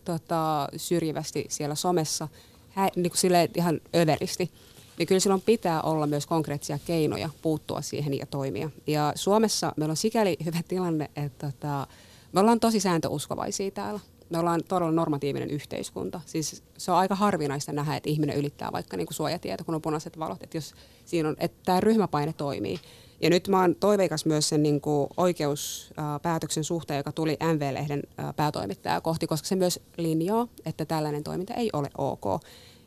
tota, 0.05 0.67
syrjivästi 0.77 1.45
siellä 1.49 1.75
somessa, 1.75 2.27
hä, 2.69 2.89
niin 2.95 3.11
kuin 3.11 3.19
silleen 3.19 3.49
ihan 3.55 3.81
överisti, 3.95 4.51
niin 4.97 5.07
kyllä 5.07 5.19
silloin 5.19 5.41
pitää 5.41 5.81
olla 5.81 6.07
myös 6.07 6.25
konkreettisia 6.25 6.79
keinoja 6.85 7.29
puuttua 7.41 7.81
siihen 7.81 8.17
ja 8.17 8.25
toimia. 8.25 8.69
Ja 8.87 9.13
Suomessa 9.15 9.73
meillä 9.77 9.91
on 9.91 9.97
sikäli 9.97 10.37
hyvä 10.45 10.59
tilanne, 10.67 11.09
että 11.15 11.51
tota, 11.51 11.87
me 12.31 12.39
ollaan 12.39 12.59
tosi 12.59 12.79
sääntöuskovaisia 12.79 13.71
täällä 13.71 13.99
me 14.31 14.39
ollaan 14.39 14.61
todella 14.67 14.91
normatiivinen 14.91 15.49
yhteiskunta. 15.49 16.21
Siis 16.25 16.63
se 16.77 16.91
on 16.91 16.97
aika 16.97 17.15
harvinaista 17.15 17.71
nähdä, 17.73 17.95
että 17.95 18.09
ihminen 18.09 18.37
ylittää 18.37 18.71
vaikka 18.71 18.97
niin 18.97 19.07
kuin 19.07 19.15
suojatieto, 19.15 19.63
kun 19.63 19.75
on 19.75 19.81
punaiset 19.81 20.19
valot, 20.19 20.43
että 20.43 20.57
jos 20.57 20.73
siinä 21.05 21.29
on, 21.29 21.35
että 21.39 21.57
tämä 21.65 21.79
ryhmäpaine 21.79 22.33
toimii. 22.33 22.79
Ja 23.21 23.29
nyt 23.29 23.47
mä 23.47 23.61
oon 23.61 23.75
toiveikas 23.75 24.25
myös 24.25 24.49
sen 24.49 24.63
niin 24.63 24.81
kuin 24.81 25.07
oikeuspäätöksen 25.17 26.63
suhteen, 26.63 26.97
joka 26.97 27.11
tuli 27.11 27.37
MV-lehden 27.53 28.01
päätoimittaja 28.35 29.01
kohti, 29.01 29.27
koska 29.27 29.47
se 29.47 29.55
myös 29.55 29.79
linjaa, 29.97 30.47
että 30.65 30.85
tällainen 30.85 31.23
toiminta 31.23 31.53
ei 31.53 31.69
ole 31.73 31.89
ok. 31.97 32.23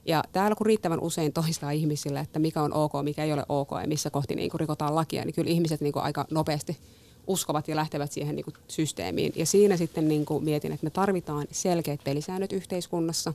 Ja 0.07 0.25
täällä 0.33 0.57
kun 0.57 0.67
riittävän 0.67 1.01
usein 1.01 1.33
toistaa 1.33 1.71
ihmisille, 1.71 2.21
että 2.21 2.39
mikä 2.39 2.63
on 2.63 2.73
ok, 2.73 2.93
mikä 3.03 3.25
ei 3.25 3.33
ole 3.33 3.45
ok 3.49 3.71
ja 3.81 3.89
missä 3.89 4.11
kohti 4.11 4.35
niin 4.35 4.51
kuin 4.51 4.61
rikotaan 4.61 4.95
lakia, 4.95 5.25
niin 5.25 5.35
kyllä 5.35 5.51
ihmiset 5.51 5.81
niin 5.81 5.93
kuin 5.93 6.03
aika 6.03 6.27
nopeasti 6.31 6.79
uskovat 7.27 7.69
ja 7.69 7.77
lähtevät 7.77 8.13
siihen 8.13 8.37
niin 8.37 8.45
kuin 8.45 8.55
systeemiin. 8.69 9.33
Ja 9.37 9.47
siinä 9.47 9.77
sitten 9.77 10.09
niin 10.09 10.25
kuin 10.25 10.45
mietin, 10.45 10.73
että 10.73 10.85
me 10.85 10.91
tarvitaan 10.91 11.47
selkeät 11.51 12.01
pelisäännöt 12.05 12.53
yhteiskunnassa. 12.53 13.35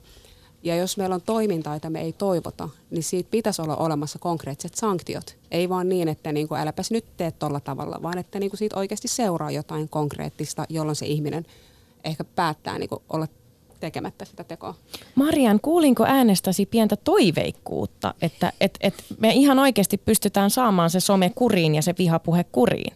Ja 0.62 0.76
jos 0.76 0.96
meillä 0.96 1.14
on 1.14 1.22
toimintaa, 1.22 1.76
jota 1.76 1.90
me 1.90 2.00
ei 2.00 2.12
toivota, 2.12 2.68
niin 2.90 3.02
siitä 3.02 3.30
pitäisi 3.30 3.62
olla 3.62 3.76
olemassa 3.76 4.18
konkreettiset 4.18 4.74
sanktiot. 4.74 5.36
Ei 5.50 5.68
vaan 5.68 5.88
niin, 5.88 6.08
että 6.08 6.32
niin 6.32 6.48
kuin, 6.48 6.60
äläpäs 6.60 6.90
nyt 6.90 7.04
tee 7.16 7.30
tuolla 7.30 7.60
tavalla, 7.60 8.02
vaan 8.02 8.18
että 8.18 8.38
niin 8.38 8.50
kuin 8.50 8.58
siitä 8.58 8.76
oikeasti 8.76 9.08
seuraa 9.08 9.50
jotain 9.50 9.88
konkreettista, 9.88 10.64
jolloin 10.68 10.96
se 10.96 11.06
ihminen 11.06 11.46
ehkä 12.04 12.24
päättää 12.24 12.78
niin 12.78 12.88
kuin 12.88 13.02
olla 13.08 13.28
tekemättä 13.80 14.24
sitä 14.24 14.44
tekoa. 14.44 14.74
Marian, 15.14 15.60
kuulinko 15.60 16.04
äänestäsi 16.04 16.66
pientä 16.66 16.96
toiveikkuutta, 16.96 18.14
että 18.22 18.52
et, 18.60 18.78
et 18.80 19.04
me 19.18 19.32
ihan 19.32 19.58
oikeasti 19.58 19.96
pystytään 19.96 20.50
saamaan 20.50 20.90
se 20.90 21.00
some 21.00 21.32
kuriin 21.34 21.74
ja 21.74 21.82
se 21.82 21.94
vihapuhe 21.98 22.44
kuriin? 22.44 22.92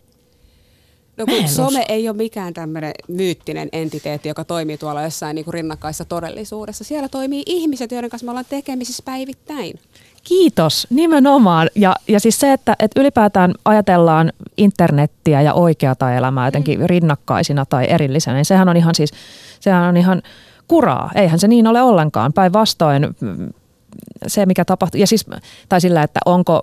No 1.16 1.26
kun 1.26 1.48
some 1.48 1.84
ei 1.88 2.08
ole 2.08 2.16
mikään 2.16 2.54
tämmöinen 2.54 2.92
myyttinen 3.08 3.68
entiteetti, 3.72 4.28
joka 4.28 4.44
toimii 4.44 4.78
tuolla 4.78 5.02
jossain 5.02 5.34
niin 5.34 5.44
kuin 5.44 5.54
rinnakkaissa 5.54 6.04
todellisuudessa. 6.04 6.84
Siellä 6.84 7.08
toimii 7.08 7.42
ihmiset, 7.46 7.92
joiden 7.92 8.10
kanssa 8.10 8.24
me 8.24 8.30
ollaan 8.30 8.46
tekemisissä 8.48 9.02
päivittäin. 9.06 9.80
Kiitos, 10.24 10.86
nimenomaan. 10.90 11.70
Ja, 11.74 11.96
ja 12.08 12.20
siis 12.20 12.40
se, 12.40 12.52
että, 12.52 12.76
että 12.78 13.00
ylipäätään 13.00 13.54
ajatellaan 13.64 14.32
internettiä 14.56 15.42
ja 15.42 15.54
oikeata 15.54 16.14
elämää 16.14 16.46
jotenkin 16.46 16.80
mm. 16.80 16.86
rinnakkaisina 16.86 17.66
tai 17.66 17.86
erillisenä, 17.88 18.36
niin 18.36 18.44
sehän 18.44 18.68
on 18.68 18.76
ihan 18.76 18.94
siis, 18.94 19.10
sehän 19.60 19.88
on 19.88 19.96
ihan 19.96 20.22
kuraa. 20.68 21.10
Eihän 21.14 21.38
se 21.38 21.48
niin 21.48 21.66
ole 21.66 21.82
ollenkaan. 21.82 22.32
Päinvastoin 22.32 23.14
mm, 23.20 23.48
se, 24.26 24.46
mikä 24.46 24.64
tapahtuu, 24.64 25.00
ja 25.00 25.06
siis, 25.06 25.26
tai 25.68 25.80
sillä, 25.80 26.02
että 26.02 26.20
onko 26.26 26.60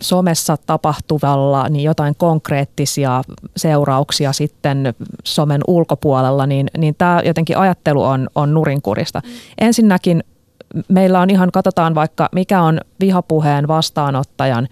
somessa 0.00 0.56
tapahtuvalla 0.66 1.68
niin 1.68 1.84
jotain 1.84 2.14
konkreettisia 2.18 3.22
seurauksia 3.56 4.32
sitten 4.32 4.94
somen 5.24 5.60
ulkopuolella, 5.66 6.46
niin, 6.46 6.66
niin 6.78 6.94
tämä 6.98 7.22
jotenkin 7.24 7.58
ajattelu 7.58 8.02
on, 8.02 8.28
on 8.34 8.54
nurinkurista. 8.54 9.22
Mm. 9.24 9.30
Ensinnäkin 9.58 10.24
meillä 10.88 11.20
on 11.20 11.30
ihan, 11.30 11.52
katsotaan 11.52 11.94
vaikka 11.94 12.28
mikä 12.32 12.62
on 12.62 12.80
vihapuheen 13.00 13.68
vastaanottajan, 13.68 14.68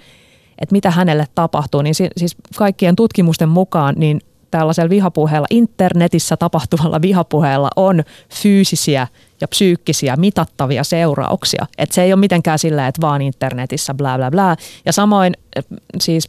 että 0.59 0.72
mitä 0.72 0.91
hänelle 0.91 1.27
tapahtuu, 1.35 1.83
niin 1.83 1.95
siis 1.95 2.37
kaikkien 2.59 2.97
tutkimusten 2.97 3.49
mukaan 3.49 3.95
niin 3.99 4.20
tällaisella 4.59 4.91
vihapuheella, 4.91 5.47
internetissä 5.51 6.37
tapahtuvalla 6.37 7.03
vihapuheella 7.03 7.71
on 7.77 8.03
fyysisiä 8.43 9.07
ja 9.41 9.49
psyykkisiä 9.49 10.17
mitattavia 10.17 10.85
seurauksia. 10.85 11.67
Että 11.79 11.95
se 11.95 12.03
ei 12.03 12.13
ole 12.13 12.21
mitenkään 12.21 12.59
sillä, 12.59 12.87
että 12.87 13.01
vaan 13.01 13.23
internetissä 13.23 13.95
bla 13.95 14.17
bla 14.17 14.31
bla. 14.31 14.57
Ja 14.87 14.93
samoin 14.93 15.35
siis 16.01 16.29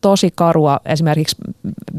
tosi 0.00 0.32
karua 0.34 0.80
esimerkiksi 0.86 1.36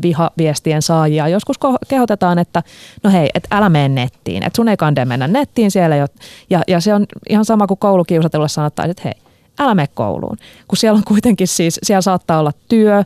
vihaviestien 0.02 0.82
saajia. 0.82 1.28
Joskus 1.28 1.56
kehotetaan, 1.88 2.40
että 2.40 2.64
no 3.04 3.12
hei, 3.12 3.30
että 3.34 3.58
älä 3.58 3.70
mene 3.70 3.90
nettiin, 3.90 4.44
että 4.44 4.58
sun 4.58 4.68
ei 4.68 4.78
kande 4.78 5.06
mennä 5.06 5.28
nettiin 5.28 5.72
siellä. 5.72 5.96
Jo. 5.96 6.08
Ja, 6.50 6.62
ja 6.68 6.80
se 6.82 6.94
on 6.94 7.06
ihan 7.30 7.46
sama 7.46 7.68
kuin 7.68 7.78
koulukiusatulle 7.78 8.50
sanottaisiin, 8.50 8.92
että 8.92 9.04
hei, 9.06 9.14
älä 9.60 9.76
mene 9.76 9.88
kouluun. 9.94 10.38
Kun 10.68 10.78
siellä 10.78 10.98
on 10.98 11.04
kuitenkin 11.04 11.48
siis, 11.48 11.80
siellä 11.84 12.02
saattaa 12.02 12.40
olla 12.40 12.52
työ, 12.70 13.04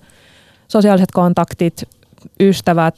sosiaaliset 0.68 1.12
kontaktit, 1.12 1.84
ystävät, 2.40 2.96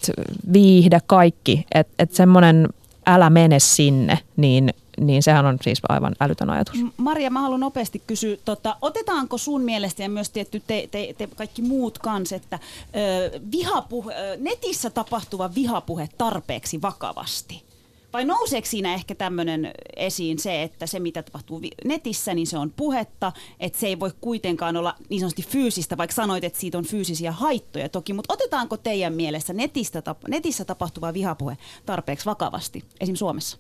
viihde, 0.54 1.00
kaikki. 1.08 1.66
Että 1.74 1.94
et 2.00 2.12
semmoinen 2.12 2.68
älä 3.06 3.30
mene 3.30 3.60
sinne, 3.60 4.20
niin, 4.38 4.74
niin 5.00 5.24
sehän 5.24 5.46
on 5.46 5.58
siis 5.62 5.82
aivan 5.90 6.16
älytön 6.20 6.50
ajatus. 6.50 6.76
Maria, 6.98 7.30
mä 7.30 7.42
haluan 7.42 7.60
nopeasti 7.60 8.02
kysyä, 8.08 8.38
tota, 8.46 8.76
otetaanko 8.82 9.38
sun 9.38 9.62
mielestä 9.62 10.04
ja 10.04 10.10
myös 10.10 10.30
tietty 10.30 10.62
te, 10.68 10.88
te, 10.92 11.16
te 11.18 11.28
kaikki 11.36 11.62
muut 11.62 11.98
kans, 12.00 12.32
että 12.32 12.60
ö, 12.96 13.40
vihapuhe, 13.52 14.16
netissä 14.38 14.90
tapahtuva 14.90 15.56
vihapuhe 15.56 16.10
tarpeeksi 16.18 16.82
vakavasti? 16.82 17.71
Vai 18.14 18.26
nouseeko 18.26 18.68
siinä 18.68 18.94
ehkä 18.94 19.16
tämmöinen 19.16 19.72
esiin 19.96 20.40
se, 20.40 20.64
että 20.64 20.88
se 20.88 21.00
mitä 21.00 21.24
tapahtuu 21.24 21.62
netissä, 21.86 22.34
niin 22.34 22.48
se 22.48 22.58
on 22.58 22.74
puhetta, 22.76 23.32
että 23.60 23.80
se 23.80 23.88
ei 23.88 24.00
voi 24.00 24.12
kuitenkaan 24.22 24.78
olla 24.78 24.96
niin 25.10 25.20
sanotusti 25.20 25.44
fyysistä, 25.44 25.98
vaikka 25.98 26.16
sanoit, 26.16 26.44
että 26.44 26.60
siitä 26.60 26.78
on 26.78 26.86
fyysisiä 26.86 27.32
haittoja 27.32 27.90
toki, 27.90 28.14
mutta 28.14 28.34
otetaanko 28.34 28.78
teidän 28.78 29.14
mielestä 29.14 29.54
netistä, 29.54 30.04
netissä 30.28 30.66
tapahtuva 30.66 31.14
vihapuhe 31.14 31.58
tarpeeksi 31.86 32.26
vakavasti, 32.26 32.84
esim. 33.00 33.16
Suomessa? 33.16 33.58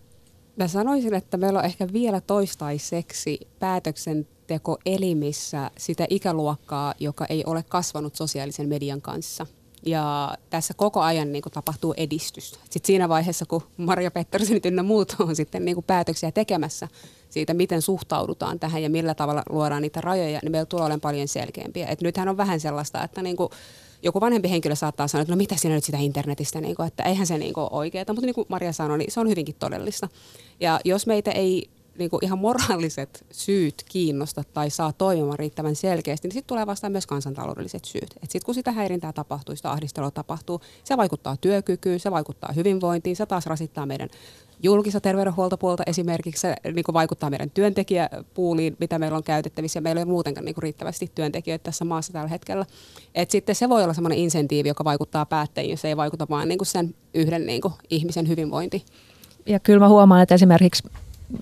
Mä 0.55 0.67
sanoisin, 0.67 1.13
että 1.13 1.37
meillä 1.37 1.59
on 1.59 1.65
ehkä 1.65 1.87
vielä 1.93 2.21
toistaiseksi 2.21 3.39
päätöksentekoelimissä 3.59 5.71
sitä 5.77 6.07
ikäluokkaa, 6.09 6.93
joka 6.99 7.25
ei 7.25 7.43
ole 7.45 7.63
kasvanut 7.63 8.15
sosiaalisen 8.15 8.69
median 8.69 9.01
kanssa– 9.01 9.47
ja 9.85 10.35
tässä 10.49 10.73
koko 10.73 11.01
ajan 11.01 11.31
niin 11.31 11.41
kuin, 11.41 11.53
tapahtuu 11.53 11.93
edistystä. 11.97 12.59
Sitten 12.63 12.87
siinä 12.87 13.09
vaiheessa, 13.09 13.45
kun 13.45 13.63
Maria 13.77 14.11
Pettersen 14.11 14.59
ynnä 14.65 14.83
muut 14.83 15.15
on 15.27 15.35
sitten 15.35 15.65
niin 15.65 15.75
kuin, 15.75 15.85
päätöksiä 15.85 16.31
tekemässä 16.31 16.87
siitä, 17.29 17.53
miten 17.53 17.81
suhtaudutaan 17.81 18.59
tähän 18.59 18.83
ja 18.83 18.89
millä 18.89 19.13
tavalla 19.13 19.43
luodaan 19.49 19.81
niitä 19.81 20.01
rajoja, 20.01 20.39
niin 20.43 20.51
meillä 20.51 20.65
tulee 20.65 20.85
olemaan 20.85 21.01
paljon 21.01 21.27
selkeämpiä. 21.27 21.87
Et 21.87 22.01
nythän 22.01 22.29
on 22.29 22.37
vähän 22.37 22.59
sellaista, 22.59 23.03
että 23.03 23.21
niin 23.21 23.37
kuin, 23.37 23.49
joku 24.03 24.21
vanhempi 24.21 24.49
henkilö 24.49 24.75
saattaa 24.75 25.07
sanoa, 25.07 25.21
että 25.21 25.33
no 25.33 25.37
mitä 25.37 25.55
sinä 25.57 25.75
nyt 25.75 25.83
sitä 25.83 25.97
internetistä, 25.97 26.61
niin 26.61 26.75
kuin, 26.75 26.87
että 26.87 27.03
eihän 27.03 27.27
se 27.27 27.37
niin 27.37 27.53
kuin, 27.53 27.67
oikeaa, 27.71 28.05
mutta 28.07 28.25
niin 28.25 28.35
kuin 28.35 28.45
Maria 28.49 28.73
sanoi, 28.73 28.97
niin 28.97 29.11
se 29.11 29.19
on 29.19 29.29
hyvinkin 29.29 29.55
todellista. 29.59 30.09
Ja 30.59 30.79
jos 30.85 31.07
meitä 31.07 31.31
ei 31.31 31.69
niin 31.97 32.09
kuin 32.09 32.25
ihan 32.25 32.39
moraaliset 32.39 33.25
syyt 33.31 33.83
kiinnosta 33.89 34.43
tai 34.53 34.69
saa 34.69 34.93
toimimaan 34.93 35.39
riittävän 35.39 35.75
selkeästi, 35.75 36.27
niin 36.27 36.33
sitten 36.33 36.47
tulee 36.47 36.67
vastaan 36.67 36.91
myös 36.91 37.07
kansantaloudelliset 37.07 37.85
syyt. 37.85 38.15
Sitten 38.21 38.45
kun 38.45 38.55
sitä 38.55 38.71
häirintää 38.71 39.13
tapahtuu, 39.13 39.55
sitä 39.55 39.71
ahdistelua 39.71 40.11
tapahtuu, 40.11 40.61
se 40.83 40.97
vaikuttaa 40.97 41.37
työkykyyn, 41.37 41.99
se 41.99 42.11
vaikuttaa 42.11 42.51
hyvinvointiin, 42.55 43.15
se 43.15 43.25
taas 43.25 43.45
rasittaa 43.45 43.85
meidän 43.85 44.09
julkista 44.63 45.01
terveydenhuoltopuolta 45.01 45.83
esimerkiksi, 45.85 46.41
se 46.41 46.55
niin 46.73 46.83
kuin 46.83 46.93
vaikuttaa 46.93 47.29
meidän 47.29 47.49
työntekijäpuuliin, 47.49 48.77
mitä 48.79 48.99
meillä 48.99 49.17
on 49.17 49.23
käytettävissä, 49.23 49.77
ja 49.77 49.81
meillä 49.81 49.99
ei 49.99 50.03
ole 50.03 50.11
muutenkaan 50.11 50.45
niin 50.45 50.55
kuin 50.55 50.63
riittävästi 50.63 51.11
työntekijöitä 51.15 51.63
tässä 51.63 51.85
maassa 51.85 52.13
tällä 52.13 52.27
hetkellä. 52.27 52.65
Et 53.15 53.31
sitten 53.31 53.55
se 53.55 53.69
voi 53.69 53.83
olla 53.83 53.93
sellainen 53.93 54.19
insentiivi, 54.19 54.67
joka 54.67 54.83
vaikuttaa 54.83 55.25
päättäjiin, 55.25 55.77
se 55.77 55.87
ei 55.87 55.97
vaikuta 55.97 56.27
vain 56.29 56.49
niin 56.49 56.59
sen 56.63 56.95
yhden 57.13 57.45
niin 57.45 57.61
kuin 57.61 57.73
ihmisen 57.89 58.27
hyvinvointiin. 58.27 58.83
Ja 59.45 59.59
kyllä 59.59 59.79
mä 59.79 59.89
huomaan, 59.89 60.21
että 60.21 60.35
esimerkiksi 60.35 60.83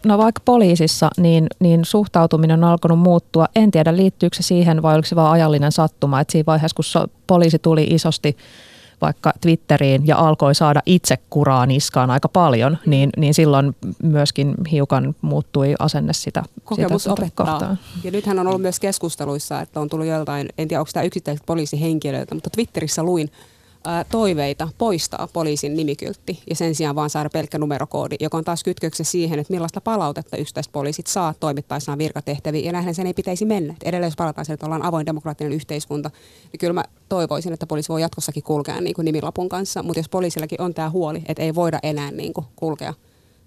no 0.05 0.17
vaikka 0.17 0.41
poliisissa, 0.45 1.09
niin, 1.17 1.47
niin 1.59 1.85
suhtautuminen 1.85 2.63
on 2.63 2.69
alkanut 2.69 2.99
muuttua. 2.99 3.45
En 3.55 3.71
tiedä, 3.71 3.95
liittyykö 3.95 4.35
se 4.35 4.43
siihen 4.43 4.81
vai 4.81 4.95
oliko 4.95 5.07
se 5.07 5.15
vain 5.15 5.31
ajallinen 5.31 5.71
sattuma, 5.71 6.19
että 6.19 6.31
siinä 6.31 6.45
vaiheessa, 6.45 6.75
kun 6.75 6.85
so, 6.85 7.05
poliisi 7.27 7.59
tuli 7.59 7.83
isosti 7.83 8.37
vaikka 9.01 9.33
Twitteriin 9.41 10.07
ja 10.07 10.17
alkoi 10.17 10.55
saada 10.55 10.81
itse 10.85 11.17
kuraa 11.29 11.65
niskaan 11.65 12.11
aika 12.11 12.29
paljon, 12.29 12.77
niin, 12.85 13.09
niin 13.17 13.33
silloin 13.33 13.75
myöskin 14.03 14.55
hiukan 14.71 15.15
muuttui 15.21 15.75
asenne 15.79 16.13
sitä, 16.13 16.43
Kokemus 16.63 17.03
sitä 17.03 17.13
opettaa. 17.13 17.45
kohtaan. 17.45 17.79
Ja 18.03 18.11
nythän 18.11 18.39
on 18.39 18.47
ollut 18.47 18.61
myös 18.61 18.79
keskusteluissa, 18.79 19.61
että 19.61 19.79
on 19.79 19.89
tullut 19.89 20.07
joltain, 20.07 20.49
en 20.57 20.67
tiedä 20.67 20.81
onko 20.81 20.91
tämä 20.93 21.03
yksittäiset 21.03 21.45
poliisihenkilöiltä, 21.45 22.35
mutta 22.35 22.49
Twitterissä 22.49 23.03
luin, 23.03 23.31
toiveita 24.11 24.69
poistaa 24.77 25.27
poliisin 25.33 25.75
nimikyltti 25.75 26.43
ja 26.49 26.55
sen 26.55 26.75
sijaan 26.75 26.95
vaan 26.95 27.09
saada 27.09 27.29
pelkkä 27.29 27.57
numerokoodi, 27.57 28.15
joka 28.19 28.37
on 28.37 28.43
taas 28.43 28.63
kytköksessä 28.63 29.11
siihen, 29.11 29.39
että 29.39 29.53
millaista 29.53 29.81
palautetta 29.81 30.37
yksittäiset 30.37 30.71
poliisit 30.71 31.07
saa 31.07 31.33
toimittaessaan 31.39 31.97
virkatehtäviä 31.97 32.65
ja 32.65 32.71
näinhän 32.71 32.95
sen 32.95 33.07
ei 33.07 33.13
pitäisi 33.13 33.45
mennä. 33.45 33.73
Et 33.73 33.87
edelleen 33.87 34.07
jos 34.07 34.15
palataan 34.15 34.45
siihen, 34.45 34.53
että 34.53 34.65
ollaan 34.65 34.85
avoin 34.85 35.05
demokraattinen 35.05 35.53
yhteiskunta, 35.53 36.11
niin 36.51 36.59
kyllä 36.59 36.73
mä 36.73 36.83
toivoisin, 37.09 37.53
että 37.53 37.67
poliisi 37.67 37.89
voi 37.89 38.01
jatkossakin 38.01 38.43
kulkea 38.43 38.81
niin 38.81 38.95
kuin 38.95 39.05
nimilapun 39.05 39.49
kanssa, 39.49 39.83
mutta 39.83 39.99
jos 39.99 40.09
poliisillakin 40.09 40.61
on 40.61 40.73
tämä 40.73 40.89
huoli, 40.89 41.21
että 41.27 41.43
ei 41.43 41.55
voida 41.55 41.79
enää 41.83 42.11
niin 42.11 42.33
kuin 42.33 42.47
kulkea 42.55 42.93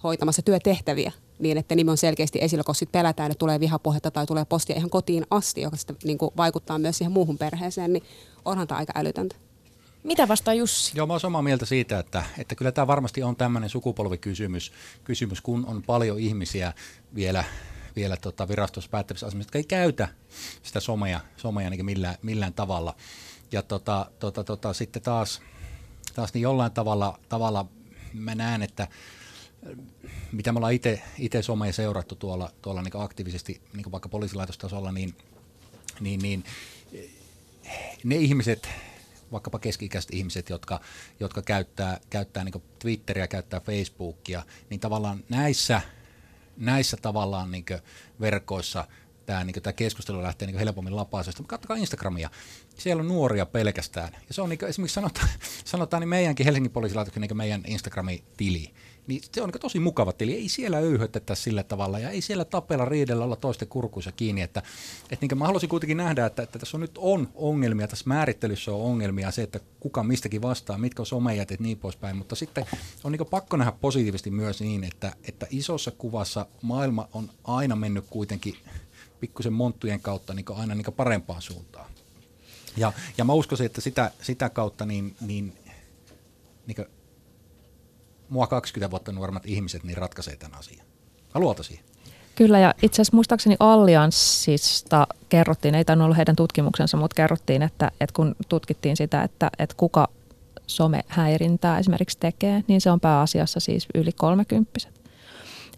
hoitamassa 0.03 0.43
työtehtäviä 0.43 1.13
niin, 1.39 1.59
että 1.59 1.75
nimi 1.75 1.91
on 1.91 1.97
selkeästi 1.97 2.39
esillä, 2.43 2.65
koska 2.65 2.79
sitten 2.79 3.01
pelätään, 3.01 3.31
että 3.31 3.39
tulee 3.39 3.61
vihapuhetta 3.61 4.11
tai 4.11 4.27
tulee 4.27 4.45
postia 4.45 4.77
ihan 4.77 4.91
kotiin 4.91 5.27
asti, 5.31 5.61
joka 5.61 5.77
sitten 5.77 5.97
niin 6.05 6.19
kuin 6.19 6.31
vaikuttaa 6.37 6.79
myös 6.79 6.99
siihen 6.99 7.13
muuhun 7.13 7.39
perheeseen, 7.39 7.93
niin 7.93 8.03
onhan 8.45 8.69
tämä 8.69 8.79
aika 8.79 8.93
älytöntä. 8.97 9.37
Mitä 10.03 10.29
vastaa 10.29 10.55
Jussi? 10.55 10.93
Joo, 10.95 11.07
mä 11.07 11.13
oon 11.13 11.21
samaa 11.21 11.43
mieltä 11.43 11.67
siitä, 11.67 11.99
että, 11.99 12.25
että 12.39 12.55
kyllä 12.55 12.73
tämä 12.73 12.87
varmasti 12.87 13.23
on 13.23 13.37
tämmöinen 13.37 13.71
sukupolvikysymys, 13.71 14.73
kysymys, 15.05 15.41
kun 15.41 15.67
on 15.67 15.83
paljon 15.83 16.19
ihmisiä 16.19 16.73
vielä, 17.15 17.45
vielä 17.97 18.17
tota 18.17 18.49
virastossa 18.49 18.91
päättävissä 18.91 19.27
asemissa, 19.27 19.47
jotka 19.47 19.59
ei 19.59 19.65
käytä 19.65 20.09
sitä 20.63 20.81
somea, 20.81 21.21
somea 21.37 21.71
niin 21.71 21.85
millään, 21.85 22.17
millään 22.23 22.55
tavalla. 22.55 22.97
Ja 23.53 23.63
tota, 23.63 24.11
tota, 24.19 24.45
tota, 24.45 24.73
sitten 24.73 25.03
taas, 25.03 25.43
taas 26.15 26.35
niin 26.35 26.43
jollain 26.43 26.73
tavalla, 26.73 27.19
tavalla 27.29 27.67
mä 28.13 28.35
näen, 28.35 28.63
että 28.63 28.89
mitä 30.33 30.53
me 30.53 30.57
ollaan 30.57 30.75
itse 31.19 31.43
somea 31.43 31.73
seurattu 31.73 32.15
tuolla, 32.15 32.51
tuolla 32.63 32.83
niin 32.83 32.93
aktiivisesti 32.95 33.61
niin 33.73 33.93
vaikka 33.93 34.09
poliisilaitostasolla, 34.09 34.93
niin, 34.93 35.15
niin, 36.01 36.21
niin 36.23 36.45
ne 38.05 38.17
ihmiset, 38.17 38.69
vaikkapa 39.33 39.59
keski-ikäiset 39.59 40.15
ihmiset, 40.15 40.51
jotka, 40.51 40.81
jotka 41.21 41.43
käyttää, 41.43 42.01
käyttää 42.11 42.45
niin 42.45 42.63
Twitteriä, 42.79 43.29
käyttää 43.29 43.61
Facebookia, 43.61 44.43
niin 44.71 44.81
tavallaan 44.81 45.25
näissä, 45.29 45.81
näissä 46.57 46.97
tavallaan 46.97 47.51
niin 47.51 47.65
verkoissa 48.21 48.85
tämä 49.27 49.45
niin 49.45 49.55
keskustelu 49.77 50.23
lähtee 50.23 50.47
niin 50.47 50.59
helpommin 50.59 50.97
lapaisesta. 50.97 51.43
Katsokaa 51.47 51.77
Instagramia. 51.77 52.31
Siellä 52.77 53.01
on 53.01 53.09
nuoria 53.09 53.47
pelkästään. 53.47 54.13
Ja 54.29 54.35
se 54.35 54.43
on 54.43 54.49
niin 54.49 54.65
esimerkiksi 54.65 54.95
sanotaan, 54.95 55.29
sanotaan 55.65 56.01
niin 56.01 56.09
meidänkin 56.09 56.47
Helsingin 56.47 56.73
poliisilaitoksen 56.73 57.21
niin 57.21 57.37
meidän 57.37 57.63
Instagrami-tili 57.67 58.75
niin 59.07 59.23
se 59.33 59.43
on 59.43 59.49
niin 59.49 59.61
tosi 59.61 59.79
mukava 59.79 60.13
tili. 60.13 60.35
Ei 60.35 60.49
siellä 60.49 60.79
öyhötetä 60.79 61.35
sillä 61.35 61.63
tavalla 61.63 61.99
ja 61.99 62.11
ei 62.11 62.21
siellä 62.21 62.45
tapella 62.45 62.85
riidellä 62.85 63.25
olla 63.25 63.37
toisten 63.37 63.69
kurkuissa 63.69 64.13
kiinni. 64.13 64.43
Että, 64.43 64.63
että 65.11 65.27
niin 65.27 65.39
mä 65.39 65.47
haluaisin 65.47 65.69
kuitenkin 65.69 65.97
nähdä, 65.97 66.27
että, 66.27 66.43
että 66.43 66.59
tässä 66.59 66.77
on 66.77 66.81
nyt 66.81 66.99
on 66.99 67.29
ongelmia, 67.35 67.89
tässä 67.89 68.05
määrittelyssä 68.09 68.73
on 68.73 68.81
ongelmia, 68.81 69.31
se, 69.31 69.43
että 69.43 69.61
kuka 69.81 70.03
mistäkin 70.03 70.43
vastaa, 70.43 70.79
mitkä 70.79 71.03
on 71.03 71.07
somejat 71.07 71.51
ja 71.51 71.57
niin 71.61 71.79
poispäin. 71.79 72.17
Mutta 72.17 72.35
sitten 72.35 72.67
on 73.05 73.13
niin 73.13 73.27
pakko 73.31 73.57
nähdä 73.57 73.73
positiivisesti 73.81 74.31
myös 74.31 74.61
niin, 74.61 74.85
että, 74.85 75.13
että 75.29 75.47
isossa 75.51 75.91
kuvassa 75.91 76.47
maailma 76.63 77.09
on 77.13 77.31
aina 77.45 77.77
mennyt 77.77 78.05
kuitenkin 78.11 78.57
pikkusen 79.21 79.53
monttujen 79.53 80.01
kautta 80.01 80.35
niin 80.35 80.47
aina 80.55 80.75
niin 80.75 80.95
parempaan 80.97 81.43
suuntaan. 81.43 81.91
Ja, 82.77 82.93
ja 83.19 83.25
mä 83.25 83.33
uskoisin, 83.33 83.67
että 83.67 83.81
sitä, 83.81 84.11
sitä 84.23 84.51
kautta 84.51 84.87
niin, 84.87 85.17
niin, 85.21 85.53
niin 86.67 86.87
mua 88.33 88.47
20 88.47 88.91
vuotta 88.91 89.13
nuoremmat 89.13 89.47
ihmiset 89.47 89.85
niin 89.85 89.97
ratkaisee 89.97 90.37
tämän 90.37 90.59
asian. 90.59 90.87
Mä 91.35 91.41
luotan 91.41 91.65
siihen. 91.65 91.85
Kyllä, 92.35 92.59
ja 92.59 92.75
itse 92.83 92.95
asiassa 92.95 93.17
muistaakseni 93.17 93.57
Allianssista 93.61 95.07
kerrottiin, 95.29 95.75
ei 95.75 95.85
tainnut 95.85 96.05
olla 96.05 96.15
heidän 96.15 96.37
tutkimuksensa, 96.37 96.97
mutta 96.97 97.15
kerrottiin, 97.15 97.63
että, 97.63 97.91
että 98.01 98.15
kun 98.15 98.35
tutkittiin 98.49 98.97
sitä, 98.97 99.23
että, 99.23 99.51
että 99.59 99.75
kuka 99.77 100.09
somehäirintää 100.67 101.79
esimerkiksi 101.79 102.19
tekee, 102.21 102.65
niin 102.69 102.81
se 102.81 102.91
on 102.91 103.01
pääasiassa 103.01 103.61
siis 103.61 103.87
yli 103.95 104.13
kolmekymppiset. 104.13 105.01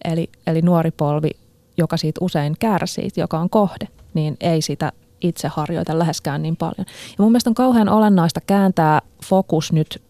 Eli, 0.04 0.30
eli 0.46 0.62
nuori 0.62 0.90
polvi, 0.90 1.30
joka 1.76 1.96
siitä 1.96 2.18
usein 2.24 2.56
kärsii, 2.58 3.08
joka 3.16 3.38
on 3.38 3.50
kohde, 3.50 3.88
niin 4.14 4.36
ei 4.40 4.62
sitä 4.62 4.92
itse 5.20 5.48
harjoita 5.48 5.98
läheskään 5.98 6.42
niin 6.42 6.56
paljon. 6.56 6.86
Ja 6.88 7.14
mun 7.18 7.32
mielestä 7.32 7.50
on 7.50 7.54
kauhean 7.54 7.88
olennaista 7.88 8.40
kääntää 8.40 9.00
fokus 9.24 9.72
nyt 9.72 10.02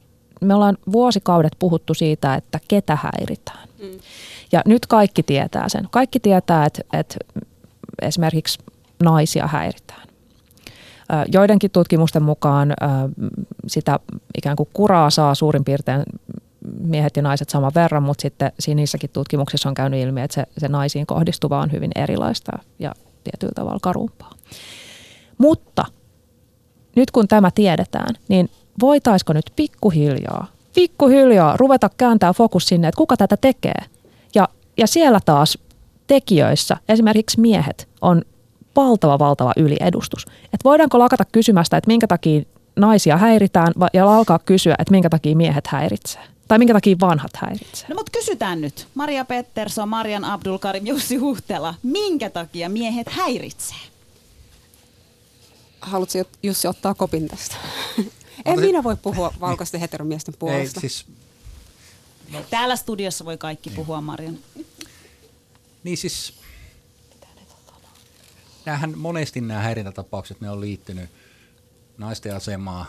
me 0.45 0.55
ollaan 0.55 0.79
vuosikaudet 0.93 1.53
puhuttu 1.59 1.95
siitä, 1.95 2.35
että 2.35 2.61
ketä 2.69 2.99
häiritään. 3.03 3.69
Mm. 3.79 3.99
Ja 4.53 4.63
nyt 4.67 4.87
kaikki 4.87 5.23
tietää 5.23 5.69
sen. 5.69 5.89
Kaikki 5.91 6.21
tietää, 6.21 6.67
että, 6.67 6.83
että 6.93 7.17
esimerkiksi 8.03 8.59
naisia 9.03 9.47
häiritään. 9.47 10.09
Joidenkin 11.33 11.71
tutkimusten 11.71 12.23
mukaan 12.23 12.75
sitä 13.67 14.01
ikään 14.39 14.57
kuin 14.57 14.69
kuraa 14.73 15.11
saa 15.11 15.35
suurin 15.35 15.65
piirtein 15.65 16.03
miehet 16.79 17.17
ja 17.17 17.23
naiset 17.23 17.49
saman 17.49 17.73
verran, 17.75 18.03
mutta 18.03 18.23
sitten 18.23 18.53
niissäkin 18.75 19.11
tutkimuksissa 19.11 19.69
on 19.69 19.75
käynyt 19.75 20.01
ilmi, 20.01 20.21
että 20.21 20.35
se, 20.35 20.45
se 20.59 20.69
naisiin 20.69 21.07
kohdistuva 21.07 21.61
on 21.61 21.73
hyvin 21.73 21.91
erilaista 21.95 22.53
ja 22.79 22.95
tietyllä 23.25 23.53
tavalla 23.55 23.79
karumpaa. 23.83 24.31
Mutta 25.39 25.85
nyt 26.97 27.11
kun 27.11 27.29
tämä 27.29 27.51
tiedetään, 27.51 28.15
niin 28.29 28.51
voitaisiko 28.81 29.33
nyt 29.33 29.53
pikkuhiljaa, 29.57 30.47
pikkuhiljaa 30.75 31.57
ruveta 31.57 31.91
kääntää 31.97 32.33
fokus 32.33 32.67
sinne, 32.67 32.89
että 32.89 32.99
kuka 32.99 33.17
tätä 33.17 33.37
tekee. 33.37 33.85
Ja, 34.35 34.49
ja 34.77 34.87
siellä 34.87 35.21
taas 35.25 35.59
tekijöissä, 36.07 36.77
esimerkiksi 36.89 37.41
miehet, 37.41 37.89
on 38.01 38.23
valtava, 38.77 39.19
valtava 39.19 39.53
yliedustus. 39.57 40.27
Että 40.45 40.65
voidaanko 40.65 40.99
lakata 40.99 41.25
kysymästä, 41.25 41.77
että 41.77 41.89
minkä 41.89 42.07
takia 42.07 42.43
naisia 42.77 43.17
häiritään 43.17 43.73
ja 43.93 44.17
alkaa 44.17 44.39
kysyä, 44.39 44.75
että 44.79 44.91
minkä 44.91 45.09
takia 45.09 45.37
miehet 45.37 45.67
häiritsee. 45.67 46.23
Tai 46.49 46.59
minkä 46.59 46.75
takia 46.75 46.97
vanhat 47.01 47.31
häiritsee. 47.37 47.89
No 47.89 47.95
mutta 47.95 48.13
kysytään 48.19 48.61
nyt. 48.61 48.87
Maria 48.95 49.25
Pettersson, 49.25 49.89
Marian 49.89 50.25
Abdulkarim, 50.25 50.87
Jussi 50.87 51.17
Huhtela. 51.17 51.75
Minkä 51.83 52.31
takia 52.31 52.69
miehet 52.69 53.07
häiritsee? 53.11 53.77
Haluatko 55.81 56.19
Jussi 56.43 56.69
ottaa 56.69 56.95
kopin 56.95 57.29
tästä? 57.29 57.57
En 58.45 58.61
minä 58.61 58.83
voi 58.83 58.97
puhua 58.97 59.35
valkoisten 59.41 59.81
heteromiesten 59.81 60.35
puolesta. 60.39 60.81
Ei, 60.83 60.89
siis, 60.89 61.07
no. 62.33 62.43
Täällä 62.51 62.77
studiossa 62.77 63.25
voi 63.25 63.39
kaikki 63.39 63.71
niin. 63.71 63.77
puhua, 63.77 64.01
Marian. 64.01 64.39
Niin 65.85 65.97
siis, 65.97 66.35
näähän 68.67 68.99
monesti 68.99 69.41
nämä 69.41 69.61
häirintätapaukset, 69.61 70.41
ne 70.41 70.51
on 70.51 70.61
liittynyt 70.61 71.11
naisten 71.99 72.37
asemaa. 72.37 72.87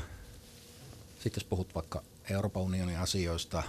Sitten 1.14 1.42
jos 1.42 1.50
puhut 1.50 1.76
vaikka 1.76 2.04
Euroopan 2.30 2.64
unionin 2.64 3.00
asioista, 3.00 3.64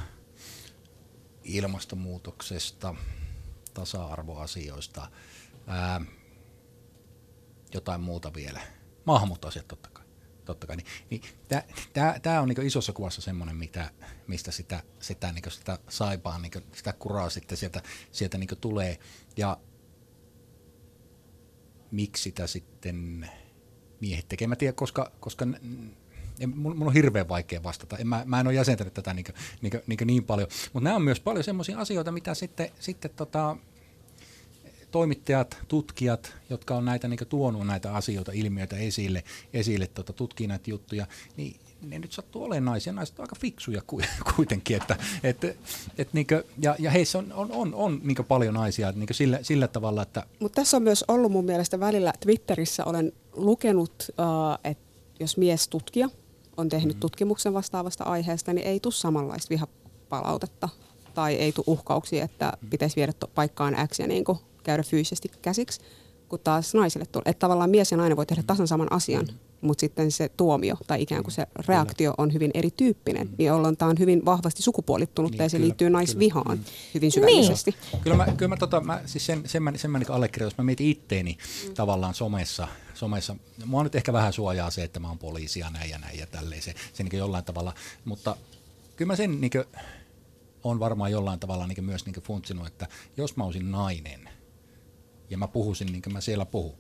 ilmastonmuutoksesta, 1.45 2.95
tasa-arvoasioista, 3.75 5.09
ää, 5.67 6.01
jotain 7.75 8.01
muuta 8.01 8.35
vielä. 8.35 8.61
Maahanmuuttoasiat 9.05 9.69
totta 9.69 9.89
kai 9.93 9.96
totta 10.47 10.67
kai. 10.67 10.77
Niin, 10.77 10.87
niin 11.11 11.23
Tämä 12.23 12.41
on 12.41 12.49
niin 12.49 12.67
isossa 12.67 12.93
kuvassa 12.93 13.23
semmoinen, 13.23 13.57
mitä, 13.57 13.91
mistä 14.27 14.51
sitä, 14.51 14.83
sitä, 15.01 15.33
niin 15.33 15.45
sitä 15.49 15.79
saipaa, 15.89 16.39
niin 16.39 16.53
sitä 16.73 16.93
kuraa 16.93 17.31
sitten 17.31 17.59
sieltä, 17.59 17.83
sieltä 18.13 18.39
niin 18.39 18.49
tulee. 18.61 18.99
Ja 19.37 19.57
miksi 21.91 22.23
sitä 22.23 22.47
sitten 22.47 23.31
miehet 24.01 24.29
tekee? 24.29 24.49
Mä 24.49 24.57
tiedän, 24.57 24.75
koska, 24.75 25.13
koska 25.21 25.47
en, 26.41 26.59
mun, 26.59 26.77
mun 26.79 26.87
on 26.87 26.95
hirveän 26.95 27.29
vaikea 27.29 27.63
vastata. 27.63 27.97
En, 27.97 28.09
mä, 28.09 28.23
mä 28.27 28.41
en 28.41 28.47
ole 28.47 28.55
jäsentänyt 28.55 28.95
tätä 28.95 29.15
niin, 29.15 29.27
niin, 29.61 29.83
niin, 29.87 30.07
niin 30.07 30.25
paljon. 30.25 30.49
Mutta 30.73 30.85
nämä 30.85 30.97
on 30.97 31.03
myös 31.03 31.21
paljon 31.21 31.45
semmoisia 31.45 31.79
asioita, 31.79 32.13
mitä 32.13 32.35
sitten, 32.35 32.71
sitten 32.81 33.11
tota, 33.11 33.57
toimittajat, 34.97 35.57
tutkijat, 35.69 36.35
jotka 36.51 36.77
on 36.77 36.85
näitä 36.85 37.09
niin 37.09 37.19
tuonut 37.29 37.67
näitä 37.67 37.95
asioita, 37.95 38.33
ilmiöitä 38.35 38.77
esille, 38.77 39.25
esille 39.53 39.87
tota, 39.87 40.13
tutkii 40.13 40.47
näitä 40.47 40.71
juttuja, 40.71 41.07
niin 41.37 41.57
ne 41.83 41.99
nyt 41.99 42.13
sattuu 42.13 42.45
olemaan 42.45 42.65
naisia. 42.65 42.93
Naiset 42.93 43.19
on 43.19 43.23
aika 43.23 43.37
fiksuja 43.41 43.83
kuitenkin. 44.37 44.77
Että, 44.77 44.97
et, 45.23 45.45
et 45.99 46.09
niin 46.13 46.27
kuin, 46.27 46.43
ja, 46.63 46.77
ja 46.79 46.91
heissä 46.91 47.19
on, 47.19 47.33
on, 47.33 47.53
on, 47.53 47.75
on 47.75 48.01
niin 48.05 48.25
paljon 48.29 48.55
naisia 48.55 48.93
niin 48.93 49.09
sillä, 49.13 49.39
sillä 49.43 49.69
tavalla, 49.69 50.03
että... 50.03 50.27
Mutta 50.41 50.61
tässä 50.61 50.77
on 50.77 50.83
myös 50.83 51.05
ollut 51.09 51.33
mun 51.33 51.45
mielestä 51.45 51.81
välillä 51.81 52.13
Twitterissä 52.21 52.85
olen 52.85 53.13
lukenut, 53.33 53.95
uh, 54.09 54.71
että 54.71 54.85
jos 55.21 55.37
mies 55.37 55.69
tutkija 55.69 56.09
on 56.57 56.69
tehnyt 56.69 56.89
mm-hmm. 56.89 57.01
tutkimuksen 57.01 57.55
vastaavasta 57.55 58.05
aiheesta, 58.05 58.53
niin 58.53 58.67
ei 58.67 58.81
tule 58.81 58.95
samanlaista 58.95 59.51
vihapalautetta 59.51 60.69
tai 61.15 61.35
ei 61.35 61.53
tule 61.53 61.65
uhkauksia, 61.69 62.25
että 62.25 62.53
pitäisi 62.71 62.97
viedä 62.97 63.13
paikkaan 63.35 63.77
X 63.89 63.99
ja 63.99 64.07
niin 64.07 64.25
kuin 64.25 64.39
käydä 64.67 64.83
fyysisesti 64.83 65.31
käsiksi, 65.43 65.81
kun 66.29 66.41
taas 66.45 66.75
naisille 66.75 67.07
tulee. 67.07 67.23
Että 67.27 67.41
tavallaan 67.41 67.71
mies 67.71 67.91
ja 67.91 67.97
nainen 67.97 68.17
voi 68.17 68.27
tehdä 68.27 68.43
tasan 68.47 68.69
saman 68.69 68.93
asian, 68.93 69.25
mm. 69.25 69.39
mutta 69.61 69.81
sitten 69.81 70.11
se 70.11 70.29
tuomio 70.29 70.77
tai 70.87 71.03
ikään 71.03 71.23
kuin 71.23 71.33
se 71.33 71.47
reaktio 71.69 72.15
on 72.19 72.33
hyvin 72.33 72.51
erityyppinen. 72.55 73.27
Mm. 73.27 73.35
Niin 73.39 73.47
jolloin 73.47 73.77
tämä 73.77 73.91
on 73.91 73.99
hyvin 73.99 74.25
vahvasti 74.25 74.63
sukupuolittunut 74.63 75.33
niin, 75.33 75.43
ja 75.43 75.49
se 75.49 75.57
kyllä, 75.57 75.65
liittyy 75.65 75.91
naisvihaan 75.91 76.59
kyllä. 76.59 76.71
hyvin 76.95 77.13
syvällisesti. 77.13 77.75
Niin. 77.93 78.03
Kyllä 78.03 78.17
mä, 78.17 78.27
kyllä 78.37 78.49
mä, 78.49 78.57
tota, 78.57 78.81
mä 78.81 79.01
siis 79.07 79.27
sen, 79.27 79.43
sen, 79.47 79.63
mä, 79.63 79.73
sen 79.77 79.91
mä 79.91 79.99
niin 79.99 80.11
allekirjoitan, 80.11 80.55
jos 80.55 80.59
mä 80.59 80.65
mietin 80.65 80.87
itteeni 80.87 81.39
mm. 81.67 81.75
tavallaan 81.75 82.15
somessa, 82.15 82.69
somessa. 82.95 83.37
Mua 83.65 83.83
nyt 83.83 83.95
ehkä 83.95 84.13
vähän 84.13 84.33
suojaa 84.33 84.71
se, 84.71 84.83
että 84.83 85.01
mä 85.01 85.09
oon 85.09 85.19
poliisi 85.19 85.61
ja 85.61 85.71
näin 85.71 85.91
ja 85.91 85.99
näin 85.99 86.19
ja 86.19 86.27
tälleen 86.27 86.63
se, 86.63 86.75
se 86.93 87.03
niin 87.03 87.19
jollain 87.19 87.45
tavalla, 87.45 87.75
mutta 88.05 88.37
kyllä 88.97 89.13
mä 89.13 89.17
sen 89.17 89.41
niin 89.41 89.53
on 90.65 90.81
varmaan 90.81 91.11
jollain 91.11 91.41
tavalla 91.41 91.67
niin 91.67 91.85
myös 91.85 92.07
niin 92.07 92.23
funtsinut, 92.23 92.67
että 92.67 92.89
jos 93.17 93.37
mä 93.37 93.45
olisin 93.45 93.71
nainen– 93.71 94.29
ja 95.31 95.39
mä 95.39 95.49
puhuisin 95.49 95.87
niin 95.87 96.03
kuin 96.03 96.13
mä 96.13 96.21
siellä 96.21 96.47
puhun, 96.47 96.79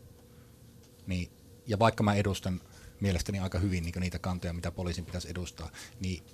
niin, 1.06 1.30
ja 1.66 1.78
vaikka 1.78 2.02
mä 2.02 2.14
edustan 2.14 2.60
mielestäni 3.00 3.38
aika 3.38 3.58
hyvin 3.58 3.84
niin 3.84 3.94
niitä 4.00 4.18
kantoja, 4.18 4.52
mitä 4.52 4.70
poliisin 4.70 5.04
pitäisi 5.04 5.30
edustaa, 5.30 5.70
niin 6.00 6.24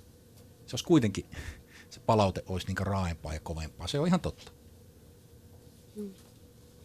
se 0.65 0.73
olisi 0.73 0.85
kuitenkin, 0.85 1.25
se 1.89 1.99
palaute 1.99 2.43
olisi 2.47 2.67
niin 2.67 2.87
raaempaa 2.87 3.33
ja 3.33 3.39
kovempaa. 3.39 3.87
Se 3.87 3.99
on 3.99 4.07
ihan 4.07 4.21
totta. 4.21 4.51
Mm. 5.95 6.13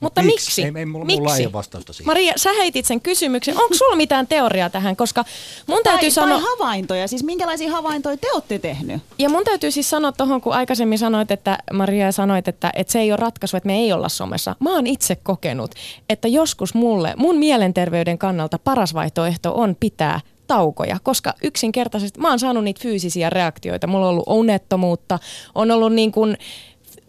Mutta 0.00 0.22
miksi? 0.22 0.46
miksi? 0.46 0.62
Ei, 0.62 0.72
ei 0.76 0.86
mulla, 0.86 1.04
miksi? 1.04 1.20
mulla 1.20 1.36
ei 1.36 1.46
ole 1.46 1.52
vastausta 1.52 1.92
siihen. 1.92 2.06
Maria, 2.06 2.32
sä 2.36 2.52
heitit 2.52 2.86
sen 2.86 3.00
kysymyksen. 3.00 3.58
Onko 3.58 3.74
sulla 3.74 3.96
mitään 3.96 4.26
teoriaa 4.26 4.70
tähän? 4.70 4.96
Koska 4.96 5.24
mun 5.66 5.80
tai, 5.84 5.92
täytyy 5.92 6.10
sanoa... 6.10 6.40
Tai 6.40 6.48
havaintoja. 6.50 7.08
Siis 7.08 7.24
minkälaisia 7.24 7.70
havaintoja 7.70 8.16
te 8.16 8.32
olette 8.32 8.58
tehnyt? 8.58 9.02
Ja 9.18 9.28
mun 9.28 9.44
täytyy 9.44 9.70
siis 9.70 9.90
sanoa 9.90 10.12
tuohon, 10.12 10.40
kun 10.40 10.52
aikaisemmin 10.54 10.98
sanoit, 10.98 11.30
että 11.30 11.58
Maria 11.72 12.12
sanoit, 12.12 12.48
että, 12.48 12.70
että 12.76 12.92
se 12.92 13.00
ei 13.00 13.12
ole 13.12 13.16
ratkaisu, 13.16 13.56
että 13.56 13.66
me 13.66 13.76
ei 13.76 13.92
olla 13.92 14.08
somessa. 14.08 14.56
Mä 14.60 14.74
oon 14.74 14.86
itse 14.86 15.16
kokenut, 15.16 15.74
että 16.08 16.28
joskus 16.28 16.74
mulle, 16.74 17.14
mun 17.16 17.36
mielenterveyden 17.36 18.18
kannalta 18.18 18.58
paras 18.58 18.94
vaihtoehto 18.94 19.54
on 19.54 19.76
pitää 19.80 20.20
taukoja, 20.46 20.98
koska 21.02 21.34
yksinkertaisesti 21.42 22.20
mä 22.20 22.28
oon 22.28 22.38
saanut 22.38 22.64
niitä 22.64 22.82
fyysisiä 22.82 23.30
reaktioita. 23.30 23.86
Mulla 23.86 24.06
on 24.06 24.10
ollut 24.10 24.28
unettomuutta, 24.28 25.18
on 25.54 25.70
ollut 25.70 25.92
niin 25.92 26.12
kuin 26.12 26.38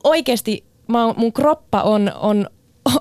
oikeasti 0.04 0.64
mä, 0.90 1.14
mun 1.18 1.34
kroppa 1.34 1.82
on, 1.82 2.12
on 2.20 2.50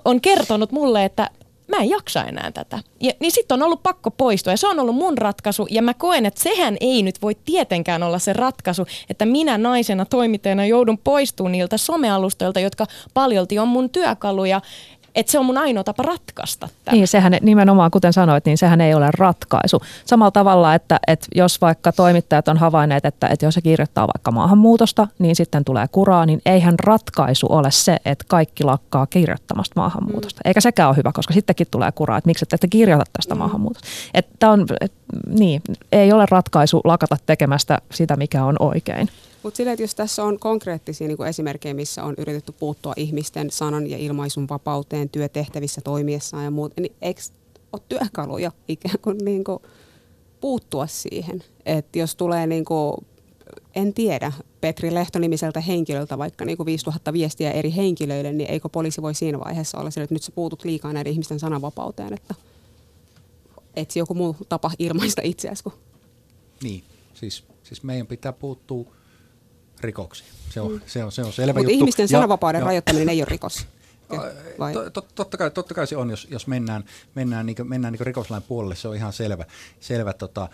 on 0.04 0.20
kertonut 0.20 0.72
mulle, 0.72 1.04
että 1.04 1.30
mä 1.68 1.76
en 1.76 1.88
jaksa 1.88 2.24
enää 2.24 2.52
tätä. 2.52 2.78
Ja, 3.00 3.12
niin 3.20 3.32
sitten 3.32 3.54
on 3.54 3.62
ollut 3.62 3.82
pakko 3.82 4.10
poistua. 4.10 4.52
Ja 4.52 4.56
se 4.56 4.68
on 4.68 4.80
ollut 4.80 4.94
mun 4.94 5.18
ratkaisu. 5.18 5.66
Ja 5.70 5.82
mä 5.82 5.94
koen, 5.94 6.26
että 6.26 6.42
sehän 6.42 6.76
ei 6.80 7.02
nyt 7.02 7.22
voi 7.22 7.36
tietenkään 7.44 8.02
olla 8.02 8.18
se 8.18 8.32
ratkaisu, 8.32 8.86
että 9.10 9.26
minä 9.26 9.58
naisena 9.58 10.04
toimittajana 10.04 10.66
joudun 10.66 10.98
poistumaan 10.98 11.52
niiltä 11.52 11.76
somealustoilta, 11.76 12.60
jotka 12.60 12.86
paljolti 13.14 13.58
on 13.58 13.68
mun 13.68 13.90
työkaluja 13.90 14.60
että 15.18 15.32
se 15.32 15.38
on 15.38 15.46
mun 15.46 15.58
ainoa 15.58 15.84
tapa 15.84 16.02
ratkaista 16.02 16.68
tämä. 16.84 16.94
Niin, 16.94 17.08
sehän 17.08 17.36
nimenomaan, 17.42 17.90
kuten 17.90 18.12
sanoit, 18.12 18.44
niin 18.44 18.58
sehän 18.58 18.80
ei 18.80 18.94
ole 18.94 19.10
ratkaisu. 19.18 19.80
Samalla 20.04 20.30
tavalla, 20.30 20.74
että, 20.74 21.00
että 21.06 21.26
jos 21.34 21.60
vaikka 21.60 21.92
toimittajat 21.92 22.48
on 22.48 22.56
havainneet, 22.56 23.04
että, 23.04 23.26
että 23.26 23.46
jos 23.46 23.54
se 23.54 23.60
kirjoittaa 23.60 24.06
vaikka 24.06 24.30
maahanmuutosta, 24.30 25.08
niin 25.18 25.36
sitten 25.36 25.64
tulee 25.64 25.86
kuraa, 25.92 26.26
niin 26.26 26.42
eihän 26.46 26.74
ratkaisu 26.78 27.46
ole 27.50 27.70
se, 27.70 27.96
että 28.04 28.24
kaikki 28.28 28.64
lakkaa 28.64 29.06
kirjoittamasta 29.06 29.80
maahanmuutosta. 29.80 30.40
Eikä 30.44 30.60
sekään 30.60 30.88
ole 30.88 30.96
hyvä, 30.96 31.12
koska 31.12 31.34
sittenkin 31.34 31.66
tulee 31.70 31.92
kuraa, 31.92 32.18
että 32.18 32.28
miksi 32.28 32.46
ette 32.52 32.68
kirjoita 32.68 33.04
tästä 33.12 33.34
mm. 33.34 33.38
maahanmuutosta. 33.38 33.88
Että 34.14 34.50
on, 34.50 34.66
et, 34.80 34.92
niin, 35.28 35.62
ei 35.92 36.12
ole 36.12 36.26
ratkaisu 36.30 36.80
lakata 36.84 37.16
tekemästä 37.26 37.78
sitä, 37.92 38.16
mikä 38.16 38.44
on 38.44 38.56
oikein. 38.58 39.08
Mutta 39.42 39.56
sillä, 39.56 39.72
että 39.72 39.82
jos 39.82 39.94
tässä 39.94 40.24
on 40.24 40.38
konkreettisia 40.38 41.08
niin 41.08 41.26
esimerkkejä, 41.28 41.74
missä 41.74 42.04
on 42.04 42.14
yritetty 42.18 42.52
puuttua 42.52 42.92
ihmisten 42.96 43.50
sanan 43.50 43.90
ja 43.90 43.98
ilmaisun 43.98 44.48
vapauteen 44.48 45.08
työtehtävissä 45.08 45.80
toimiessaan 45.80 46.44
ja 46.44 46.50
muut, 46.50 46.72
niin 46.76 46.92
eikö 47.02 47.20
ole 47.72 47.82
työkaluja 47.88 48.52
ikään 48.68 48.98
kuin, 49.02 49.18
niin 49.18 49.44
kuin 49.44 49.58
puuttua 50.40 50.86
siihen? 50.86 51.44
Että 51.66 51.98
jos 51.98 52.16
tulee, 52.16 52.46
niin 52.46 52.64
kuin, 52.64 52.94
en 53.74 53.94
tiedä, 53.94 54.32
Petri 54.60 54.94
Lehto-nimiseltä 54.94 55.60
henkilöltä 55.60 56.18
vaikka 56.18 56.44
niin 56.44 56.56
kuin 56.56 56.66
5000 56.66 57.12
viestiä 57.12 57.50
eri 57.50 57.74
henkilöille, 57.76 58.32
niin 58.32 58.50
eikö 58.50 58.68
poliisi 58.68 59.02
voi 59.02 59.14
siinä 59.14 59.40
vaiheessa 59.40 59.78
olla 59.78 59.90
sillä, 59.90 60.04
että 60.04 60.14
nyt 60.14 60.22
sä 60.22 60.32
puutut 60.32 60.64
liikaa 60.64 60.92
näiden 60.92 61.12
ihmisten 61.12 61.40
sananvapauteen, 61.40 62.12
että 62.12 62.34
etsi 63.76 63.98
joku 63.98 64.14
muu 64.14 64.36
tapa 64.48 64.70
ilmaista 64.78 65.22
itseäsi 65.24 65.64
niin, 66.62 66.84
siis, 67.14 67.44
siis 67.62 67.82
meidän 67.82 68.06
pitää 68.06 68.32
puuttua 68.32 68.97
rikoksiin. 69.80 70.28
Se 70.50 70.60
on, 70.60 70.72
mm. 70.72 70.80
se 70.86 71.04
on, 71.04 71.12
se 71.12 71.22
on 71.22 71.32
selvä 71.32 71.60
Mutta 71.60 71.72
ihmisten 71.72 72.08
sananvapauden 72.08 72.58
ja, 72.58 72.66
rajoittaminen 72.66 73.08
ei 73.08 73.20
ole 73.20 73.28
rikos. 73.30 73.66
Vai? 74.58 74.74
totta, 75.14 75.36
kai, 75.36 75.50
totta 75.50 75.74
kai 75.74 75.86
se 75.86 75.96
on, 75.96 76.10
jos, 76.10 76.26
jos 76.30 76.46
mennään, 76.46 76.84
mennään, 77.14 77.46
niin 77.46 77.56
kuin, 77.56 77.68
mennään 77.68 77.92
niin 77.92 78.06
rikoslain 78.06 78.42
puolelle, 78.42 78.74
se 78.74 78.88
on 78.88 78.96
ihan 78.96 79.12
selvä. 79.12 79.44
selvä 79.80 80.12
tota, 80.12 80.48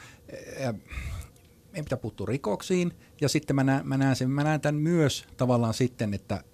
meidän 1.72 1.84
pitää 1.84 1.98
puuttua 1.98 2.26
rikoksiin, 2.26 2.92
ja 3.20 3.28
sitten 3.28 3.56
mä 3.56 3.64
näen, 3.64 3.86
mä, 3.86 3.96
näen 3.96 4.16
sen, 4.16 4.30
mä 4.30 4.44
näen 4.44 4.60
tämän 4.60 4.74
myös 4.80 5.24
tavallaan 5.36 5.74
sitten, 5.74 6.14
että 6.14 6.44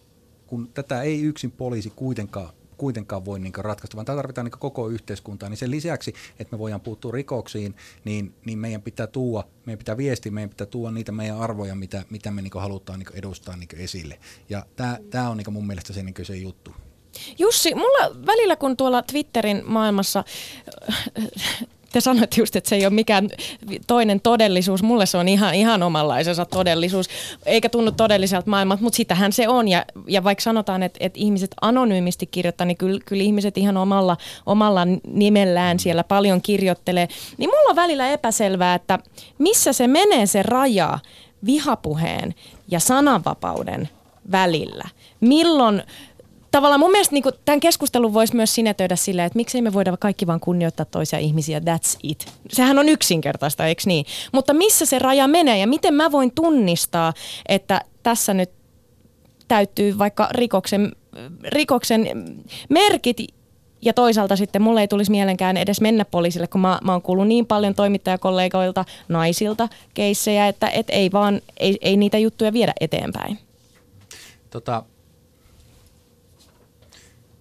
kun 0.46 0.68
tätä 0.74 1.02
ei 1.02 1.22
yksin 1.22 1.50
poliisi 1.50 1.90
kuitenkaan 1.90 2.52
kuitenkaan 2.80 3.24
voi 3.24 3.40
niin 3.40 3.52
ratkaista, 3.56 3.96
vaan 3.96 4.06
tämä 4.06 4.16
tarvitaan 4.16 4.44
niin 4.44 4.58
koko 4.58 4.88
yhteiskuntaa. 4.88 5.48
Niin 5.48 5.56
sen 5.56 5.70
lisäksi, 5.70 6.14
että 6.38 6.56
me 6.56 6.58
voidaan 6.58 6.80
puuttua 6.80 7.12
rikoksiin, 7.12 7.74
niin, 8.04 8.34
niin 8.44 8.58
meidän 8.58 8.82
pitää 8.82 9.06
tuua, 9.06 9.48
meidän 9.66 9.78
pitää 9.78 9.96
viestiä, 9.96 10.32
meidän 10.32 10.50
pitää 10.50 10.66
tuoda 10.66 10.90
niitä 10.92 11.12
meidän 11.12 11.38
arvoja, 11.38 11.74
mitä, 11.74 12.04
mitä 12.10 12.30
me 12.30 12.42
niin 12.42 12.52
halutaan 12.54 12.98
niin 12.98 13.08
edustaa 13.14 13.56
niin 13.56 13.68
esille. 13.76 14.18
Ja 14.48 14.66
tämä, 14.76 14.98
tämä 15.10 15.30
on 15.30 15.36
niin 15.36 15.52
mun 15.52 15.66
mielestä 15.66 15.92
se, 15.92 16.02
niin 16.02 16.14
se 16.22 16.36
juttu. 16.36 16.74
Jussi, 17.38 17.74
mulla 17.74 18.26
välillä 18.26 18.56
kun 18.56 18.76
tuolla 18.76 19.02
Twitterin 19.02 19.62
maailmassa 19.66 20.24
te 21.92 22.00
sanoitte 22.00 22.40
just, 22.40 22.56
että 22.56 22.68
se 22.68 22.76
ei 22.76 22.86
ole 22.86 22.94
mikään 22.94 23.28
toinen 23.86 24.20
todellisuus. 24.20 24.82
Mulle 24.82 25.06
se 25.06 25.18
on 25.18 25.28
ihan, 25.28 25.54
ihan 25.54 25.82
omanlaisensa 25.82 26.44
todellisuus, 26.44 27.08
eikä 27.46 27.68
tunnu 27.68 27.92
todelliselta 27.92 28.50
maailmalta, 28.50 28.82
mutta 28.82 28.96
sitähän 28.96 29.32
se 29.32 29.48
on. 29.48 29.68
Ja, 29.68 29.84
ja 30.06 30.24
vaikka 30.24 30.42
sanotaan, 30.42 30.82
että, 30.82 30.98
että 31.00 31.20
ihmiset 31.20 31.50
anonyymisti 31.60 32.26
kirjoittaa, 32.26 32.64
niin 32.64 32.76
kyllä, 32.76 33.00
kyllä 33.06 33.22
ihmiset 33.22 33.58
ihan 33.58 33.76
omalla, 33.76 34.16
omalla 34.46 34.86
nimellään 35.06 35.78
siellä 35.78 36.04
paljon 36.04 36.42
kirjoittelee. 36.42 37.08
Niin 37.38 37.50
mulla 37.50 37.70
on 37.70 37.76
välillä 37.76 38.08
epäselvää, 38.08 38.74
että 38.74 38.98
missä 39.38 39.72
se 39.72 39.86
menee 39.86 40.26
se 40.26 40.42
raja 40.42 40.98
vihapuheen 41.46 42.34
ja 42.68 42.80
sananvapauden 42.80 43.88
välillä. 44.32 44.84
Milloin 45.20 45.82
tavallaan 46.50 46.80
mun 46.80 46.90
mielestä 46.90 47.14
niin 47.14 47.22
kuin, 47.22 47.34
tämän 47.44 47.60
keskustelun 47.60 48.14
voisi 48.14 48.36
myös 48.36 48.54
sinetöidä 48.54 48.96
silleen, 48.96 49.26
että 49.26 49.36
miksei 49.36 49.62
me 49.62 49.72
voida 49.72 49.96
kaikki 49.96 50.26
vaan 50.26 50.40
kunnioittaa 50.40 50.86
toisia 50.86 51.18
ihmisiä, 51.18 51.58
that's 51.58 51.98
it. 52.02 52.32
Sehän 52.48 52.78
on 52.78 52.88
yksinkertaista, 52.88 53.66
eikö 53.66 53.82
niin? 53.86 54.04
Mutta 54.32 54.54
missä 54.54 54.86
se 54.86 54.98
raja 54.98 55.28
menee 55.28 55.58
ja 55.58 55.66
miten 55.66 55.94
mä 55.94 56.12
voin 56.12 56.32
tunnistaa, 56.34 57.12
että 57.48 57.80
tässä 58.02 58.34
nyt 58.34 58.50
täyttyy 59.48 59.98
vaikka 59.98 60.28
rikoksen, 60.30 60.92
rikoksen 61.44 62.34
merkit 62.68 63.16
ja 63.82 63.92
toisaalta 63.92 64.36
sitten 64.36 64.62
mulle 64.62 64.80
ei 64.80 64.88
tulisi 64.88 65.10
mielenkään 65.10 65.56
edes 65.56 65.80
mennä 65.80 66.04
poliisille, 66.04 66.46
kun 66.46 66.60
mä, 66.60 66.78
mä 66.84 66.92
oon 66.92 67.02
kuullut 67.02 67.28
niin 67.28 67.46
paljon 67.46 67.74
toimittajakollegoilta, 67.74 68.84
naisilta 69.08 69.68
keissejä, 69.94 70.48
että 70.48 70.68
et 70.68 70.86
ei 70.90 71.12
vaan, 71.12 71.40
ei, 71.56 71.78
ei 71.80 71.96
niitä 71.96 72.18
juttuja 72.18 72.52
viedä 72.52 72.72
eteenpäin. 72.80 73.38
Tota, 74.50 74.82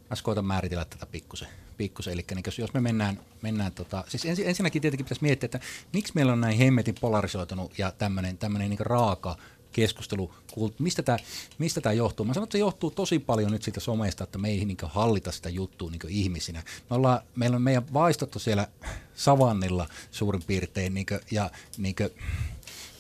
mä 0.10 0.16
koitan 0.24 0.46
määritellä 0.46 0.86
tätä 0.86 1.06
pikkusen. 1.06 1.48
pikkusen. 1.78 2.14
Eli 2.14 2.26
niin 2.36 2.44
jos 2.58 2.74
me 2.74 2.80
mennään, 2.80 3.20
mennään 3.42 3.72
tota, 3.72 4.04
siis 4.08 4.26
ens, 4.26 4.40
ensinnäkin 4.40 4.82
tietenkin 4.82 5.06
pitäisi 5.06 5.24
miettiä, 5.24 5.46
että 5.46 5.60
miksi 5.94 6.14
meillä 6.16 6.34
on 6.34 6.42
näin 6.42 6.58
hemmetin 6.58 6.96
polarisoitunut 7.02 7.80
ja 7.80 7.92
tämmöinen 7.92 8.38
tämmöinen 8.38 8.70
niin 8.70 8.80
raaka 8.80 9.38
keskustelu, 9.72 10.32
mistä 10.80 11.04
tämä 11.04 11.18
mistä 11.58 11.82
tämä 11.82 11.94
johtuu? 11.94 12.26
Mä 12.26 12.34
sanon, 12.34 12.44
että 12.44 12.52
se 12.52 12.60
johtuu 12.60 12.92
tosi 12.92 13.20
paljon 13.20 13.52
nyt 13.52 13.64
siitä 13.64 13.80
somesta, 13.80 14.24
että 14.24 14.38
me 14.38 14.50
ei 14.50 14.66
niin 14.66 14.78
hallita 14.84 15.32
sitä 15.32 15.50
juttua 15.50 15.92
niin 15.92 16.02
ihmisinä. 16.10 16.64
Me 16.90 16.96
ollaan, 16.96 17.22
meillä 17.36 17.56
on 17.56 17.62
meidän 17.62 17.94
vaistottu 17.94 18.40
siellä 18.40 18.68
savannilla 19.16 19.88
suurin 20.12 20.44
piirtein 20.48 20.94
niin 20.94 21.06
kuin, 21.06 21.20
ja 21.32 21.52
niin 21.78 21.96
kuin, 21.96 22.10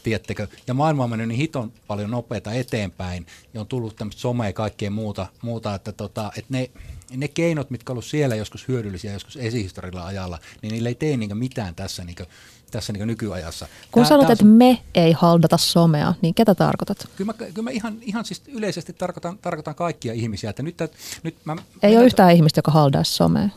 tiedättekö, 0.03 0.47
ja 0.67 0.73
maailma 0.73 1.03
on 1.03 1.09
mennyt 1.09 1.27
niin 1.27 1.39
hiton 1.39 1.73
paljon 1.87 2.11
nopeita 2.11 2.53
eteenpäin, 2.53 3.25
ja 3.53 3.61
on 3.61 3.67
tullut 3.67 3.95
tämmöistä 3.95 4.21
somea 4.21 4.49
ja 4.49 4.53
kaikkea 4.53 4.91
muuta, 4.91 5.27
muuta 5.41 5.75
että, 5.75 5.91
tota, 5.91 6.31
että 6.37 6.53
ne, 6.53 6.71
ne 7.15 7.27
keinot, 7.27 7.69
mitkä 7.69 7.93
ovat 7.93 8.05
siellä 8.05 8.35
joskus 8.35 8.67
hyödyllisiä, 8.67 9.13
joskus 9.13 9.37
esihistorilla 9.37 10.05
ajalla, 10.05 10.39
niin 10.61 10.71
niillä 10.71 10.89
ei 10.89 10.95
tee 10.95 11.17
niin 11.17 11.37
mitään 11.37 11.75
tässä, 11.75 12.03
niin 12.03 12.15
kuin, 12.15 12.27
tässä 12.71 12.93
niin 12.93 13.07
nykyajassa. 13.07 13.67
Kun 13.91 14.03
tää, 14.03 14.09
sanot, 14.09 14.25
tää 14.25 14.33
että 14.33 14.45
on... 14.45 14.51
me 14.51 14.81
ei 14.95 15.11
haldata 15.11 15.57
somea, 15.57 16.13
niin 16.21 16.33
ketä 16.33 16.55
tarkoitat? 16.55 17.07
Kyllä 17.15 17.33
mä, 17.33 17.45
kyllä 17.45 17.61
mä 17.61 17.71
ihan, 17.71 17.97
ihan 18.01 18.25
siis 18.25 18.43
yleisesti 18.47 18.93
tarkoitan, 18.93 19.37
tarkoitan 19.37 19.75
kaikkia 19.75 20.13
ihmisiä. 20.13 20.49
Että 20.49 20.63
nyt, 20.63 20.77
nyt 21.23 21.35
mä, 21.45 21.55
ei 21.83 21.97
ole 21.97 22.05
yhtään 22.05 22.33
ihmistä, 22.33 22.59
joka 22.59 22.71
haldaa 22.71 23.03
somea. 23.03 23.49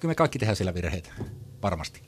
Kyllä 0.00 0.10
me 0.10 0.14
kaikki 0.14 0.38
tehdään 0.38 0.56
siellä 0.56 0.74
virheitä, 0.74 1.10
varmasti. 1.62 2.00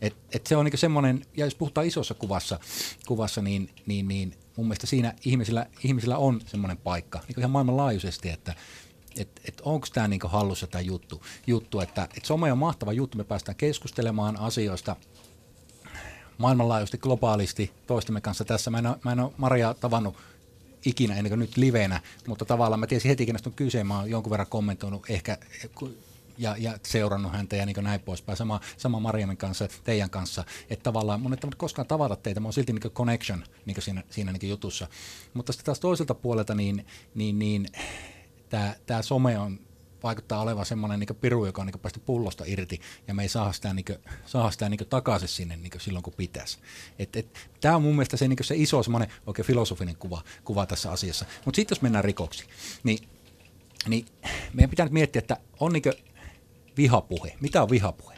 Et, 0.00 0.16
et 0.32 0.46
se 0.46 0.56
on 0.56 0.64
niinku 0.64 0.76
semmoinen, 0.76 1.26
ja 1.36 1.44
jos 1.44 1.54
puhutaan 1.54 1.86
isossa 1.86 2.14
kuvassa, 2.14 2.60
kuvassa 3.06 3.42
niin, 3.42 3.70
niin, 3.86 4.08
niin 4.08 4.34
mun 4.58 4.66
mielestä 4.66 4.86
siinä 4.86 5.14
ihmisillä, 5.24 5.66
ihmisillä 5.84 6.16
on 6.16 6.40
semmoinen 6.46 6.76
paikka, 6.76 7.20
niin 7.28 7.38
ihan 7.38 7.50
maailmanlaajuisesti, 7.50 8.28
että 8.28 8.54
et, 9.16 9.40
et 9.44 9.60
onko 9.64 9.86
tämä 9.92 10.08
niinku 10.08 10.28
hallussa 10.28 10.66
tämä 10.66 10.82
juttu, 10.82 11.22
juttu 11.46 11.80
että 11.80 12.08
et 12.16 12.24
some 12.24 12.52
on 12.52 12.58
mahtava 12.58 12.92
juttu, 12.92 13.18
me 13.18 13.24
päästään 13.24 13.56
keskustelemaan 13.56 14.40
asioista 14.40 14.96
maailmanlaajuisesti, 16.38 16.98
globaalisti 16.98 17.72
toistemme 17.86 18.20
kanssa 18.20 18.44
tässä. 18.44 18.70
Mä 18.70 18.78
en 18.78 18.84
mä 19.04 19.12
en 19.12 19.20
ole 19.20 19.32
Maria 19.36 19.74
tavannut 19.74 20.16
ikinä 20.84 21.16
ennen 21.16 21.30
kuin 21.30 21.38
nyt 21.38 21.56
livenä, 21.56 22.00
mutta 22.26 22.44
tavallaan 22.44 22.80
mä 22.80 22.86
tiesin 22.86 23.08
heti, 23.08 23.26
kenestä 23.26 23.48
on 23.48 23.54
kyse, 23.54 23.84
mä 23.84 23.98
oon 23.98 24.10
jonkun 24.10 24.30
verran 24.30 24.46
kommentoinut 24.46 25.10
ehkä 25.10 25.38
ja, 26.38 26.56
ja 26.58 26.78
seurannut 26.86 27.32
häntä 27.32 27.56
ja 27.56 27.66
niin 27.66 27.76
näin 27.80 28.00
poispäin. 28.00 28.36
Sama, 28.36 28.60
sama 28.76 29.00
Mariamin 29.00 29.36
kanssa, 29.36 29.68
teidän 29.84 30.10
kanssa. 30.10 30.44
Että 30.70 30.82
tavallaan 30.82 31.20
mun 31.20 31.32
ei 31.32 31.38
koskaan 31.56 31.88
tavata 31.88 32.16
teitä, 32.16 32.40
mä 32.40 32.46
oon 32.46 32.52
silti 32.52 32.72
niin 32.72 32.92
connection 32.92 33.44
niin 33.66 33.82
siinä, 33.82 34.02
siinä 34.10 34.32
niin 34.32 34.50
jutussa. 34.50 34.88
Mutta 35.34 35.52
sitten 35.52 35.66
taas 35.66 35.80
toiselta 35.80 36.14
puolelta, 36.14 36.54
niin, 36.54 36.86
niin, 37.14 37.38
niin 37.38 37.66
tämä 38.86 39.02
some 39.02 39.38
on 39.38 39.60
vaikuttaa 40.02 40.40
olevan 40.40 40.66
semmoinen 40.66 41.00
niin 41.00 41.16
piru, 41.20 41.46
joka 41.46 41.62
on 41.62 41.66
niin 41.66 41.80
päästä 41.80 42.00
pullosta 42.00 42.44
irti, 42.46 42.80
ja 43.08 43.14
me 43.14 43.22
ei 43.22 43.28
saa 43.28 43.52
sitä, 43.52 43.74
niin 43.74 43.84
kuin, 43.84 43.98
saa 44.26 44.50
sitä 44.50 44.68
niin 44.68 44.80
takaisin 44.90 45.28
sinne 45.28 45.56
niin 45.56 45.72
silloin, 45.78 46.02
kun 46.02 46.12
pitäisi. 46.16 46.58
Tämä 47.60 47.76
on 47.76 47.82
mun 47.82 47.94
mielestä 47.94 48.16
se, 48.16 48.28
niin 48.28 48.38
se 48.42 48.56
iso 48.56 48.82
semmoinen 48.82 49.12
oikein 49.26 49.46
filosofinen 49.46 49.96
kuva, 49.96 50.22
kuva 50.44 50.66
tässä 50.66 50.90
asiassa. 50.90 51.26
Mutta 51.44 51.56
sitten 51.56 51.76
jos 51.76 51.82
mennään 51.82 52.04
rikoksi, 52.04 52.44
niin, 52.84 53.08
niin 53.88 54.06
meidän 54.52 54.70
pitää 54.70 54.86
nyt 54.86 54.92
miettiä, 54.92 55.18
että 55.18 55.36
on 55.60 55.72
niin 55.72 55.82
vihapuhe. 56.78 57.36
Mitä 57.40 57.62
on 57.62 57.70
vihapuhe? 57.70 58.14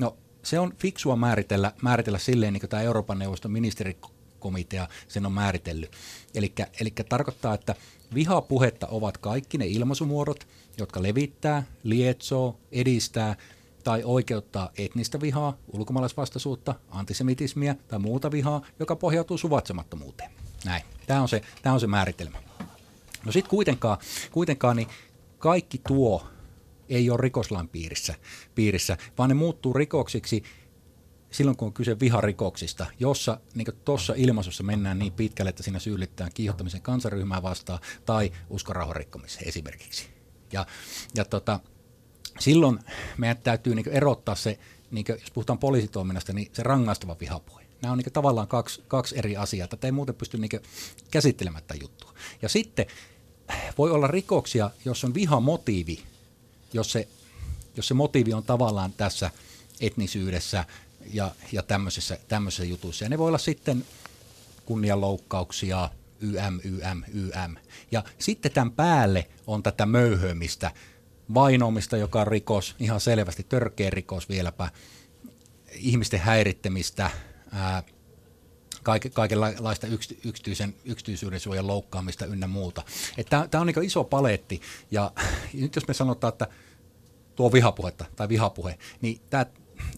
No 0.00 0.16
se 0.42 0.58
on 0.58 0.74
fiksua 0.78 1.16
määritellä, 1.16 1.72
määritellä 1.82 2.18
silleen, 2.18 2.52
niin 2.52 2.60
kuin 2.60 2.70
tämä 2.70 2.82
Euroopan 2.82 3.18
neuvoston 3.18 3.50
ministerikomitea 3.50 4.88
sen 5.08 5.26
on 5.26 5.32
määritellyt. 5.32 5.92
Eli 6.80 6.92
tarkoittaa, 7.08 7.54
että 7.54 7.74
vihapuhetta 8.14 8.86
ovat 8.86 9.18
kaikki 9.18 9.58
ne 9.58 9.66
ilmaisumuodot, 9.66 10.46
jotka 10.78 11.02
levittää, 11.02 11.62
lietsoo, 11.82 12.56
edistää 12.72 13.36
tai 13.84 14.02
oikeuttaa 14.04 14.70
etnistä 14.78 15.20
vihaa, 15.20 15.56
ulkomaalaisvastaisuutta, 15.72 16.74
antisemitismiä 16.90 17.76
tai 17.88 17.98
muuta 17.98 18.30
vihaa, 18.30 18.62
joka 18.78 18.96
pohjautuu 18.96 19.38
suvatsemattomuuteen. 19.38 20.30
Näin. 20.64 20.82
Tämä 21.06 21.22
on 21.22 21.28
se, 21.28 21.42
tämä 21.62 21.72
on 21.72 21.80
se 21.80 21.86
määritelmä. 21.86 22.38
No 23.24 23.32
sitten 23.32 23.50
kuitenkaan, 23.50 23.98
kuitenkaan 24.30 24.76
niin 24.76 24.88
kaikki 25.38 25.80
tuo 25.88 26.26
ei 26.90 27.10
ole 27.10 27.20
rikoslain 27.20 27.68
piirissä, 27.68 28.14
piirissä, 28.54 28.96
vaan 29.18 29.28
ne 29.28 29.34
muuttuu 29.34 29.72
rikoksiksi 29.72 30.42
silloin 31.30 31.56
kun 31.56 31.66
on 31.66 31.72
kyse 31.72 32.00
viharikoksista, 32.00 32.86
jossa 33.00 33.40
niin 33.54 33.66
tuossa 33.84 34.14
ilmaisussa 34.16 34.62
mennään 34.62 34.98
niin 34.98 35.12
pitkälle, 35.12 35.50
että 35.50 35.62
siinä 35.62 35.78
syyllitetään 35.78 36.30
kiihottamisen 36.34 36.82
kansaryhmää 36.82 37.42
vastaan 37.42 37.80
tai 38.04 38.32
uskonrauhan 38.50 38.96
rikkomiseen 38.96 39.48
esimerkiksi. 39.48 40.08
Ja, 40.52 40.66
ja 41.14 41.24
tota, 41.24 41.60
silloin 42.38 42.78
meidän 43.18 43.38
täytyy 43.38 43.74
niin 43.74 43.88
erottaa 43.88 44.34
se, 44.34 44.58
niin 44.90 45.04
kuin, 45.04 45.18
jos 45.20 45.30
puhutaan 45.30 45.58
poliisitoiminnasta, 45.58 46.32
niin 46.32 46.50
se 46.52 46.62
rangaistava 46.62 47.16
vihapuhe. 47.20 47.64
Nämä 47.82 47.92
on 47.92 47.98
niin 47.98 48.12
tavallaan 48.12 48.48
kaksi, 48.48 48.82
kaksi 48.88 49.18
eri 49.18 49.36
asiaa, 49.36 49.68
että 49.72 49.86
ei 49.86 49.92
muuten 49.92 50.14
pysty 50.14 50.38
niin 50.38 50.50
käsittelemättä 51.10 51.74
juttua. 51.80 52.14
Ja 52.42 52.48
sitten 52.48 52.86
voi 53.78 53.90
olla 53.90 54.06
rikoksia, 54.06 54.70
jos 54.84 55.04
on 55.04 55.14
vihamotiivi, 55.14 56.02
jos 56.72 56.92
se, 56.92 57.08
jos 57.76 57.88
se 57.88 57.94
motiivi 57.94 58.32
on 58.32 58.42
tavallaan 58.42 58.92
tässä 58.92 59.30
etnisyydessä 59.80 60.64
ja, 61.12 61.30
ja 61.52 61.62
tämmöisissä, 61.62 62.18
tämmöisissä 62.28 62.64
jutuissa. 62.64 63.04
Ja 63.04 63.08
ne 63.08 63.18
voi 63.18 63.28
olla 63.28 63.38
sitten 63.38 63.84
kunnianloukkauksia, 64.66 65.90
YM, 66.20 66.60
YM, 66.64 67.02
YM. 67.14 67.56
Ja 67.90 68.04
sitten 68.18 68.52
tämän 68.52 68.72
päälle 68.72 69.28
on 69.46 69.62
tätä 69.62 69.86
möyhömistä, 69.86 70.70
vainoamista, 71.34 71.96
joka 71.96 72.20
on 72.20 72.26
rikos, 72.26 72.74
ihan 72.78 73.00
selvästi 73.00 73.46
törkeä 73.48 73.90
rikos 73.90 74.28
vieläpä, 74.28 74.70
ihmisten 75.72 76.20
häirittämistä, 76.20 77.10
ää, 77.52 77.82
kaikenlaista 79.12 79.86
yksityisen, 80.24 80.74
yksityisyyden 80.84 81.40
suojan 81.40 81.66
loukkaamista 81.66 82.26
ynnä 82.26 82.46
muuta. 82.46 82.82
Tämä 83.30 83.60
on 83.60 83.66
niin 83.66 83.84
iso 83.84 84.04
paletti, 84.04 84.60
ja 84.90 85.12
nyt 85.60 85.74
jos 85.76 85.88
me 85.88 85.94
sanotaan, 85.94 86.32
että 86.32 86.46
tuo 87.36 87.52
vihapuhetta 87.52 88.04
tai 88.16 88.28
vihapuhe, 88.28 88.78
niin 89.00 89.20
tämä 89.30 89.46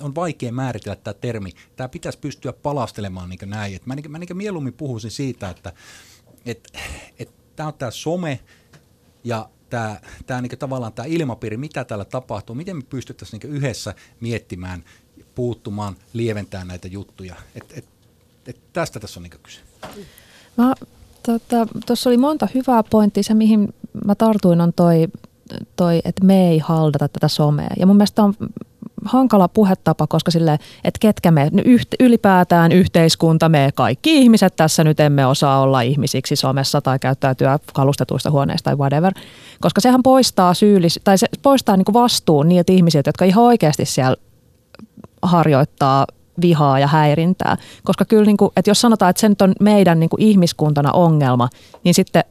on 0.00 0.14
vaikea 0.14 0.52
määritellä 0.52 0.96
tämä 0.96 1.14
termi. 1.14 1.50
Tämä 1.76 1.88
pitäisi 1.88 2.18
pystyä 2.18 2.52
palastelemaan 2.52 3.28
niin 3.28 3.38
näin. 3.44 3.76
Et 3.76 3.86
mä, 3.86 3.94
niin, 3.94 4.10
mä 4.10 4.18
niin 4.18 4.36
mieluummin 4.36 4.72
puhuisin 4.72 5.10
siitä, 5.10 5.50
että 5.50 5.72
et, 6.46 6.78
et 7.18 7.56
tämä 7.56 7.66
on 7.66 7.74
tämä 7.74 7.90
some 7.90 8.40
ja 9.24 9.48
tämä, 9.70 10.00
tämä 10.26 10.40
niin 10.40 10.58
tavallaan 10.58 10.92
tämä 10.92 11.06
ilmapiiri, 11.06 11.56
mitä 11.56 11.84
täällä 11.84 12.04
tapahtuu, 12.04 12.56
miten 12.56 12.76
me 12.76 12.82
pystyttäisiin 12.82 13.40
niin 13.40 13.52
yhdessä 13.52 13.94
miettimään, 14.20 14.84
puuttumaan, 15.34 15.96
lieventämään 16.12 16.68
näitä 16.68 16.88
juttuja. 16.88 17.34
Et, 17.54 17.64
et, 17.78 17.88
et 18.46 18.56
tästä 18.72 19.00
tässä 19.00 19.20
on 19.20 19.24
niin 19.24 19.40
kyse. 19.42 19.60
Mä, 20.56 20.74
tota, 21.22 21.66
tuossa 21.86 22.10
oli 22.10 22.16
monta 22.16 22.48
hyvää 22.54 22.82
pointtia. 22.82 23.22
Se, 23.22 23.34
mihin 23.34 23.74
mä 24.04 24.14
tartuin, 24.14 24.60
on 24.60 24.72
toi, 24.72 25.08
toi 25.76 26.00
että 26.04 26.24
me 26.24 26.48
ei 26.48 26.58
haldata 26.58 27.08
tätä 27.08 27.28
somea. 27.28 27.70
Ja 27.78 27.86
mun 27.86 27.96
mielestä 27.96 28.22
on 28.22 28.34
hankala 29.04 29.48
puhetapa, 29.48 30.06
koska 30.06 30.30
sille, 30.30 30.58
että 30.84 30.98
ketkä 31.00 31.30
me 31.30 31.50
ylipäätään 32.00 32.72
yhteiskunta, 32.72 33.48
me 33.48 33.70
kaikki 33.74 34.18
ihmiset 34.18 34.56
tässä 34.56 34.84
nyt 34.84 35.00
emme 35.00 35.26
osaa 35.26 35.60
olla 35.60 35.80
ihmisiksi 35.80 36.36
somessa 36.36 36.80
tai 36.80 36.98
käyttäytyä 36.98 37.58
kalustetuista 37.72 38.30
huoneista 38.30 38.64
tai 38.64 38.76
whatever, 38.76 39.12
koska 39.60 39.80
sehän 39.80 40.02
poistaa 40.02 40.54
syyllis, 40.54 41.00
tai 41.04 41.18
se 41.18 41.26
poistaa 41.42 41.76
niin 41.76 41.84
vastuun 41.92 42.48
niiltä 42.48 42.72
ihmisiltä, 42.72 43.08
jotka 43.08 43.24
ihan 43.24 43.44
oikeasti 43.44 43.84
siellä 43.84 44.16
harjoittaa 45.22 46.06
vihaa 46.40 46.78
ja 46.78 46.86
häirintää. 46.86 47.56
Koska 47.84 48.04
kyllä, 48.04 48.24
niin 48.24 48.36
kuin, 48.36 48.50
että 48.56 48.70
jos 48.70 48.80
sanotaan, 48.80 49.10
että 49.10 49.20
se 49.20 49.28
nyt 49.28 49.42
on 49.42 49.52
meidän 49.60 50.00
niin 50.00 50.10
kuin 50.10 50.22
ihmiskuntana 50.22 50.92
ongelma, 50.92 51.48
niin 51.84 51.94
sitten 51.94 52.24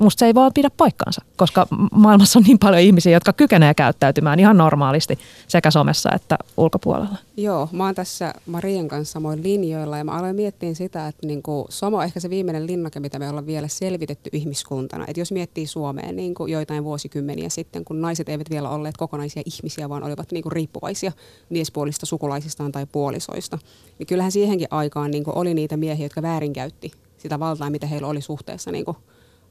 musta 0.00 0.18
se 0.18 0.26
ei 0.26 0.34
vaan 0.34 0.52
pidä 0.54 0.70
paikkaansa, 0.70 1.22
koska 1.36 1.66
maailmassa 1.92 2.38
on 2.38 2.42
niin 2.42 2.58
paljon 2.58 2.82
ihmisiä, 2.82 3.12
jotka 3.12 3.32
kykenevät 3.32 3.76
käyttäytymään 3.76 4.40
ihan 4.40 4.56
normaalisti 4.56 5.18
sekä 5.48 5.70
somessa 5.70 6.10
että 6.14 6.38
ulkopuolella. 6.56 7.16
Joo, 7.36 7.68
mä 7.72 7.84
oon 7.84 7.94
tässä 7.94 8.34
Marien 8.46 8.88
kanssa 8.88 9.12
samoin 9.12 9.42
linjoilla 9.42 9.98
ja 9.98 10.04
mä 10.04 10.12
aloin 10.12 10.36
miettiä 10.36 10.74
sitä, 10.74 11.08
että 11.08 11.26
niinku, 11.26 11.66
Somo 11.68 11.96
on 11.96 12.04
ehkä 12.04 12.20
se 12.20 12.30
viimeinen 12.30 12.66
linnake, 12.66 13.00
mitä 13.00 13.18
me 13.18 13.28
ollaan 13.28 13.46
vielä 13.46 13.68
selvitetty 13.68 14.30
ihmiskuntana. 14.32 15.04
Et 15.08 15.16
jos 15.16 15.32
miettii 15.32 15.66
Suomeen 15.66 16.16
niin 16.16 16.34
kuin 16.34 16.52
joitain 16.52 16.84
vuosikymmeniä 16.84 17.48
sitten, 17.48 17.84
kun 17.84 18.00
naiset 18.00 18.28
eivät 18.28 18.50
vielä 18.50 18.70
olleet 18.70 18.96
kokonaisia 18.96 19.42
ihmisiä, 19.46 19.88
vaan 19.88 20.04
olivat 20.04 20.32
niinku 20.32 20.50
riippuvaisia 20.50 21.12
miespuolista 21.50 22.06
sukulaisistaan 22.06 22.72
tai 22.72 22.86
puolisoista, 22.92 23.58
niin 23.98 24.06
kyllähän 24.06 24.32
siihenkin 24.32 24.68
aikaan 24.70 25.10
niinku 25.10 25.32
oli 25.34 25.54
niitä 25.54 25.76
miehiä, 25.76 26.04
jotka 26.06 26.22
väärinkäytti 26.22 26.92
sitä 27.18 27.40
valtaa, 27.40 27.70
mitä 27.70 27.86
heillä 27.86 28.08
oli 28.08 28.20
suhteessa 28.20 28.70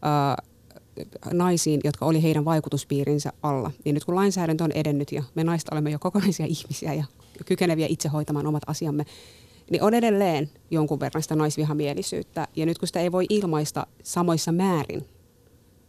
niinku 0.04 1.38
naisiin, 1.38 1.82
jotka 1.84 2.06
oli 2.06 2.24
heidän 2.24 2.46
vaikutuspiirinsä 2.46 3.34
alla. 3.44 3.72
Niin 3.86 3.94
nyt 3.94 4.06
kun 4.06 4.16
lainsäädäntö 4.16 4.64
on 4.64 4.72
edennyt 4.72 5.12
ja 5.12 5.24
me 5.36 5.44
naiset 5.44 5.70
olemme 5.72 5.92
jo 5.92 6.00
kokonaisia 6.00 6.46
ihmisiä 6.60 6.94
ja 6.94 7.04
kykeneviä 7.46 7.88
itse 7.90 8.10
hoitamaan 8.10 8.48
omat 8.48 8.64
asiamme, 8.68 9.06
niin 9.72 9.84
on 9.84 9.94
edelleen 9.94 10.50
jonkun 10.72 11.00
verran 11.00 11.22
sitä 11.22 11.36
naisvihamielisyyttä. 11.36 12.48
Ja 12.56 12.66
nyt 12.66 12.78
kun 12.78 12.88
sitä 12.88 13.00
ei 13.00 13.12
voi 13.12 13.26
ilmaista 13.30 13.88
samoissa 14.04 14.52
määrin 14.52 15.06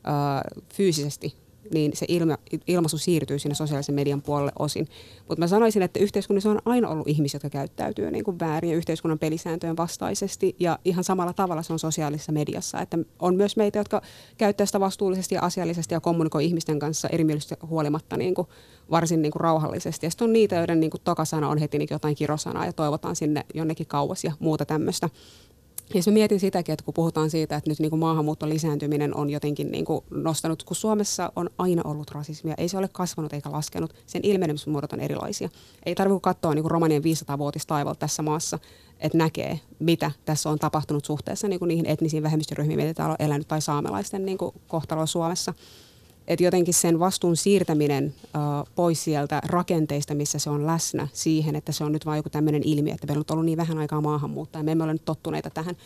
ää, 0.05 0.43
fyysisesti 0.75 1.44
niin 1.73 1.93
se 1.95 2.07
ilma, 2.09 2.39
ilmaisu 2.67 2.99
siirtyy 2.99 3.39
sinne 3.39 3.55
sosiaalisen 3.55 3.95
median 3.95 4.23
puolelle 4.23 4.53
osin. 4.59 4.89
Mutta 5.29 5.41
mä 5.41 5.47
sanoisin, 5.47 5.83
että 5.83 6.01
yhteiskunnassa 6.01 6.51
on 6.51 6.61
aina 6.65 6.89
ollut 6.89 7.09
ihmisiä, 7.09 7.37
jotka 7.37 7.51
käyttäytyy 7.51 8.11
niin 8.11 8.25
kuin 8.25 8.39
väärin 8.41 8.71
ja 8.71 8.77
yhteiskunnan 8.77 9.19
pelisääntöjen 9.19 9.77
vastaisesti. 9.77 10.57
Ja 10.59 10.79
ihan 10.85 11.05
samalla 11.05 11.33
tavalla 11.33 11.63
se 11.63 11.73
on 11.73 11.79
sosiaalisessa 11.79 12.33
mediassa. 12.33 12.81
Että 12.81 12.99
on 13.19 13.37
myös 13.37 13.57
meitä, 13.57 13.79
jotka 13.79 14.03
käyttää 14.39 14.67
sitä 14.67 14.81
vastuullisesti 14.81 15.35
ja 15.35 15.43
asiallisesti 15.43 15.95
ja 15.95 16.01
kommunikoi 16.01 16.45
ihmisten 16.45 16.79
kanssa 16.79 17.09
erimielisyydestä 17.09 17.67
huolimatta 17.67 18.17
niin 18.17 18.35
kuin 18.35 18.49
varsin 18.91 19.23
niin 19.23 19.33
kuin 19.33 19.41
rauhallisesti. 19.41 20.07
Ja 20.07 20.11
sitten 20.11 20.25
on 20.25 20.33
niitä, 20.33 20.57
joiden 20.57 20.81
niin 20.81 20.91
kuin 20.91 21.01
tokasana 21.05 21.49
on 21.49 21.59
heti 21.59 21.79
niin 21.79 21.89
jotain 21.91 22.15
kirosanaa 22.15 22.67
ja 22.67 22.73
toivotaan 22.73 23.17
sinne 23.17 23.45
jonnekin 23.55 23.87
kauas 23.87 24.25
ja 24.25 24.33
muuta 24.39 24.65
tämmöistä. 24.65 25.11
Ja 25.89 25.99
jos 25.99 26.07
mä 26.07 26.13
mietin 26.13 26.41
sitäkin, 26.41 26.73
että 26.73 26.85
kun 26.85 26.95
puhutaan 26.95 27.31
siitä, 27.31 27.57
että 27.57 27.71
nyt 27.71 27.79
niin 27.79 27.91
kuin 27.91 28.01
maahanmuuton 28.01 28.49
lisääntyminen 28.49 29.17
on 29.17 29.31
jotenkin 29.31 29.71
niin 29.71 29.85
kuin 29.85 30.05
nostanut, 30.11 30.63
kun 30.63 30.77
Suomessa 30.77 31.33
on 31.37 31.51
aina 31.59 31.83
ollut 31.85 32.11
rasismia, 32.11 32.55
ei 32.59 32.69
se 32.69 32.79
ole 32.79 32.89
kasvanut 32.89 33.33
eikä 33.33 33.53
laskenut, 33.53 33.95
sen 34.07 34.21
ilmenemismuodot 34.25 34.93
on 34.93 35.01
erilaisia. 35.01 35.49
Ei 35.87 35.95
tarvitse 35.95 36.21
katsoa 36.21 36.55
niin 36.55 36.63
kuin 36.63 36.71
romanien 36.71 37.03
500-vuotista 37.03 37.69
taivalta 37.69 37.99
tässä 37.99 38.23
maassa, 38.23 38.59
että 39.01 39.19
näkee, 39.19 39.61
mitä 39.79 40.11
tässä 40.25 40.51
on 40.51 40.59
tapahtunut 40.59 41.05
suhteessa 41.05 41.49
niin 41.49 41.59
kuin 41.59 41.69
niihin 41.69 41.87
etnisiin 41.87 42.23
vähemmistöryhmiin, 42.23 42.81
mitä 42.81 42.95
täällä 42.95 43.17
on 43.21 43.27
elänyt, 43.27 43.49
tai 43.49 43.61
saamelaisten 43.61 44.27
niin 44.27 44.39
kuin 44.39 44.55
kohtalo 44.69 45.07
Suomessa 45.07 45.55
että 46.29 46.45
jotenkin 46.45 46.75
sen 46.75 46.99
vastuun 46.99 47.37
siirtäminen 47.37 48.15
uh, 48.19 48.69
pois 48.75 49.05
sieltä 49.05 49.41
rakenteista, 49.45 50.15
missä 50.15 50.39
se 50.39 50.51
on 50.51 50.67
läsnä 50.67 51.09
siihen, 51.13 51.57
että 51.57 51.73
se 51.73 51.85
on 51.85 51.93
nyt 51.93 52.07
vain 52.07 52.17
joku 52.17 52.31
tämmöinen 52.31 52.63
ilmiö, 52.65 52.95
että 52.95 53.07
meillä 53.07 53.21
on 53.21 53.33
ollut 53.33 53.45
niin 53.45 53.59
vähän 53.59 53.79
aikaa 53.79 54.01
maahanmuuttaa 54.01 54.61
ja 54.61 54.65
me 54.65 54.73
emme 54.73 54.85
ole 54.85 54.93
nyt 54.93 55.05
tottuneita 55.05 55.51
tähän, 55.51 55.77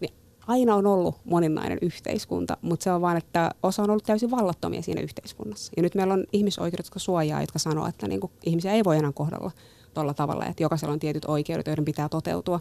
niin 0.00 0.14
aina 0.46 0.74
on 0.74 0.86
ollut 0.86 1.14
moninainen 1.24 1.78
yhteiskunta, 1.82 2.56
mutta 2.62 2.84
se 2.84 2.92
on 2.92 3.00
vain, 3.00 3.18
että 3.18 3.50
osa 3.62 3.82
on 3.82 3.90
ollut 3.90 4.04
täysin 4.04 4.30
vallattomia 4.30 4.82
siinä 4.82 5.00
yhteiskunnassa. 5.00 5.72
Ja 5.76 5.82
nyt 5.82 5.94
meillä 5.94 6.14
on 6.14 6.24
ihmisoikeudet, 6.32 6.86
jotka 6.86 6.98
suojaa, 6.98 7.40
jotka 7.40 7.58
sanoo, 7.58 7.86
että 7.86 8.08
niin 8.08 8.20
kuin, 8.20 8.32
ihmisiä 8.46 8.72
ei 8.72 8.84
voi 8.84 8.96
enää 8.96 9.12
kohdella 9.12 9.50
tuolla 9.94 10.14
tavalla, 10.14 10.46
että 10.46 10.62
jokaisella 10.62 10.92
on 10.92 10.98
tietyt 10.98 11.24
oikeudet, 11.24 11.66
joiden 11.66 11.84
pitää 11.84 12.08
toteutua 12.08 12.60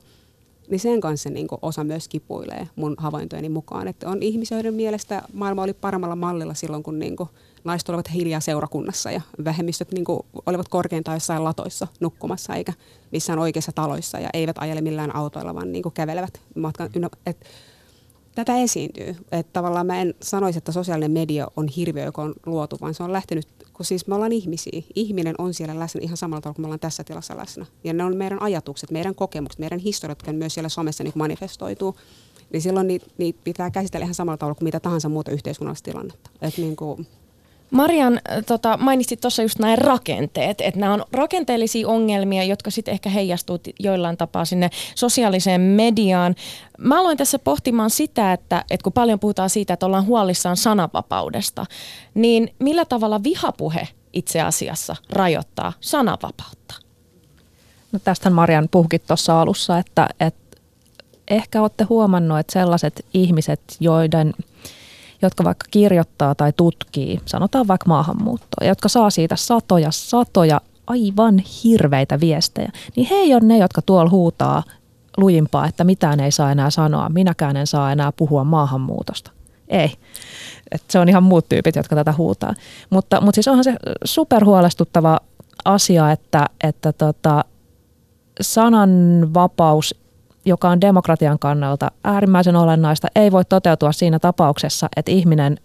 niin 0.69 0.79
sen 0.79 1.01
kanssa 1.01 1.29
niin 1.29 1.47
osa 1.61 1.83
myös 1.83 2.07
kipuilee 2.07 2.67
mun 2.75 2.95
havaintojeni 2.97 3.49
mukaan. 3.49 3.87
Että 3.87 4.09
on 4.09 4.23
ihmisiä, 4.23 4.57
joiden 4.57 4.73
mielestä 4.73 5.21
maailma 5.33 5.63
oli 5.63 5.73
paremmalla 5.73 6.15
mallilla 6.15 6.53
silloin, 6.53 6.83
kun 6.83 6.99
niin 6.99 7.15
kuin 7.15 7.29
naiset 7.63 7.89
olivat 7.89 8.13
hiljaa 8.13 8.39
seurakunnassa 8.39 9.11
ja 9.11 9.21
vähemmistöt 9.45 9.91
niin 9.91 10.05
kuin 10.05 10.19
olivat 10.45 10.67
korkeintaan 10.69 11.15
jossain 11.15 11.43
latoissa 11.43 11.87
nukkumassa 11.99 12.55
eikä 12.55 12.73
missään 13.11 13.39
oikeissa 13.39 13.71
taloissa 13.71 14.19
ja 14.19 14.29
eivät 14.33 14.57
ajele 14.59 14.81
millään 14.81 15.15
autoilla, 15.15 15.55
vaan 15.55 15.71
niin 15.71 15.83
kuin 15.83 15.93
kävelevät 15.93 16.41
matkan. 16.55 16.89
Et, 17.25 17.45
tätä 18.35 18.57
esiintyy. 18.57 19.15
Että 19.31 19.53
tavallaan 19.53 19.85
mä 19.85 20.01
en 20.01 20.13
sanoisi, 20.21 20.57
että 20.57 20.71
sosiaalinen 20.71 21.11
media 21.11 21.47
on 21.55 21.67
hirviö, 21.67 22.03
joka 22.03 22.21
on 22.21 22.33
luotu, 22.45 22.77
vaan 22.81 22.93
se 22.93 23.03
on 23.03 23.13
lähtenyt 23.13 23.47
kun 23.75 23.85
siis 23.85 24.07
me 24.07 24.15
ollaan 24.15 24.31
ihmisiä. 24.31 24.81
Ihminen 24.95 25.35
on 25.37 25.53
siellä 25.53 25.79
läsnä 25.79 26.01
ihan 26.01 26.17
samalla 26.17 26.41
tavalla 26.41 26.55
kuin 26.55 26.63
me 26.63 26.65
ollaan 26.65 26.79
tässä 26.79 27.03
tilassa 27.03 27.37
läsnä. 27.37 27.65
Ja 27.83 27.93
ne 27.93 28.03
on 28.03 28.17
meidän 28.17 28.41
ajatukset, 28.41 28.91
meidän 28.91 29.15
kokemukset, 29.15 29.59
meidän 29.59 29.79
historiat, 29.79 30.19
jotka 30.19 30.33
myös 30.33 30.53
siellä 30.53 30.69
somessa 30.69 31.03
niin 31.03 31.13
manifestoituu. 31.15 31.95
Niin 32.53 32.61
silloin 32.61 32.87
niitä, 32.87 33.05
niitä 33.17 33.39
pitää 33.43 33.71
käsitellä 33.71 34.03
ihan 34.03 34.15
samalla 34.15 34.37
tavalla 34.37 34.55
kuin 34.55 34.65
mitä 34.65 34.79
tahansa 34.79 35.09
muuta 35.09 35.31
yhteiskunnallista 35.31 35.91
tilannetta. 35.91 36.29
Et 36.41 36.57
niin 36.57 36.75
kuin, 36.75 37.07
Marian, 37.71 38.13
äh, 38.31 38.43
tota, 38.45 38.77
mainitsit 38.77 39.21
tuossa 39.21 39.41
just 39.41 39.59
näin 39.59 39.77
rakenteet, 39.77 40.61
että 40.61 40.79
nämä 40.79 40.93
on 40.93 41.05
rakenteellisia 41.11 41.87
ongelmia, 41.87 42.43
jotka 42.43 42.71
sitten 42.71 42.91
ehkä 42.91 43.09
heijastuu 43.09 43.59
joillain 43.79 44.17
tapaa 44.17 44.45
sinne 44.45 44.69
sosiaaliseen 44.95 45.61
mediaan. 45.61 46.35
Mä 46.77 46.99
aloin 46.99 47.17
tässä 47.17 47.39
pohtimaan 47.39 47.89
sitä, 47.89 48.33
että, 48.33 48.65
että 48.69 48.83
kun 48.83 48.93
paljon 48.93 49.19
puhutaan 49.19 49.49
siitä, 49.49 49.73
että 49.73 49.85
ollaan 49.85 50.05
huolissaan 50.05 50.57
sananvapaudesta, 50.57 51.65
niin 52.13 52.53
millä 52.59 52.85
tavalla 52.85 53.23
vihapuhe 53.23 53.87
itse 54.13 54.41
asiassa 54.41 54.95
rajoittaa 55.09 55.73
sananvapautta? 55.79 56.75
No 57.91 57.99
tästähän 57.99 58.33
Marian 58.33 58.69
puhukin 58.71 59.01
tuossa 59.07 59.41
alussa, 59.41 59.77
että, 59.77 60.09
että 60.19 60.57
ehkä 61.27 61.61
olette 61.61 61.83
huomannut, 61.83 62.39
että 62.39 62.53
sellaiset 62.53 63.05
ihmiset, 63.13 63.61
joiden– 63.79 64.33
jotka 65.21 65.43
vaikka 65.43 65.65
kirjoittaa 65.71 66.35
tai 66.35 66.53
tutkii, 66.57 67.19
sanotaan 67.25 67.67
vaikka 67.67 67.87
maahanmuuttoa, 67.87 68.61
ja 68.61 68.67
jotka 68.67 68.89
saa 68.89 69.09
siitä 69.09 69.35
satoja, 69.35 69.91
satoja 69.91 70.61
aivan 70.87 71.39
hirveitä 71.39 72.19
viestejä, 72.19 72.71
niin 72.95 73.07
he 73.11 73.15
ei 73.15 73.33
ole 73.33 73.43
ne, 73.43 73.57
jotka 73.57 73.81
tuolla 73.81 74.09
huutaa 74.09 74.63
lujimpaa, 75.17 75.67
että 75.67 75.83
mitään 75.83 76.19
ei 76.19 76.31
saa 76.31 76.51
enää 76.51 76.69
sanoa, 76.69 77.09
minäkään 77.09 77.57
en 77.57 77.67
saa 77.67 77.91
enää 77.91 78.11
puhua 78.11 78.43
maahanmuutosta. 78.43 79.31
Ei. 79.67 79.91
Et 80.71 80.83
se 80.89 80.99
on 80.99 81.09
ihan 81.09 81.23
muut 81.23 81.49
tyypit, 81.49 81.75
jotka 81.75 81.95
tätä 81.95 82.13
huutaa. 82.17 82.53
Mutta, 82.89 83.21
mutta 83.21 83.35
siis 83.35 83.47
onhan 83.47 83.63
se 83.63 83.75
superhuolestuttava 84.03 85.19
asia, 85.65 86.11
että, 86.11 86.45
että 86.63 86.93
tota, 86.93 87.45
sananvapaus, 88.41 89.95
joka 90.45 90.69
on 90.69 90.81
demokratian 90.81 91.39
kannalta 91.39 91.91
äärimmäisen 92.03 92.55
olennaista, 92.55 93.07
ei 93.15 93.31
voi 93.31 93.45
toteutua 93.45 93.91
siinä 93.91 94.19
tapauksessa, 94.19 94.89
että 94.95 95.11
ihminen 95.11 95.57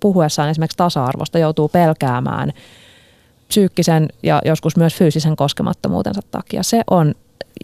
puhuessaan 0.00 0.48
esimerkiksi 0.48 0.76
tasa-arvosta 0.76 1.38
joutuu 1.38 1.68
pelkäämään 1.68 2.52
psyykkisen 3.48 4.08
ja 4.22 4.42
joskus 4.44 4.76
myös 4.76 4.94
fyysisen 4.94 5.36
koskemattomuutensa 5.36 6.20
takia. 6.30 6.62
Se 6.62 6.82
on 6.90 7.14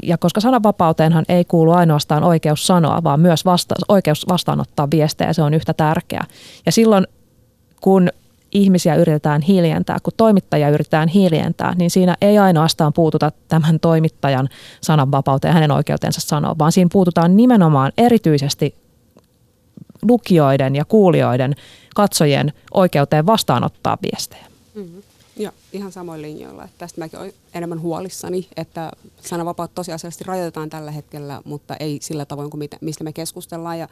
ja 0.02 0.18
koska 0.18 0.40
sananvapauteenhan 0.40 1.24
ei 1.28 1.44
kuulu 1.44 1.72
ainoastaan 1.72 2.24
oikeus 2.24 2.66
sanoa, 2.66 3.04
vaan 3.04 3.20
myös 3.20 3.44
vasta, 3.44 3.74
oikeus 3.88 4.26
vastaanottaa 4.28 4.90
viestejä, 4.90 5.32
se 5.32 5.42
on 5.42 5.54
yhtä 5.54 5.74
tärkeää. 5.74 6.24
Ja 6.66 6.72
silloin, 6.72 7.06
kun 7.80 8.08
ihmisiä 8.52 8.94
yritetään 8.94 9.42
hiljentää, 9.42 9.98
kun 10.02 10.12
toimittajia 10.16 10.68
yritetään 10.68 11.08
hiljentää, 11.08 11.74
niin 11.74 11.90
siinä 11.90 12.16
ei 12.20 12.38
ainoastaan 12.38 12.92
puututa 12.92 13.32
tämän 13.48 13.80
toimittajan 13.80 14.48
sananvapauteen 14.80 15.54
hänen 15.54 15.70
oikeutensa 15.70 16.20
sanoa, 16.20 16.58
vaan 16.58 16.72
siinä 16.72 16.90
puututaan 16.92 17.36
nimenomaan 17.36 17.92
erityisesti 17.98 18.74
lukijoiden 20.02 20.76
ja 20.76 20.84
kuulijoiden, 20.84 21.54
katsojien 21.94 22.52
oikeuteen 22.74 23.26
vastaanottaa 23.26 23.98
viestejä. 24.02 24.46
Mm-hmm. 24.74 25.02
Joo, 25.36 25.52
ihan 25.72 25.92
samoin 25.92 26.22
linjoilla. 26.22 26.64
Että 26.64 26.78
tästä 26.78 27.00
mäkin 27.00 27.18
olen 27.18 27.32
enemmän 27.54 27.80
huolissani, 27.80 28.48
että 28.56 28.92
sananvapautta 29.20 29.74
tosiasiallisesti 29.74 30.24
rajoitetaan 30.24 30.70
tällä 30.70 30.90
hetkellä, 30.90 31.42
mutta 31.44 31.76
ei 31.80 31.98
sillä 32.02 32.24
tavoin 32.24 32.50
kuin 32.50 32.68
mistä 32.80 33.04
me 33.04 33.12
keskustellaan. 33.12 33.78
Ja 33.78 33.88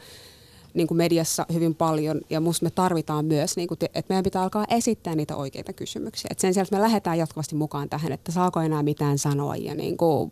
niin 0.77 0.87
kuin 0.87 0.97
mediassa 0.97 1.45
hyvin 1.53 1.75
paljon 1.75 2.21
ja 2.29 2.39
musta 2.39 2.65
me 2.65 2.69
tarvitaan 2.69 3.25
myös, 3.25 3.57
niin 3.57 3.67
kuin, 3.67 3.77
että 3.81 4.09
meidän 4.09 4.23
pitää 4.23 4.43
alkaa 4.43 4.65
esittää 4.69 5.15
niitä 5.15 5.35
oikeita 5.35 5.73
kysymyksiä. 5.73 6.27
Et 6.31 6.39
sen 6.39 6.53
sijaan, 6.53 6.63
että 6.65 6.75
me 6.75 6.81
lähdetään 6.81 7.17
jatkuvasti 7.17 7.55
mukaan 7.55 7.89
tähän, 7.89 8.11
että 8.11 8.31
saako 8.31 8.59
enää 8.59 8.83
mitään 8.83 9.17
sanoa 9.17 9.55
ja 9.55 9.75
niin 9.75 9.97
kuin, 9.97 10.31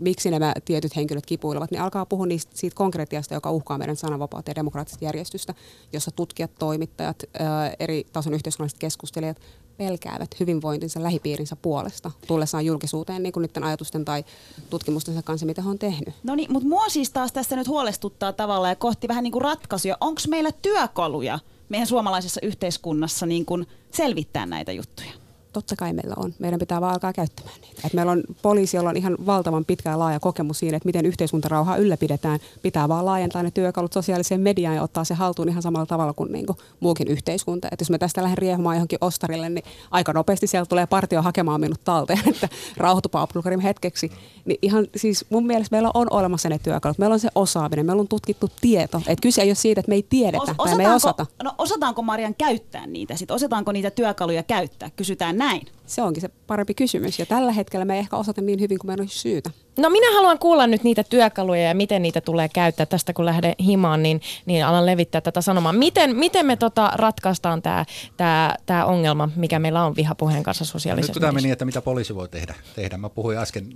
miksi 0.00 0.30
nämä 0.30 0.54
tietyt 0.64 0.96
henkilöt 0.96 1.26
kipuilevat, 1.26 1.70
niin 1.70 1.80
alkaa 1.80 2.06
puhua 2.06 2.26
niistä, 2.26 2.52
siitä 2.54 2.74
konkretiasta, 2.74 3.34
joka 3.34 3.50
uhkaa 3.50 3.78
meidän 3.78 3.96
sananvapautta 3.96 4.50
ja 4.50 4.54
demokraattista 4.54 5.04
järjestystä, 5.04 5.54
jossa 5.92 6.10
tutkijat, 6.10 6.50
toimittajat, 6.58 7.22
ää, 7.38 7.74
eri 7.80 8.04
tason 8.12 8.34
yhteiskunnalliset 8.34 8.78
keskustelijat 8.78 9.40
pelkäävät 9.80 10.40
hyvinvointinsa 10.40 11.02
lähipiirinsä 11.02 11.56
puolesta 11.56 12.10
tullessaan 12.26 12.66
julkisuuteen 12.66 13.22
niin 13.22 13.32
kuin 13.32 13.42
niiden 13.42 13.64
ajatusten 13.64 14.04
tai 14.04 14.24
tutkimustensa 14.70 15.22
kanssa, 15.22 15.46
mitä 15.46 15.62
he 15.62 15.68
on 15.68 15.78
tehnyt. 15.78 16.14
No 16.22 16.34
niin, 16.34 16.52
mutta 16.52 16.68
mua 16.68 16.88
siis 16.88 17.10
taas 17.10 17.32
tässä 17.32 17.56
nyt 17.56 17.68
huolestuttaa 17.68 18.32
tavallaan 18.32 18.70
ja 18.70 18.76
kohti 18.76 19.08
vähän 19.08 19.24
niin 19.24 19.32
kuin 19.32 19.42
ratkaisuja. 19.42 19.96
Onko 20.00 20.20
meillä 20.28 20.52
työkaluja 20.52 21.38
meidän 21.68 21.86
suomalaisessa 21.86 22.40
yhteiskunnassa 22.42 23.26
niin 23.26 23.44
kuin 23.44 23.66
selvittää 23.90 24.46
näitä 24.46 24.72
juttuja? 24.72 25.10
Totta 25.52 25.76
kai 25.76 25.92
meillä 25.92 26.14
on. 26.16 26.34
Meidän 26.38 26.58
pitää 26.58 26.80
vaan 26.80 26.92
alkaa 26.92 27.12
käyttämään 27.12 27.60
niitä. 27.60 27.80
Et 27.84 27.92
meillä 27.92 28.12
on 28.12 28.22
poliisi, 28.42 28.76
jolla 28.76 28.90
on 28.90 28.96
ihan 28.96 29.16
valtavan 29.26 29.64
pitkä 29.64 29.90
ja 29.90 29.98
laaja 29.98 30.20
kokemus 30.20 30.58
siinä, 30.58 30.76
että 30.76 30.86
miten 30.86 31.06
yhteiskuntarauhaa 31.06 31.76
ylläpidetään. 31.76 32.40
Pitää 32.62 32.88
vaan 32.88 33.04
laajentaa 33.04 33.42
ne 33.42 33.50
työkalut 33.50 33.92
sosiaaliseen 33.92 34.40
mediaan 34.40 34.76
ja 34.76 34.82
ottaa 34.82 35.04
se 35.04 35.14
haltuun 35.14 35.48
ihan 35.48 35.62
samalla 35.62 35.86
tavalla 35.86 36.12
kuin, 36.12 36.32
niin 36.32 36.46
kuin 36.46 36.58
muukin 36.80 37.08
yhteiskunta. 37.08 37.68
Et 37.72 37.80
jos 37.80 37.90
me 37.90 37.98
tästä 37.98 38.22
lähden 38.22 38.38
riehumaan 38.38 38.76
johonkin 38.76 38.98
ostarille, 39.00 39.48
niin 39.48 39.64
aika 39.90 40.12
nopeasti 40.12 40.46
sieltä 40.46 40.68
tulee 40.68 40.86
partio 40.86 41.22
hakemaan 41.22 41.60
minut 41.60 41.84
talteen, 41.84 42.22
että 42.34 42.48
rauhoitupa 42.76 43.22
Abdulkarim 43.22 43.60
hetkeksi. 43.60 44.12
Niin 44.44 44.58
ihan 44.62 44.86
siis 44.96 45.24
mun 45.30 45.46
mielestä 45.46 45.74
meillä 45.74 45.90
on 45.94 46.06
olemassa 46.10 46.48
ne 46.48 46.58
työkalut. 46.58 46.98
Meillä 46.98 47.14
on 47.14 47.20
se 47.20 47.28
osaaminen, 47.34 47.86
meillä 47.86 48.00
on 48.00 48.08
tutkittu 48.08 48.50
tieto. 48.60 49.02
Et 49.06 49.20
kyse 49.20 49.42
ei 49.42 49.48
ole 49.48 49.54
siitä, 49.54 49.80
että 49.80 49.88
me 49.88 49.94
ei 49.94 50.06
tiedetä 50.08 50.52
Os- 50.52 50.64
tai 50.64 50.76
me 50.76 50.84
ei 50.84 50.94
osata. 50.94 51.26
No 51.42 51.54
osataanko 51.58 52.02
Marian 52.02 52.34
käyttää 52.34 52.86
niitä 52.86 53.16
sitten? 53.16 53.34
Osataanko 53.34 53.72
niitä 53.72 53.90
työkaluja 53.90 54.42
käyttää? 54.42 54.90
Kysytään 54.96 55.38
näin? 55.40 55.66
Se 55.86 56.02
onkin 56.02 56.20
se 56.20 56.28
parempi 56.46 56.74
kysymys 56.74 57.18
ja 57.18 57.26
tällä 57.26 57.52
hetkellä 57.52 57.84
me 57.84 57.94
ei 57.94 58.00
ehkä 58.00 58.16
osata 58.16 58.40
niin 58.40 58.60
hyvin 58.60 58.78
kuin 58.78 58.86
meidän 58.86 59.02
olisi 59.02 59.18
syytä. 59.18 59.50
No 59.78 59.90
minä 59.90 60.14
haluan 60.14 60.38
kuulla 60.38 60.66
nyt 60.66 60.84
niitä 60.84 61.04
työkaluja 61.04 61.62
ja 61.62 61.74
miten 61.74 62.02
niitä 62.02 62.20
tulee 62.20 62.48
käyttää. 62.48 62.86
Tästä 62.86 63.12
kun 63.12 63.24
lähden 63.24 63.54
himaan, 63.64 64.02
niin, 64.02 64.20
niin 64.46 64.64
alan 64.64 64.86
levittää 64.86 65.20
tätä 65.20 65.40
sanomaa. 65.40 65.72
Miten, 65.72 66.16
miten 66.16 66.46
me 66.46 66.56
tota 66.56 66.90
ratkaistaan 66.94 67.62
tämä 67.62 67.84
tää, 68.16 68.56
tää 68.66 68.86
ongelma, 68.86 69.28
mikä 69.36 69.58
meillä 69.58 69.84
on 69.84 69.96
vihapuheen 69.96 70.42
kanssa 70.42 70.64
sosiaalisessa 70.64 71.12
Nyt 71.12 71.20
tämä 71.20 71.32
meni, 71.32 71.50
että 71.50 71.64
mitä 71.64 71.82
poliisi 71.82 72.14
voi 72.14 72.28
tehdä. 72.28 72.54
tehdä. 72.76 72.96
Mä 72.96 73.08
puhuin 73.08 73.38
äsken 73.38 73.72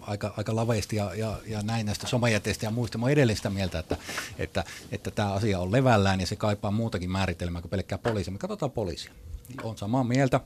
aika, 0.00 0.34
aika 0.36 0.56
laveasti 0.56 0.96
ja, 0.96 1.14
ja, 1.14 1.36
ja 1.46 1.62
näin 1.62 1.86
näistä 1.86 2.06
somajäteistä 2.06 2.66
ja 2.66 2.70
muista. 2.70 2.98
Mä 2.98 3.06
olen 3.06 3.12
edelleen 3.12 3.36
sitä 3.36 3.50
mieltä, 3.50 3.78
että, 3.78 3.96
että, 4.38 4.64
että 4.92 5.10
tämä 5.10 5.32
asia 5.32 5.60
on 5.60 5.72
levällään 5.72 6.20
ja 6.20 6.26
se 6.26 6.36
kaipaa 6.36 6.70
muutakin 6.70 7.10
määritelmää 7.10 7.62
kuin 7.62 7.70
pelkkää 7.70 7.98
poliisia. 7.98 8.32
Me 8.32 8.38
katsotaan 8.38 8.70
poliisia. 8.70 9.12
On 9.62 9.78
samaa 9.78 10.04
mieltä 10.04 10.40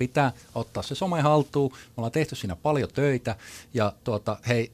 pitää 0.00 0.32
ottaa 0.54 0.82
se 0.82 0.94
some 0.94 1.20
haltuun. 1.20 1.72
Me 1.72 1.92
ollaan 1.96 2.12
tehty 2.12 2.36
siinä 2.36 2.56
paljon 2.56 2.88
töitä 2.94 3.36
ja 3.74 3.92
tuota, 4.04 4.36
hei, 4.48 4.72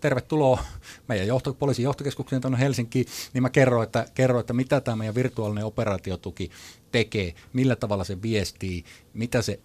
tervetuloa 0.00 0.64
meidän 1.08 1.26
johto, 1.26 1.54
poliisin 1.54 1.82
johtokeskukseen 1.82 2.42
tuonne 2.42 2.58
Helsinkiin, 2.58 3.06
niin 3.32 3.42
mä 3.42 3.50
kerroin, 3.50 3.84
että, 3.84 4.06
kerroin, 4.14 4.40
että 4.40 4.52
mitä 4.52 4.80
tämä 4.80 4.96
meidän 4.96 5.14
virtuaalinen 5.14 5.64
operaatiotuki 5.64 6.50
tekee, 6.92 7.34
millä 7.52 7.76
tavalla 7.76 8.04
se 8.04 8.22
viestii, 8.22 8.84
mitä 9.14 9.42
se, 9.42 9.60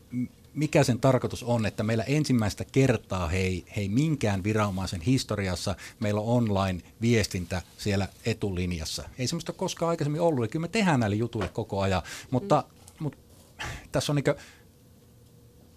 mikä 0.53 0.83
sen 0.83 0.99
tarkoitus 0.99 1.43
on, 1.43 1.65
että 1.65 1.83
meillä 1.83 2.03
ensimmäistä 2.03 2.65
kertaa 2.71 3.27
hei, 3.27 3.65
hei 3.75 3.89
minkään 3.89 4.43
viranomaisen 4.43 5.01
historiassa 5.01 5.75
meillä 5.99 6.21
on 6.21 6.27
online-viestintä 6.27 7.61
siellä 7.77 8.07
etulinjassa. 8.25 9.09
Ei 9.17 9.27
semmoista 9.27 9.53
koskaan 9.53 9.89
aikaisemmin 9.89 10.21
ollut, 10.21 10.43
eli 10.43 10.47
kyllä 10.47 10.63
me 10.63 10.67
tehdään 10.67 10.99
näille 10.99 11.15
jutuille 11.15 11.49
koko 11.49 11.81
ajan, 11.81 12.01
mutta, 12.31 12.63
mm. 12.67 13.03
mutta 13.03 13.17
tässä 13.91 14.11
on 14.11 14.15
niin 14.15 14.35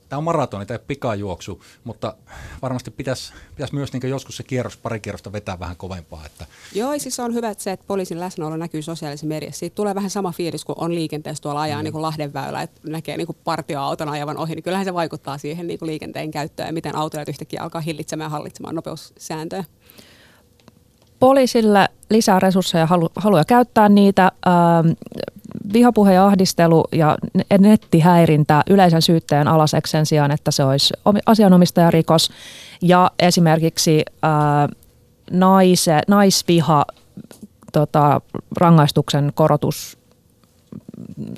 tämä 0.09 0.19
on 0.19 0.25
maratoni 0.25 0.67
tai 0.67 0.79
pikajuoksu, 0.87 1.63
mutta 1.85 2.15
varmasti 2.63 2.91
pitäisi, 2.91 3.33
pitäisi 3.51 3.75
myös 3.75 3.93
niin 3.93 4.11
joskus 4.11 4.37
se 4.37 4.43
kierros, 4.43 4.77
pari 4.77 5.01
kierrosta 5.01 5.33
vetää 5.33 5.59
vähän 5.59 5.77
kovempaa. 5.77 6.27
Että. 6.27 6.47
Joo, 6.75 6.99
siis 6.99 7.21
on 7.21 7.35
hyvä, 7.35 7.51
että 7.51 7.65
se, 7.65 7.73
että 7.73 7.87
poliisin 7.87 8.21
läsnäolo 8.21 8.57
näkyy 8.57 8.83
sosiaalisessa 8.83 9.27
mediassa. 9.27 9.59
Siitä 9.59 9.75
tulee 9.75 9.95
vähän 9.95 10.11
sama 10.11 10.33
fiilis, 10.33 10.65
kun 10.65 10.75
on 10.79 10.95
liikenteessä 10.95 11.43
tuolla 11.43 11.61
ajaa 11.61 11.81
mm. 11.81 11.85
niin 11.85 11.93
kuin 11.93 12.03
Lahdenväylä, 12.03 12.63
että 12.63 12.81
näkee 12.87 13.17
niin 13.17 13.27
kuin 13.27 13.39
partioauton 13.45 14.09
ajavan 14.09 14.37
ohi, 14.37 14.55
niin 14.55 14.63
kyllähän 14.63 14.85
se 14.85 14.95
vaikuttaa 14.95 15.39
siihen 15.39 15.67
niin 15.67 15.79
kuin 15.79 15.87
liikenteen 15.87 16.31
käyttöön 16.31 16.67
ja 16.67 16.73
miten 16.73 16.97
autoilijat 16.97 17.29
yhtäkkiä 17.29 17.63
alkaa 17.63 17.81
hillitsemään 17.81 18.27
ja 18.27 18.31
hallitsemaan 18.31 18.75
nopeussääntöjä 18.75 19.65
poliisille 21.21 21.89
lisää 22.11 22.41
resursseja 22.41 22.87
halu, 22.87 23.09
haluja 23.17 23.45
käyttää 23.45 23.89
niitä. 23.89 24.33
Ähm, 24.47 24.89
vihapuhe 25.73 26.15
ja 26.15 26.27
ahdistelu 26.27 26.85
ja 26.93 27.17
nettihäirintä 27.59 28.63
yleisen 28.71 29.03
syytteen 29.03 29.49
alaseksi 29.49 29.91
sen 29.91 30.07
sijaan, 30.07 30.31
että 30.31 30.51
se 30.51 30.65
olisi 30.65 30.95
asianomistajarikos. 31.27 32.31
Ja 32.83 33.11
esimerkiksi 33.19 34.03
ää, 34.23 34.69
naise, 35.31 36.01
naisviha 36.09 36.85
tota, 37.73 38.21
rangaistuksen 38.57 39.33
korotus 39.35 39.99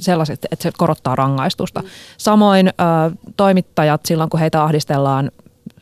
sellaiset, 0.01 0.47
että 0.51 0.63
se 0.63 0.73
korottaa 0.79 1.17
rangaistusta. 1.17 1.83
Samoin 2.19 2.69
ä, 2.69 2.73
toimittajat 3.37 4.07
silloin, 4.07 4.31
kun 4.31 4.41
heitä 4.41 4.63
ahdistellaan 4.63 5.31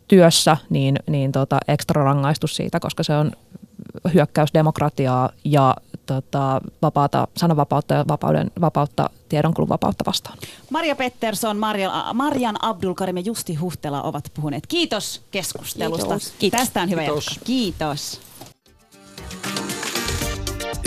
työssä, 0.09 0.57
niin, 0.71 0.97
niin 1.11 1.33
tota, 1.33 1.59
ekstra 1.69 2.05
rangaistus 2.05 2.57
siitä, 2.57 2.81
koska 2.81 3.03
se 3.03 3.17
on 3.17 3.33
hyökkäys 4.15 4.55
demokratiaa 4.55 5.31
ja 5.45 5.77
tota, 6.07 6.61
vapaata, 6.83 7.29
sananvapautta 7.37 7.95
ja 7.95 8.05
vapauden, 8.09 8.51
vapautta, 8.61 9.11
tiedonkulun 9.29 9.69
vapautta 9.69 10.05
vastaan. 10.07 10.39
Maria 10.71 10.97
Pettersson, 10.97 11.57
Marja, 11.57 12.05
Marjan 12.15 12.65
Abdulkarim 12.65 13.17
ja 13.17 13.23
Justi 13.27 13.55
Huhtela 13.55 14.03
ovat 14.03 14.25
puhuneet. 14.35 14.67
Kiitos 14.67 15.23
keskustelusta. 15.31 16.07
Kiitos. 16.07 16.35
Kiitos. 16.39 16.61
Tästä 16.61 16.83
on 16.83 16.91
hyvä 16.91 17.01
Kiitos. 17.01 17.41
Kiitos. 17.45 18.21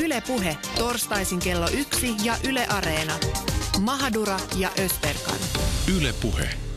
Yle 0.04 0.22
Puhe, 0.28 0.58
torstaisin 0.78 1.40
kello 1.40 1.70
yksi 1.74 2.16
ja 2.24 2.34
Yle 2.48 2.68
Areena. 2.68 3.14
Mahadura 3.80 4.40
ja 4.58 4.70
Ösberkan. 4.80 5.40
Yle 5.98 6.14
Puhe. 6.22 6.69